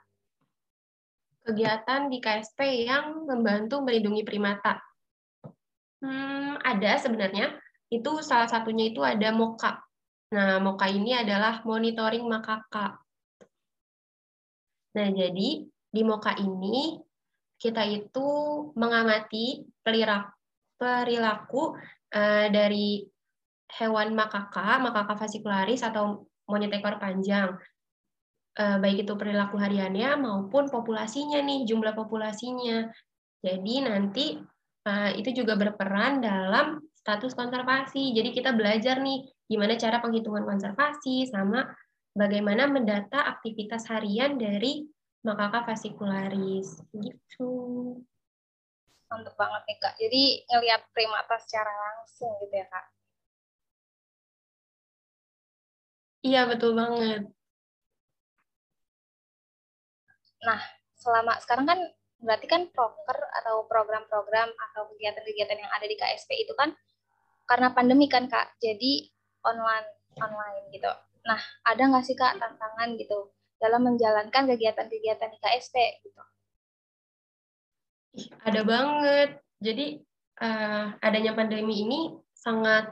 Kegiatan 1.44 2.08
di 2.08 2.24
KSP 2.24 2.88
yang 2.88 3.28
membantu 3.28 3.84
melindungi 3.84 4.24
primata. 4.24 4.80
Hmm, 6.00 6.56
ada 6.64 7.00
sebenarnya. 7.00 7.56
Itu 7.92 8.24
salah 8.24 8.48
satunya 8.48 8.92
itu 8.92 9.04
ada 9.04 9.32
MOKA. 9.36 9.80
Nah, 10.34 10.58
MOKA 10.64 10.88
ini 10.92 11.14
adalah 11.14 11.62
monitoring 11.68 12.26
makaka. 12.26 12.98
Nah, 14.94 15.08
jadi 15.12 15.50
di 15.68 16.02
MOKA 16.02 16.42
ini 16.42 16.98
kita 17.64 17.88
itu 17.88 18.28
mengamati 18.76 19.64
perilaku, 19.80 21.64
uh, 22.12 22.48
dari 22.52 23.08
hewan 23.80 24.12
makaka, 24.12 24.84
makaka 24.84 25.16
fascicularis 25.16 25.80
atau 25.80 26.28
monyet 26.52 26.76
ekor 26.76 27.00
panjang. 27.00 27.56
Uh, 28.54 28.78
baik 28.84 29.08
itu 29.08 29.16
perilaku 29.16 29.56
hariannya 29.58 30.20
maupun 30.20 30.68
populasinya 30.68 31.40
nih, 31.40 31.64
jumlah 31.64 31.96
populasinya. 31.96 32.92
Jadi 33.40 33.76
nanti 33.88 34.26
uh, 34.84 35.12
itu 35.16 35.32
juga 35.32 35.56
berperan 35.56 36.20
dalam 36.20 36.84
status 36.94 37.32
konservasi. 37.32 38.12
Jadi 38.12 38.36
kita 38.36 38.52
belajar 38.52 39.00
nih 39.00 39.24
gimana 39.48 39.80
cara 39.80 40.04
penghitungan 40.04 40.44
konservasi 40.44 41.32
sama 41.32 41.66
bagaimana 42.14 42.70
mendata 42.70 43.26
aktivitas 43.26 43.90
harian 43.90 44.38
dari 44.38 44.86
makaka 45.24 45.72
fascicularis 45.72 46.84
gitu. 46.92 47.52
Mantap 49.08 49.36
banget 49.40 49.62
nih 49.72 49.78
Kak. 49.80 49.96
Jadi 49.96 50.24
ngelihat 50.52 50.82
primata 50.92 51.40
secara 51.40 51.72
langsung 51.72 52.36
gitu 52.44 52.56
ya 52.60 52.68
Kak. 52.68 52.86
Iya, 56.24 56.42
betul 56.48 56.72
banget. 56.76 57.28
Nah, 60.44 60.60
selama 61.00 61.40
sekarang 61.40 61.68
kan 61.68 61.80
berarti 62.24 62.48
kan 62.48 62.72
proker 62.72 63.20
atau 63.44 63.68
program-program 63.68 64.52
atau 64.56 64.88
kegiatan-kegiatan 64.96 65.60
yang 65.60 65.72
ada 65.72 65.84
di 65.88 65.96
KSP 66.00 66.48
itu 66.48 66.56
kan 66.56 66.72
karena 67.44 67.76
pandemi 67.76 68.08
kan 68.08 68.28
Kak, 68.32 68.56
jadi 68.60 69.08
online 69.44 69.88
online 70.20 70.72
gitu. 70.72 70.88
Nah, 71.28 71.40
ada 71.68 71.84
nggak 71.84 72.04
sih 72.08 72.16
Kak 72.16 72.40
tantangan 72.40 72.96
gitu 72.96 73.32
dalam 73.64 73.88
menjalankan 73.88 74.44
kegiatan-kegiatan 74.52 75.30
di 75.32 75.38
KSP 75.40 75.76
gitu? 76.04 76.22
Ada 78.44 78.62
banget. 78.68 79.40
Jadi 79.64 80.04
uh, 80.44 80.86
adanya 81.00 81.32
pandemi 81.32 81.88
ini 81.88 82.12
sangat 82.36 82.92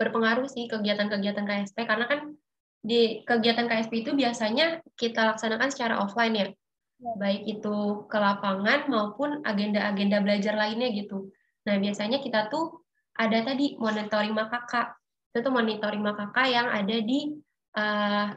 berpengaruh 0.00 0.48
sih 0.48 0.64
kegiatan-kegiatan 0.64 1.44
KSP 1.44 1.84
karena 1.84 2.08
kan 2.08 2.32
di 2.80 3.20
kegiatan 3.26 3.68
KSP 3.68 4.06
itu 4.06 4.10
biasanya 4.14 4.80
kita 4.94 5.34
laksanakan 5.34 5.68
secara 5.68 6.00
offline 6.00 6.34
ya, 6.38 6.46
ya. 6.48 7.12
baik 7.18 7.42
itu 7.44 8.06
ke 8.06 8.16
lapangan 8.16 8.86
maupun 8.86 9.42
agenda-agenda 9.44 10.22
belajar 10.24 10.54
lainnya 10.54 10.88
gitu. 10.94 11.28
Nah 11.66 11.76
biasanya 11.76 12.22
kita 12.22 12.48
tuh 12.48 12.86
ada 13.18 13.42
tadi 13.42 13.74
monitoring 13.76 14.32
makaka, 14.32 14.94
itu 15.34 15.42
tuh 15.42 15.52
monitoring 15.52 16.00
makaka 16.00 16.46
yang 16.46 16.70
ada 16.70 16.96
di 17.02 17.34
uh, 17.74 18.30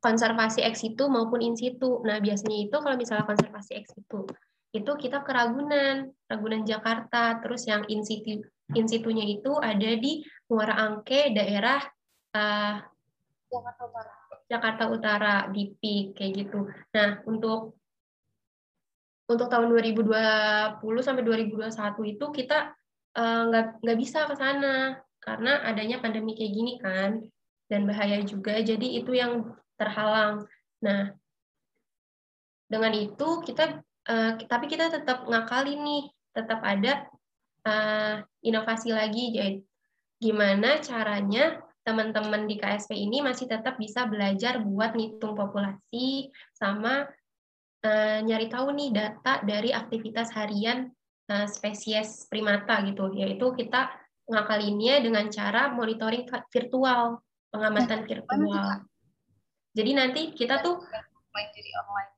konservasi 0.00 0.62
ex 0.62 0.84
situ 0.84 1.08
maupun 1.08 1.42
in 1.42 1.56
situ. 1.56 2.00
Nah 2.04 2.20
biasanya 2.20 2.68
itu 2.68 2.76
kalau 2.76 2.96
misalnya 2.96 3.24
konservasi 3.26 3.80
ex 3.80 3.92
situ, 3.96 4.28
itu 4.76 4.90
kita 4.96 5.24
ke 5.24 5.30
Ragunan, 5.32 6.12
Ragunan 6.28 6.62
Jakarta, 6.68 7.40
terus 7.40 7.64
yang 7.64 7.84
in 7.88 8.04
situ 8.04 8.44
in 8.74 8.86
situnya 8.90 9.22
itu 9.22 9.54
ada 9.62 9.94
di 9.94 10.26
Muara 10.50 10.74
Angke 10.74 11.30
daerah 11.30 11.78
uh, 12.34 12.76
Jakarta 13.46 13.82
Utara. 13.86 14.12
Jakarta 14.46 14.84
Utara 14.90 15.34
di 15.50 15.74
PIK 15.74 16.14
kayak 16.14 16.32
gitu. 16.38 16.70
Nah, 16.94 17.18
untuk 17.26 17.78
untuk 19.26 19.50
tahun 19.50 19.74
2020 19.74 20.78
sampai 21.02 21.22
2021 21.26 22.14
itu 22.14 22.26
kita 22.30 22.58
eh, 23.18 23.42
nggak 23.50 23.66
uh, 23.66 23.76
nggak 23.82 23.98
bisa 23.98 24.22
ke 24.30 24.38
sana 24.38 25.02
karena 25.18 25.66
adanya 25.66 25.98
pandemi 25.98 26.38
kayak 26.38 26.52
gini 26.54 26.78
kan 26.78 27.26
dan 27.66 27.90
bahaya 27.90 28.22
juga. 28.22 28.62
Jadi 28.62 29.02
itu 29.02 29.18
yang 29.18 29.50
terhalang. 29.76 30.44
Nah, 30.82 31.12
dengan 32.66 32.92
itu 32.92 33.28
kita 33.46 33.80
uh, 34.10 34.32
tapi 34.48 34.66
kita 34.66 34.90
tetap 34.90 35.24
ngakali 35.24 35.78
nih, 35.78 36.04
tetap 36.34 36.60
ada 36.64 37.06
uh, 37.64 38.16
inovasi 38.42 38.90
lagi. 38.92 39.32
Jadi 39.32 39.58
gimana 40.16 40.80
caranya 40.80 41.60
teman-teman 41.86 42.50
di 42.50 42.58
KSP 42.58 42.98
ini 42.98 43.22
masih 43.22 43.46
tetap 43.46 43.78
bisa 43.78 44.10
belajar 44.10 44.58
buat 44.58 44.98
ngitung 44.98 45.38
populasi 45.38 46.34
sama 46.50 47.06
uh, 47.86 48.18
nyari 48.26 48.50
tahu 48.50 48.74
nih 48.74 48.90
data 48.90 49.38
dari 49.46 49.70
aktivitas 49.70 50.34
harian 50.34 50.90
uh, 51.30 51.46
spesies 51.46 52.26
primata 52.26 52.82
gitu, 52.82 53.14
yaitu 53.14 53.54
kita 53.54 53.94
ngakalinnya 54.26 54.98
dengan 55.06 55.30
cara 55.30 55.70
monitoring 55.70 56.26
virtual, 56.50 57.22
pengamatan 57.54 58.02
virtual. 58.02 58.82
Jadi 59.76 59.90
nanti 59.92 60.22
kita 60.32 60.64
tuh 60.64 60.80
jadi 61.36 61.70
online. 61.84 62.12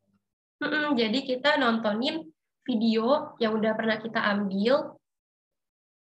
jadi 0.95 1.19
kita 1.27 1.59
nontonin 1.59 2.23
video 2.63 3.35
yang 3.43 3.59
udah 3.59 3.75
pernah 3.75 3.99
kita 3.99 4.23
ambil 4.23 4.99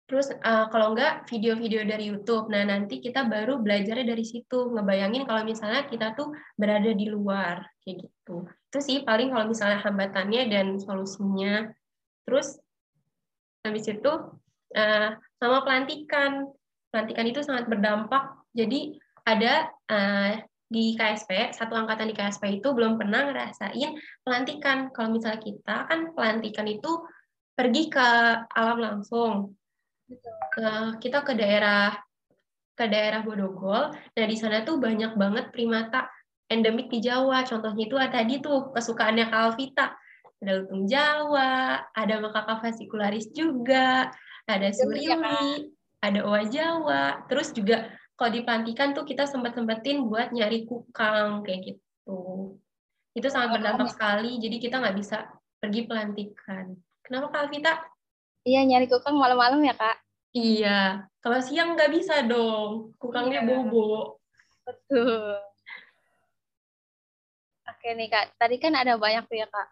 Terus 0.04 0.28
uh, 0.36 0.68
kalau 0.68 0.92
enggak 0.92 1.24
video-video 1.32 1.80
dari 1.88 2.12
YouTube. 2.12 2.52
Nah, 2.52 2.60
nanti 2.68 3.00
kita 3.00 3.24
baru 3.24 3.56
belajarnya 3.64 4.04
dari 4.04 4.20
situ. 4.20 4.68
Ngebayangin 4.76 5.24
kalau 5.24 5.48
misalnya 5.48 5.88
kita 5.88 6.12
tuh 6.12 6.36
berada 6.60 6.92
di 6.92 7.08
luar 7.08 7.64
kayak 7.80 8.04
gitu. 8.04 8.44
Itu 8.44 8.78
sih 8.84 9.00
paling 9.00 9.32
kalau 9.32 9.48
misalnya 9.48 9.80
hambatannya 9.80 10.52
dan 10.52 10.76
solusinya. 10.76 11.72
Terus 12.28 12.60
habis 13.64 13.88
itu 13.88 14.12
uh, 14.76 15.08
sama 15.40 15.64
pelantikan. 15.64 16.52
Pelantikan 16.92 17.24
itu 17.24 17.40
sangat 17.40 17.64
berdampak. 17.72 18.44
Jadi 18.52 19.00
ada 19.24 19.72
uh, 19.88 20.36
di 20.68 20.96
KSP, 20.96 21.52
satu 21.52 21.76
angkatan 21.76 22.10
di 22.10 22.16
KSP 22.16 22.60
itu 22.60 22.72
belum 22.72 22.96
pernah 22.96 23.30
ngerasain 23.30 23.94
pelantikan. 24.24 24.90
Kalau 24.90 25.12
misalnya 25.12 25.40
kita 25.40 25.86
kan 25.86 26.16
pelantikan 26.16 26.66
itu 26.66 27.04
pergi 27.54 27.92
ke 27.92 28.08
alam 28.50 28.78
langsung, 28.80 29.54
Uh, 30.54 31.00
kita 31.00 31.24
ke 31.24 31.32
daerah 31.32 31.96
ke 32.76 32.84
daerah 32.90 33.24
Bodogol. 33.24 33.94
Nah 33.94 34.26
di 34.28 34.36
sana 34.36 34.60
tuh 34.66 34.76
banyak 34.76 35.16
banget 35.16 35.48
primata 35.48 36.10
endemik 36.52 36.92
di 36.92 37.00
Jawa. 37.00 37.46
Contohnya 37.48 37.88
itu 37.88 37.96
tadi 37.96 38.34
tuh 38.44 38.74
kesukaannya 38.74 39.32
Kalvita. 39.32 39.96
Ada 40.44 40.52
lutung 40.60 40.84
Jawa, 40.84 41.80
ada 41.96 42.14
makaka 42.20 42.60
fascicularis 42.60 43.32
juga, 43.32 44.12
ada 44.44 44.68
iya, 44.68 44.76
suriuli, 44.76 45.72
ada 46.04 46.20
owa 46.28 46.42
Jawa. 46.44 47.24
Terus 47.32 47.56
juga 47.56 47.88
kalau 48.14 48.30
di 48.30 48.40
pelantikan 48.46 48.94
tuh 48.94 49.02
kita 49.02 49.26
sempat-sempetin 49.26 50.06
buat 50.06 50.30
nyari 50.30 50.62
kukang 50.66 51.42
kayak 51.42 51.74
gitu. 51.74 52.54
Itu 53.14 53.26
sangat 53.30 53.58
berdampak 53.58 53.90
sekali, 53.90 54.38
jadi 54.38 54.56
kita 54.58 54.78
nggak 54.78 54.96
bisa 54.98 55.26
pergi 55.58 55.86
pelantikan. 55.86 56.74
Kenapa 57.02 57.30
Kalvita? 57.34 57.82
Iya, 58.46 58.62
nyari 58.66 58.86
kukang 58.86 59.18
malam-malam 59.18 59.62
ya, 59.66 59.74
Kak? 59.74 59.96
Iya. 60.34 61.08
Kalau 61.22 61.38
siang 61.40 61.74
nggak 61.74 61.90
bisa 61.94 62.22
dong. 62.26 62.94
Kukangnya 63.00 63.42
iya. 63.42 63.48
bobo. 63.48 64.20
Betul. 64.66 65.40
Oke 67.66 67.88
nih, 67.98 68.08
Kak. 68.10 68.36
Tadi 68.38 68.56
kan 68.62 68.78
ada 68.78 68.94
banyak 68.94 69.26
tuh 69.26 69.38
ya, 69.42 69.48
Kak. 69.50 69.68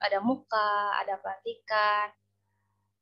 Ada 0.00 0.18
muka, 0.24 1.00
ada 1.04 1.20
pelantikan. 1.20 2.12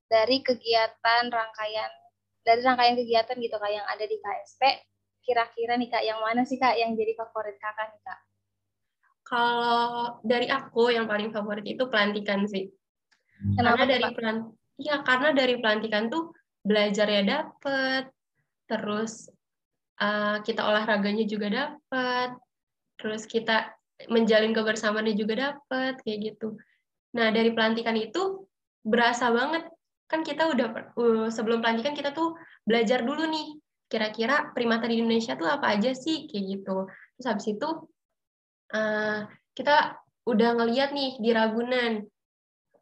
Dari 0.08 0.44
kegiatan 0.44 1.22
rangkaian 1.32 2.01
dari 2.42 2.60
rangkaian 2.62 2.98
kegiatan 2.98 3.36
gitu 3.38 3.56
Kak 3.56 3.72
yang 3.72 3.86
ada 3.86 4.04
di 4.04 4.16
KSP, 4.18 4.62
kira-kira 5.22 5.78
nih 5.78 5.88
Kak, 5.90 6.02
yang 6.02 6.18
mana 6.18 6.42
sih 6.42 6.58
Kak 6.58 6.74
yang 6.74 6.94
jadi 6.98 7.14
favorit 7.14 7.56
Kakak 7.58 7.94
nih 7.94 8.02
Kak? 8.02 8.20
Kalau 9.22 10.18
dari 10.26 10.50
aku 10.50 10.92
yang 10.92 11.06
paling 11.06 11.30
favorit 11.30 11.64
itu 11.64 11.86
pelantikan 11.88 12.44
sih. 12.44 12.68
Kenapa 13.56 13.86
karena 13.86 13.98
dari 13.98 14.06
pelan 14.14 14.38
Iya, 14.82 15.04
karena 15.06 15.30
dari 15.36 15.54
pelantikan 15.60 16.08
tuh 16.10 16.32
belajarnya 16.66 17.22
dapet, 17.22 18.10
terus 18.66 19.28
uh, 20.00 20.42
kita 20.42 20.64
olahraganya 20.64 21.22
juga 21.28 21.46
dapet, 21.52 22.34
terus 22.98 23.28
kita 23.28 23.70
menjalin 24.10 24.50
kebersamaannya 24.50 25.14
juga 25.14 25.34
dapet, 25.38 26.02
kayak 26.02 26.18
gitu. 26.34 26.58
Nah, 27.14 27.30
dari 27.30 27.52
pelantikan 27.52 27.94
itu 27.94 28.48
berasa 28.82 29.30
banget 29.30 29.68
kan 30.12 30.20
kita 30.20 30.52
udah 30.52 30.92
uh, 30.92 31.28
sebelum 31.32 31.64
pelantikan 31.64 31.96
kita 31.96 32.12
tuh 32.12 32.36
belajar 32.68 33.00
dulu 33.00 33.24
nih 33.24 33.56
kira-kira 33.88 34.52
primata 34.52 34.84
di 34.84 35.00
Indonesia 35.00 35.32
tuh 35.40 35.48
apa 35.48 35.72
aja 35.72 35.96
sih 35.96 36.28
kayak 36.28 36.44
gitu. 36.60 36.84
Terus 37.16 37.26
habis 37.28 37.46
itu 37.48 37.68
uh, 38.76 39.24
kita 39.56 39.96
udah 40.28 40.50
ngeliat 40.60 40.92
nih 40.92 41.16
di 41.16 41.32
Ragunan 41.32 42.04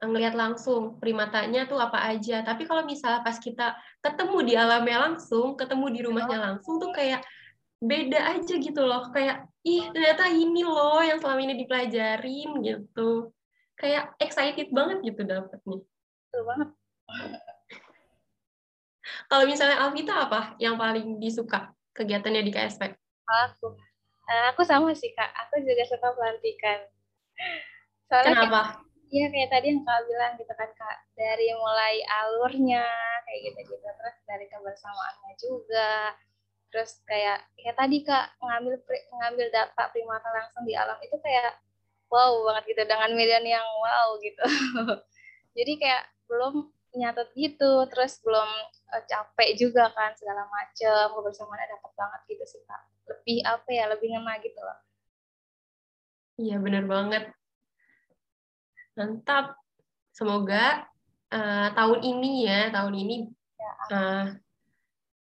ngelihat 0.00 0.32
langsung 0.32 0.96
primatanya 0.98 1.70
tuh 1.70 1.78
apa 1.78 2.02
aja. 2.10 2.42
Tapi 2.42 2.66
kalau 2.66 2.82
misalnya 2.82 3.20
pas 3.22 3.36
kita 3.38 3.76
ketemu 4.00 4.38
di 4.42 4.54
alamnya 4.56 4.98
langsung, 5.10 5.54
ketemu 5.54 5.86
di 5.92 6.00
rumahnya 6.02 6.38
langsung 6.40 6.80
tuh 6.80 6.90
kayak 6.90 7.20
beda 7.78 8.38
aja 8.38 8.54
gitu 8.58 8.82
loh. 8.82 9.12
Kayak 9.12 9.46
ih 9.62 9.86
ternyata 9.92 10.30
ini 10.32 10.64
loh 10.64 11.04
yang 11.04 11.20
selama 11.20 11.40
ini 11.46 11.54
dipelajarin 11.62 12.50
gitu. 12.64 13.34
Kayak 13.76 14.16
excited 14.18 14.72
banget 14.72 15.04
gitu 15.04 15.20
dapetnya. 15.26 15.78
Betul 15.84 16.42
banget. 16.48 16.79
Kalau 19.30 19.44
misalnya 19.46 19.78
Alvita 19.86 20.26
apa 20.26 20.54
yang 20.58 20.74
paling 20.74 21.22
disuka 21.22 21.70
kegiatannya 21.94 22.42
di 22.46 22.52
KSP? 22.54 22.82
Aku, 23.26 23.78
eh, 24.26 24.44
aku 24.50 24.62
sama 24.66 24.90
sih 24.94 25.14
kak. 25.14 25.30
Aku 25.46 25.62
juga 25.62 25.86
suka 25.86 26.10
pelantikan. 26.14 26.78
Soalnya 28.10 28.46
Kenapa? 28.46 28.60
Iya 29.10 29.26
kayak 29.26 29.50
tadi 29.50 29.66
yang 29.74 29.82
kak 29.82 30.06
bilang 30.06 30.32
gitu 30.38 30.54
kan 30.54 30.70
kak 30.70 30.96
dari 31.18 31.50
mulai 31.58 31.98
alurnya 32.22 32.86
kayak 33.26 33.40
gitu 33.42 33.74
gitu 33.74 33.86
terus 33.98 34.16
dari 34.22 34.46
kebersamaannya 34.46 35.32
juga 35.34 36.14
terus 36.70 37.02
kayak 37.02 37.42
kayak 37.58 37.74
tadi 37.74 38.06
kak 38.06 38.38
ngambil 38.38 38.78
ngambil 39.18 39.46
data 39.50 39.90
primata 39.90 40.30
langsung 40.30 40.62
di 40.62 40.78
alam 40.78 40.94
itu 41.02 41.18
kayak 41.18 41.58
wow 42.06 42.38
banget 42.46 42.70
gitu 42.70 42.82
dengan 42.86 43.10
median 43.18 43.42
yang 43.42 43.66
wow 43.82 44.14
gitu 44.22 44.44
jadi 45.58 45.72
kayak 45.74 46.02
belum 46.30 46.70
nyatet 46.96 47.28
gitu 47.38 47.86
terus 47.90 48.18
belum 48.22 48.48
uh, 48.90 49.02
capek 49.06 49.54
juga 49.54 49.90
kan 49.94 50.10
segala 50.18 50.46
macem 50.50 51.06
kebersamaannya 51.14 51.78
dapat 51.78 51.92
banget 51.94 52.20
gitu 52.34 52.44
sih 52.56 52.62
kak 52.66 52.82
lebih 53.10 53.38
apa 53.46 53.68
ya 53.70 53.84
lebih 53.90 54.08
ngena 54.10 54.34
gitu 54.42 54.58
loh 54.58 54.78
iya 56.40 56.56
benar 56.58 56.84
banget 56.90 57.30
Mantap. 59.00 59.56
Semoga 60.10 60.84
uh, 61.32 61.68
tahun 61.72 62.00
ini 62.02 62.44
ya, 62.44 62.68
tahun 62.74 62.94
ini 63.00 63.16
uh, 63.94 64.34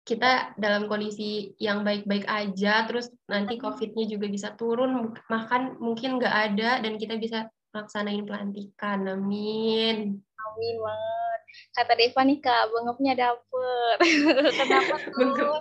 kita 0.02 0.56
dalam 0.56 0.88
kondisi 0.88 1.52
yang 1.60 1.84
baik-baik 1.84 2.24
aja, 2.26 2.88
terus 2.88 3.12
nanti 3.28 3.60
COVID-nya 3.60 4.08
juga 4.08 4.26
bisa 4.26 4.56
turun, 4.56 5.12
makan 5.28 5.76
mungkin 5.78 6.18
nggak 6.18 6.36
ada, 6.50 6.80
dan 6.80 6.98
kita 6.98 7.20
bisa 7.20 7.52
laksanain 7.76 8.24
pelantikan. 8.24 9.04
Amin. 9.06 10.18
Amin 10.18 10.76
banget. 10.80 11.28
Kata 11.72 11.92
Deva 11.94 12.20
nih 12.24 12.38
Kak, 12.42 12.62
bengepnya 12.70 13.14
dapet. 13.14 13.96
Kenapa 14.59 14.96
tuh? 15.14 15.59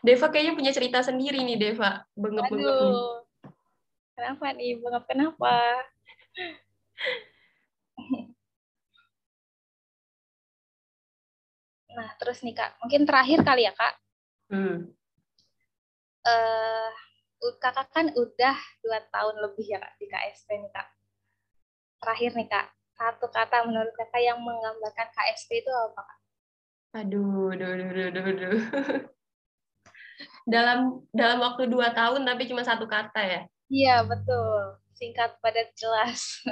Deva 0.00 0.26
kayaknya 0.32 0.52
punya 0.56 0.72
cerita 0.72 1.04
sendiri 1.04 1.44
nih, 1.44 1.56
Deva. 1.60 2.04
Bengep-bengep 2.16 2.76
nih. 2.76 2.94
Kenapa 4.16 4.44
nih? 4.56 4.70
Bengap 4.80 5.04
kenapa? 5.08 5.54
Nah, 11.90 12.06
terus 12.22 12.38
nih 12.46 12.54
Kak, 12.54 12.78
mungkin 12.78 13.02
terakhir 13.02 13.42
kali 13.42 13.66
ya 13.66 13.74
Kak. 13.74 13.94
Hmm. 14.46 14.94
Uh, 16.22 16.90
kakak 17.58 17.90
kan 17.90 18.14
udah 18.14 18.56
dua 18.84 19.02
tahun 19.10 19.36
lebih 19.42 19.74
ya 19.74 19.82
Kak 19.82 19.98
di 19.98 20.06
KSP 20.06 20.48
nih 20.54 20.70
Kak. 20.70 20.86
Terakhir 22.00 22.30
nih 22.38 22.48
Kak, 22.48 22.66
satu 23.00 23.32
kata 23.32 23.64
menurut 23.64 23.88
kakak 23.96 24.20
yang 24.20 24.36
menggambarkan 24.44 25.08
KSP 25.08 25.64
itu 25.64 25.72
apa 25.72 26.04
Kak? 26.04 26.18
Aduh, 27.00 27.56
aduh, 27.56 27.68
aduh, 27.72 28.06
aduh, 28.12 28.24
aduh. 28.28 28.60
dalam 30.52 31.00
dalam 31.08 31.38
waktu 31.40 31.72
dua 31.72 31.96
tahun 31.96 32.28
tapi 32.28 32.44
cuma 32.44 32.60
satu 32.60 32.84
kata 32.84 33.22
ya? 33.24 33.42
Iya, 33.72 34.04
betul. 34.04 34.76
Singkat, 34.92 35.40
padat, 35.40 35.72
jelas. 35.80 36.44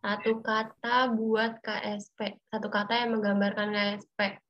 Satu 0.00 0.40
kata 0.40 1.12
buat 1.12 1.60
KSP. 1.60 2.40
Satu 2.48 2.72
kata 2.72 3.04
yang 3.04 3.20
menggambarkan 3.20 3.70
KSP. 3.70 4.40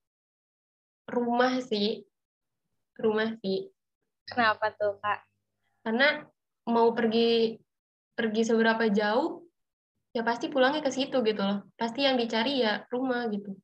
Rumah 1.10 1.58
sih. 1.58 2.06
Rumah 2.94 3.34
sih. 3.42 3.68
Kenapa 4.30 4.70
tuh, 4.78 4.96
Kak? 5.02 5.26
Karena 5.82 6.22
mau 6.70 6.94
pergi 6.94 7.58
pergi 8.14 8.42
seberapa 8.46 8.86
jauh, 8.94 9.49
ya 10.10 10.22
pasti 10.26 10.50
pulangnya 10.50 10.82
ke 10.82 10.90
situ 10.90 11.22
gitu 11.22 11.42
loh. 11.42 11.66
Pasti 11.78 12.06
yang 12.06 12.18
dicari 12.18 12.62
ya 12.62 12.84
rumah 12.90 13.26
gitu. 13.30 13.54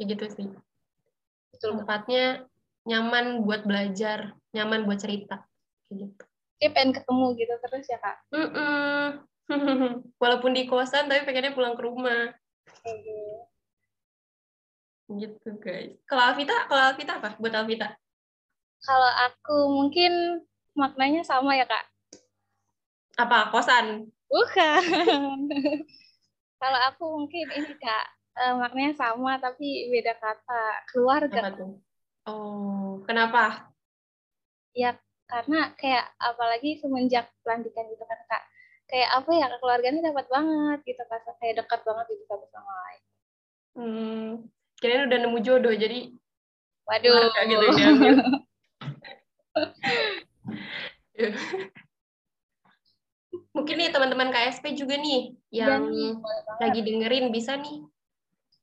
Ya 0.00 0.04
gitu 0.08 0.26
sih. 0.32 0.48
Betul. 1.52 1.84
Tempatnya 1.84 2.48
nyaman 2.88 3.46
buat 3.46 3.62
belajar, 3.68 4.34
nyaman 4.50 4.88
buat 4.88 4.98
cerita. 4.98 5.44
Kayak 5.86 6.08
gitu 6.08 6.24
kayak 6.62 6.78
pengen 6.78 6.94
ketemu 6.94 7.26
gitu 7.42 7.54
terus 7.58 7.86
ya 7.90 7.98
kak 7.98 8.16
mm 8.30 8.48
-mm. 8.54 9.02
walaupun 10.22 10.54
di 10.54 10.70
kosan 10.70 11.10
tapi 11.10 11.26
pengennya 11.26 11.58
pulang 11.58 11.74
ke 11.74 11.82
rumah 11.82 12.30
okay. 12.70 13.42
gitu 15.10 15.58
guys 15.58 15.98
kalau 16.06 16.30
Alvita 16.30 16.70
kalau 16.70 16.94
Alvita 16.94 17.18
apa 17.18 17.34
buat 17.42 17.50
Alvita 17.50 17.98
kalau 18.78 19.10
aku 19.26 19.56
mungkin 19.74 20.46
maknanya 20.78 21.26
sama 21.26 21.58
ya 21.58 21.66
kak 21.66 21.82
apa 23.18 23.50
kosan 23.50 24.14
bukan. 24.32 24.82
Kalau 26.62 26.80
aku 26.88 27.04
mungkin 27.20 27.46
ini 27.52 27.74
kak 27.76 28.06
uh, 28.40 28.54
maknanya 28.56 28.96
sama 28.96 29.36
tapi 29.36 29.92
beda 29.92 30.16
kata. 30.16 30.64
Keluarga. 30.88 31.40
Apa 31.52 31.58
tuh? 31.58 31.72
oh 32.26 33.02
kenapa? 33.04 33.68
Ya 34.72 34.96
karena 35.28 35.76
kayak 35.76 36.16
apalagi 36.16 36.80
semenjak 36.80 37.28
pelantikan 37.44 37.84
gitu 37.92 38.04
kan 38.08 38.20
kak. 38.24 38.42
Kayak 38.88 39.20
apa 39.20 39.30
ya 39.36 39.46
keluarganya 39.60 40.00
dapat 40.08 40.26
banget 40.32 40.78
gitu 40.88 41.02
kan 41.04 41.20
kayak 41.36 41.60
dekat 41.60 41.80
banget 41.84 42.04
gitu 42.16 42.24
satu 42.24 42.46
sama 42.48 42.72
lain. 42.72 43.02
Hmm 43.76 44.48
kirain 44.82 45.06
udah 45.06 45.18
nemu 45.22 45.38
jodoh 45.46 45.70
jadi 45.70 46.10
waduh. 46.90 47.30
gitu 47.46 47.66
ya 47.78 47.94
mungkin 53.52 53.76
nih 53.76 53.92
teman-teman 53.92 54.32
KSP 54.32 54.72
juga 54.72 54.96
nih 54.96 55.36
yang 55.52 55.92
ya, 55.92 56.16
lagi 56.56 56.80
dengerin 56.80 57.28
bisa 57.28 57.60
nih 57.60 57.84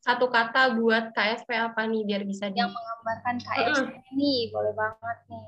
satu 0.02 0.34
kata 0.34 0.74
buat 0.82 1.14
KSP 1.14 1.50
apa 1.54 1.86
nih 1.86 2.02
biar 2.10 2.26
bisa 2.26 2.50
yang 2.50 2.74
di... 2.74 2.74
menggambarkan 2.74 3.36
KSP 3.38 3.86
uh. 3.86 4.14
nih 4.18 4.40
boleh 4.50 4.74
banget 4.74 5.20
nih 5.30 5.48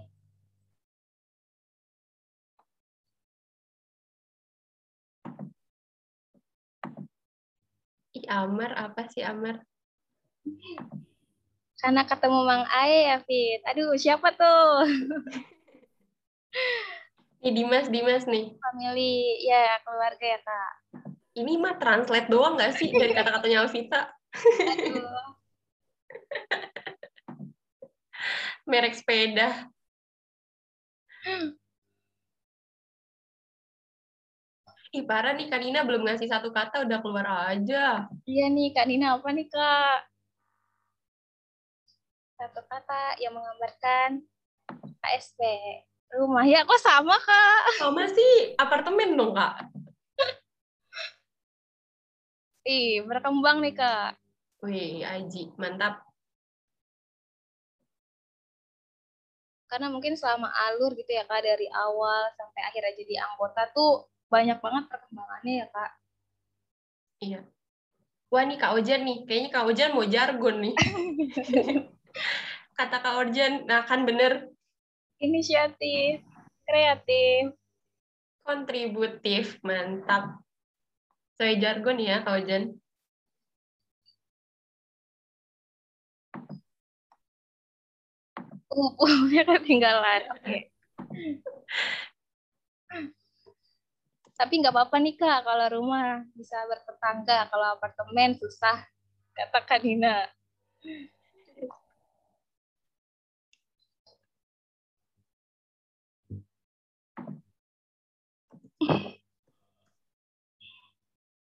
Ih, 8.11 8.27
Amar, 8.27 8.75
apa 8.75 9.07
sih 9.07 9.23
Amar? 9.23 9.63
Karena 11.79 12.03
ketemu 12.03 12.43
Mang 12.43 12.67
Ae 12.67 13.07
ya, 13.07 13.23
Fit. 13.23 13.63
Aduh, 13.71 13.95
siapa 13.95 14.35
tuh? 14.35 14.83
Ini 17.41 17.57
Dimas, 17.57 17.89
Dimas 17.89 18.29
nih. 18.29 18.53
Family, 18.53 19.41
ya 19.41 19.81
keluarga 19.81 20.21
ya, 20.21 20.39
Kak. 20.45 20.73
Ini 21.33 21.57
mah 21.57 21.73
translate 21.81 22.29
doang 22.29 22.53
nggak 22.53 22.77
sih 22.77 22.93
dari 22.93 23.17
kata-katanya 23.17 23.65
Alvita? 23.65 24.13
Merek 28.69 28.93
sepeda. 28.93 29.65
Ih 34.93 35.07
parah 35.09 35.33
nih 35.33 35.49
Kak 35.49 35.65
Nina 35.65 35.81
belum 35.81 36.05
ngasih 36.05 36.29
satu 36.29 36.53
kata 36.53 36.85
udah 36.85 36.99
keluar 37.01 37.25
aja. 37.49 38.05
Iya 38.29 38.45
nih 38.53 38.69
Kak 38.75 38.85
Nina 38.85 39.17
apa 39.17 39.33
nih 39.33 39.49
Kak? 39.49 39.99
Satu 42.37 42.61
kata 42.69 43.17
yang 43.17 43.33
menggambarkan 43.33 44.29
KSP. 45.01 45.41
Rumah 46.11 46.43
ya 46.43 46.67
kok 46.67 46.81
sama 46.83 47.15
Kak? 47.15 47.61
Sama 47.79 48.03
sih 48.11 48.55
apartemen 48.59 49.15
dong 49.15 49.31
Kak. 49.31 49.71
Ih 52.67 53.01
berkembang 53.07 53.63
nih 53.63 53.73
Kak. 53.73 54.19
Wih 54.61 55.01
Aji 55.01 55.55
mantap. 55.57 56.03
Karena 59.71 59.87
mungkin 59.87 60.19
selama 60.19 60.51
alur 60.51 60.93
gitu 60.99 61.09
ya 61.15 61.23
Kak 61.23 61.41
dari 61.41 61.65
awal 61.71 62.27
sampai 62.35 62.61
akhirnya 62.67 62.93
jadi 62.99 63.15
anggota 63.31 63.71
tuh 63.71 64.11
banyak 64.31 64.63
banget 64.63 64.83
perkembangannya 64.87 65.53
ya 65.59 65.67
kak. 65.67 65.91
Iya. 67.19 67.39
Wah 68.31 68.47
nih 68.47 68.55
Kak 68.55 68.79
Ojan 68.79 69.03
nih, 69.03 69.17
kayaknya 69.27 69.49
Kak 69.51 69.67
Ojan 69.67 69.91
mau 69.91 70.07
jargon 70.07 70.55
nih. 70.63 70.75
Kata 72.79 72.97
Kak 73.03 73.15
Ojan, 73.27 73.67
nah 73.67 73.83
kan 73.83 74.07
bener 74.07 74.47
inisiatif, 75.21 76.25
kreatif, 76.65 77.53
kontributif, 78.41 79.61
mantap. 79.61 80.41
Sesuai 81.37 81.55
jargon 81.61 81.97
ya, 82.01 82.25
Kak 82.25 82.41
Ojan. 82.41 82.63
Oh, 88.71 88.95
oh, 88.95 88.95
Upuhnya 89.03 89.43
ketinggalan. 89.45 90.21
Oke. 90.31 90.41
Okay. 90.41 90.61
Tapi 94.41 94.57
nggak 94.57 94.73
apa-apa 94.73 94.97
nih 94.97 95.15
Kak, 95.21 95.45
kalau 95.45 95.67
rumah 95.69 96.25
bisa 96.33 96.57
bertetangga, 96.65 97.45
kalau 97.53 97.77
apartemen 97.77 98.33
susah, 98.41 98.81
kata 99.37 99.61
Kanina. 99.69 100.25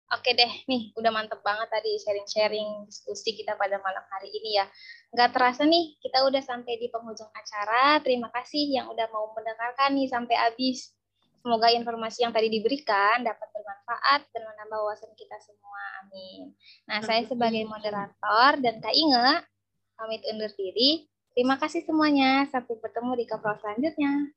Oke 0.08 0.32
deh, 0.32 0.52
nih 0.64 0.88
udah 0.96 1.12
mantep 1.12 1.44
banget 1.44 1.68
tadi 1.68 2.00
sharing-sharing 2.00 2.88
diskusi 2.88 3.36
kita 3.36 3.60
pada 3.60 3.76
malam 3.76 4.00
hari 4.08 4.32
ini 4.32 4.56
ya. 4.56 4.64
Nggak 5.12 5.36
terasa 5.36 5.68
nih, 5.68 6.00
kita 6.00 6.24
udah 6.24 6.40
sampai 6.40 6.80
di 6.80 6.88
penghujung 6.88 7.28
acara. 7.28 8.00
Terima 8.00 8.32
kasih 8.32 8.72
yang 8.72 8.88
udah 8.88 9.04
mau 9.12 9.28
mendengarkan 9.36 9.92
nih 9.92 10.08
sampai 10.08 10.36
habis. 10.40 10.96
Semoga 11.44 11.68
informasi 11.76 12.24
yang 12.24 12.32
tadi 12.32 12.48
diberikan 12.48 13.20
dapat 13.20 13.52
bermanfaat 13.52 14.20
dan 14.32 14.42
menambah 14.48 14.78
wawasan 14.80 15.12
kita 15.12 15.36
semua. 15.44 15.82
Amin. 16.00 16.56
Nah, 16.88 17.04
saya 17.04 17.22
sebagai 17.28 17.68
moderator 17.68 18.64
dan 18.64 18.80
Kak 18.80 18.96
Inge, 18.96 19.44
pamit 19.92 20.24
undur 20.24 20.50
diri. 20.56 21.04
Terima 21.36 21.60
kasih 21.60 21.84
semuanya. 21.84 22.48
Sampai 22.48 22.80
bertemu 22.80 23.12
di 23.12 23.24
kapal 23.28 23.60
selanjutnya. 23.60 24.32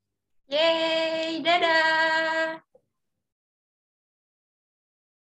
Yeay, 0.51 1.39
dadah! 1.39 2.70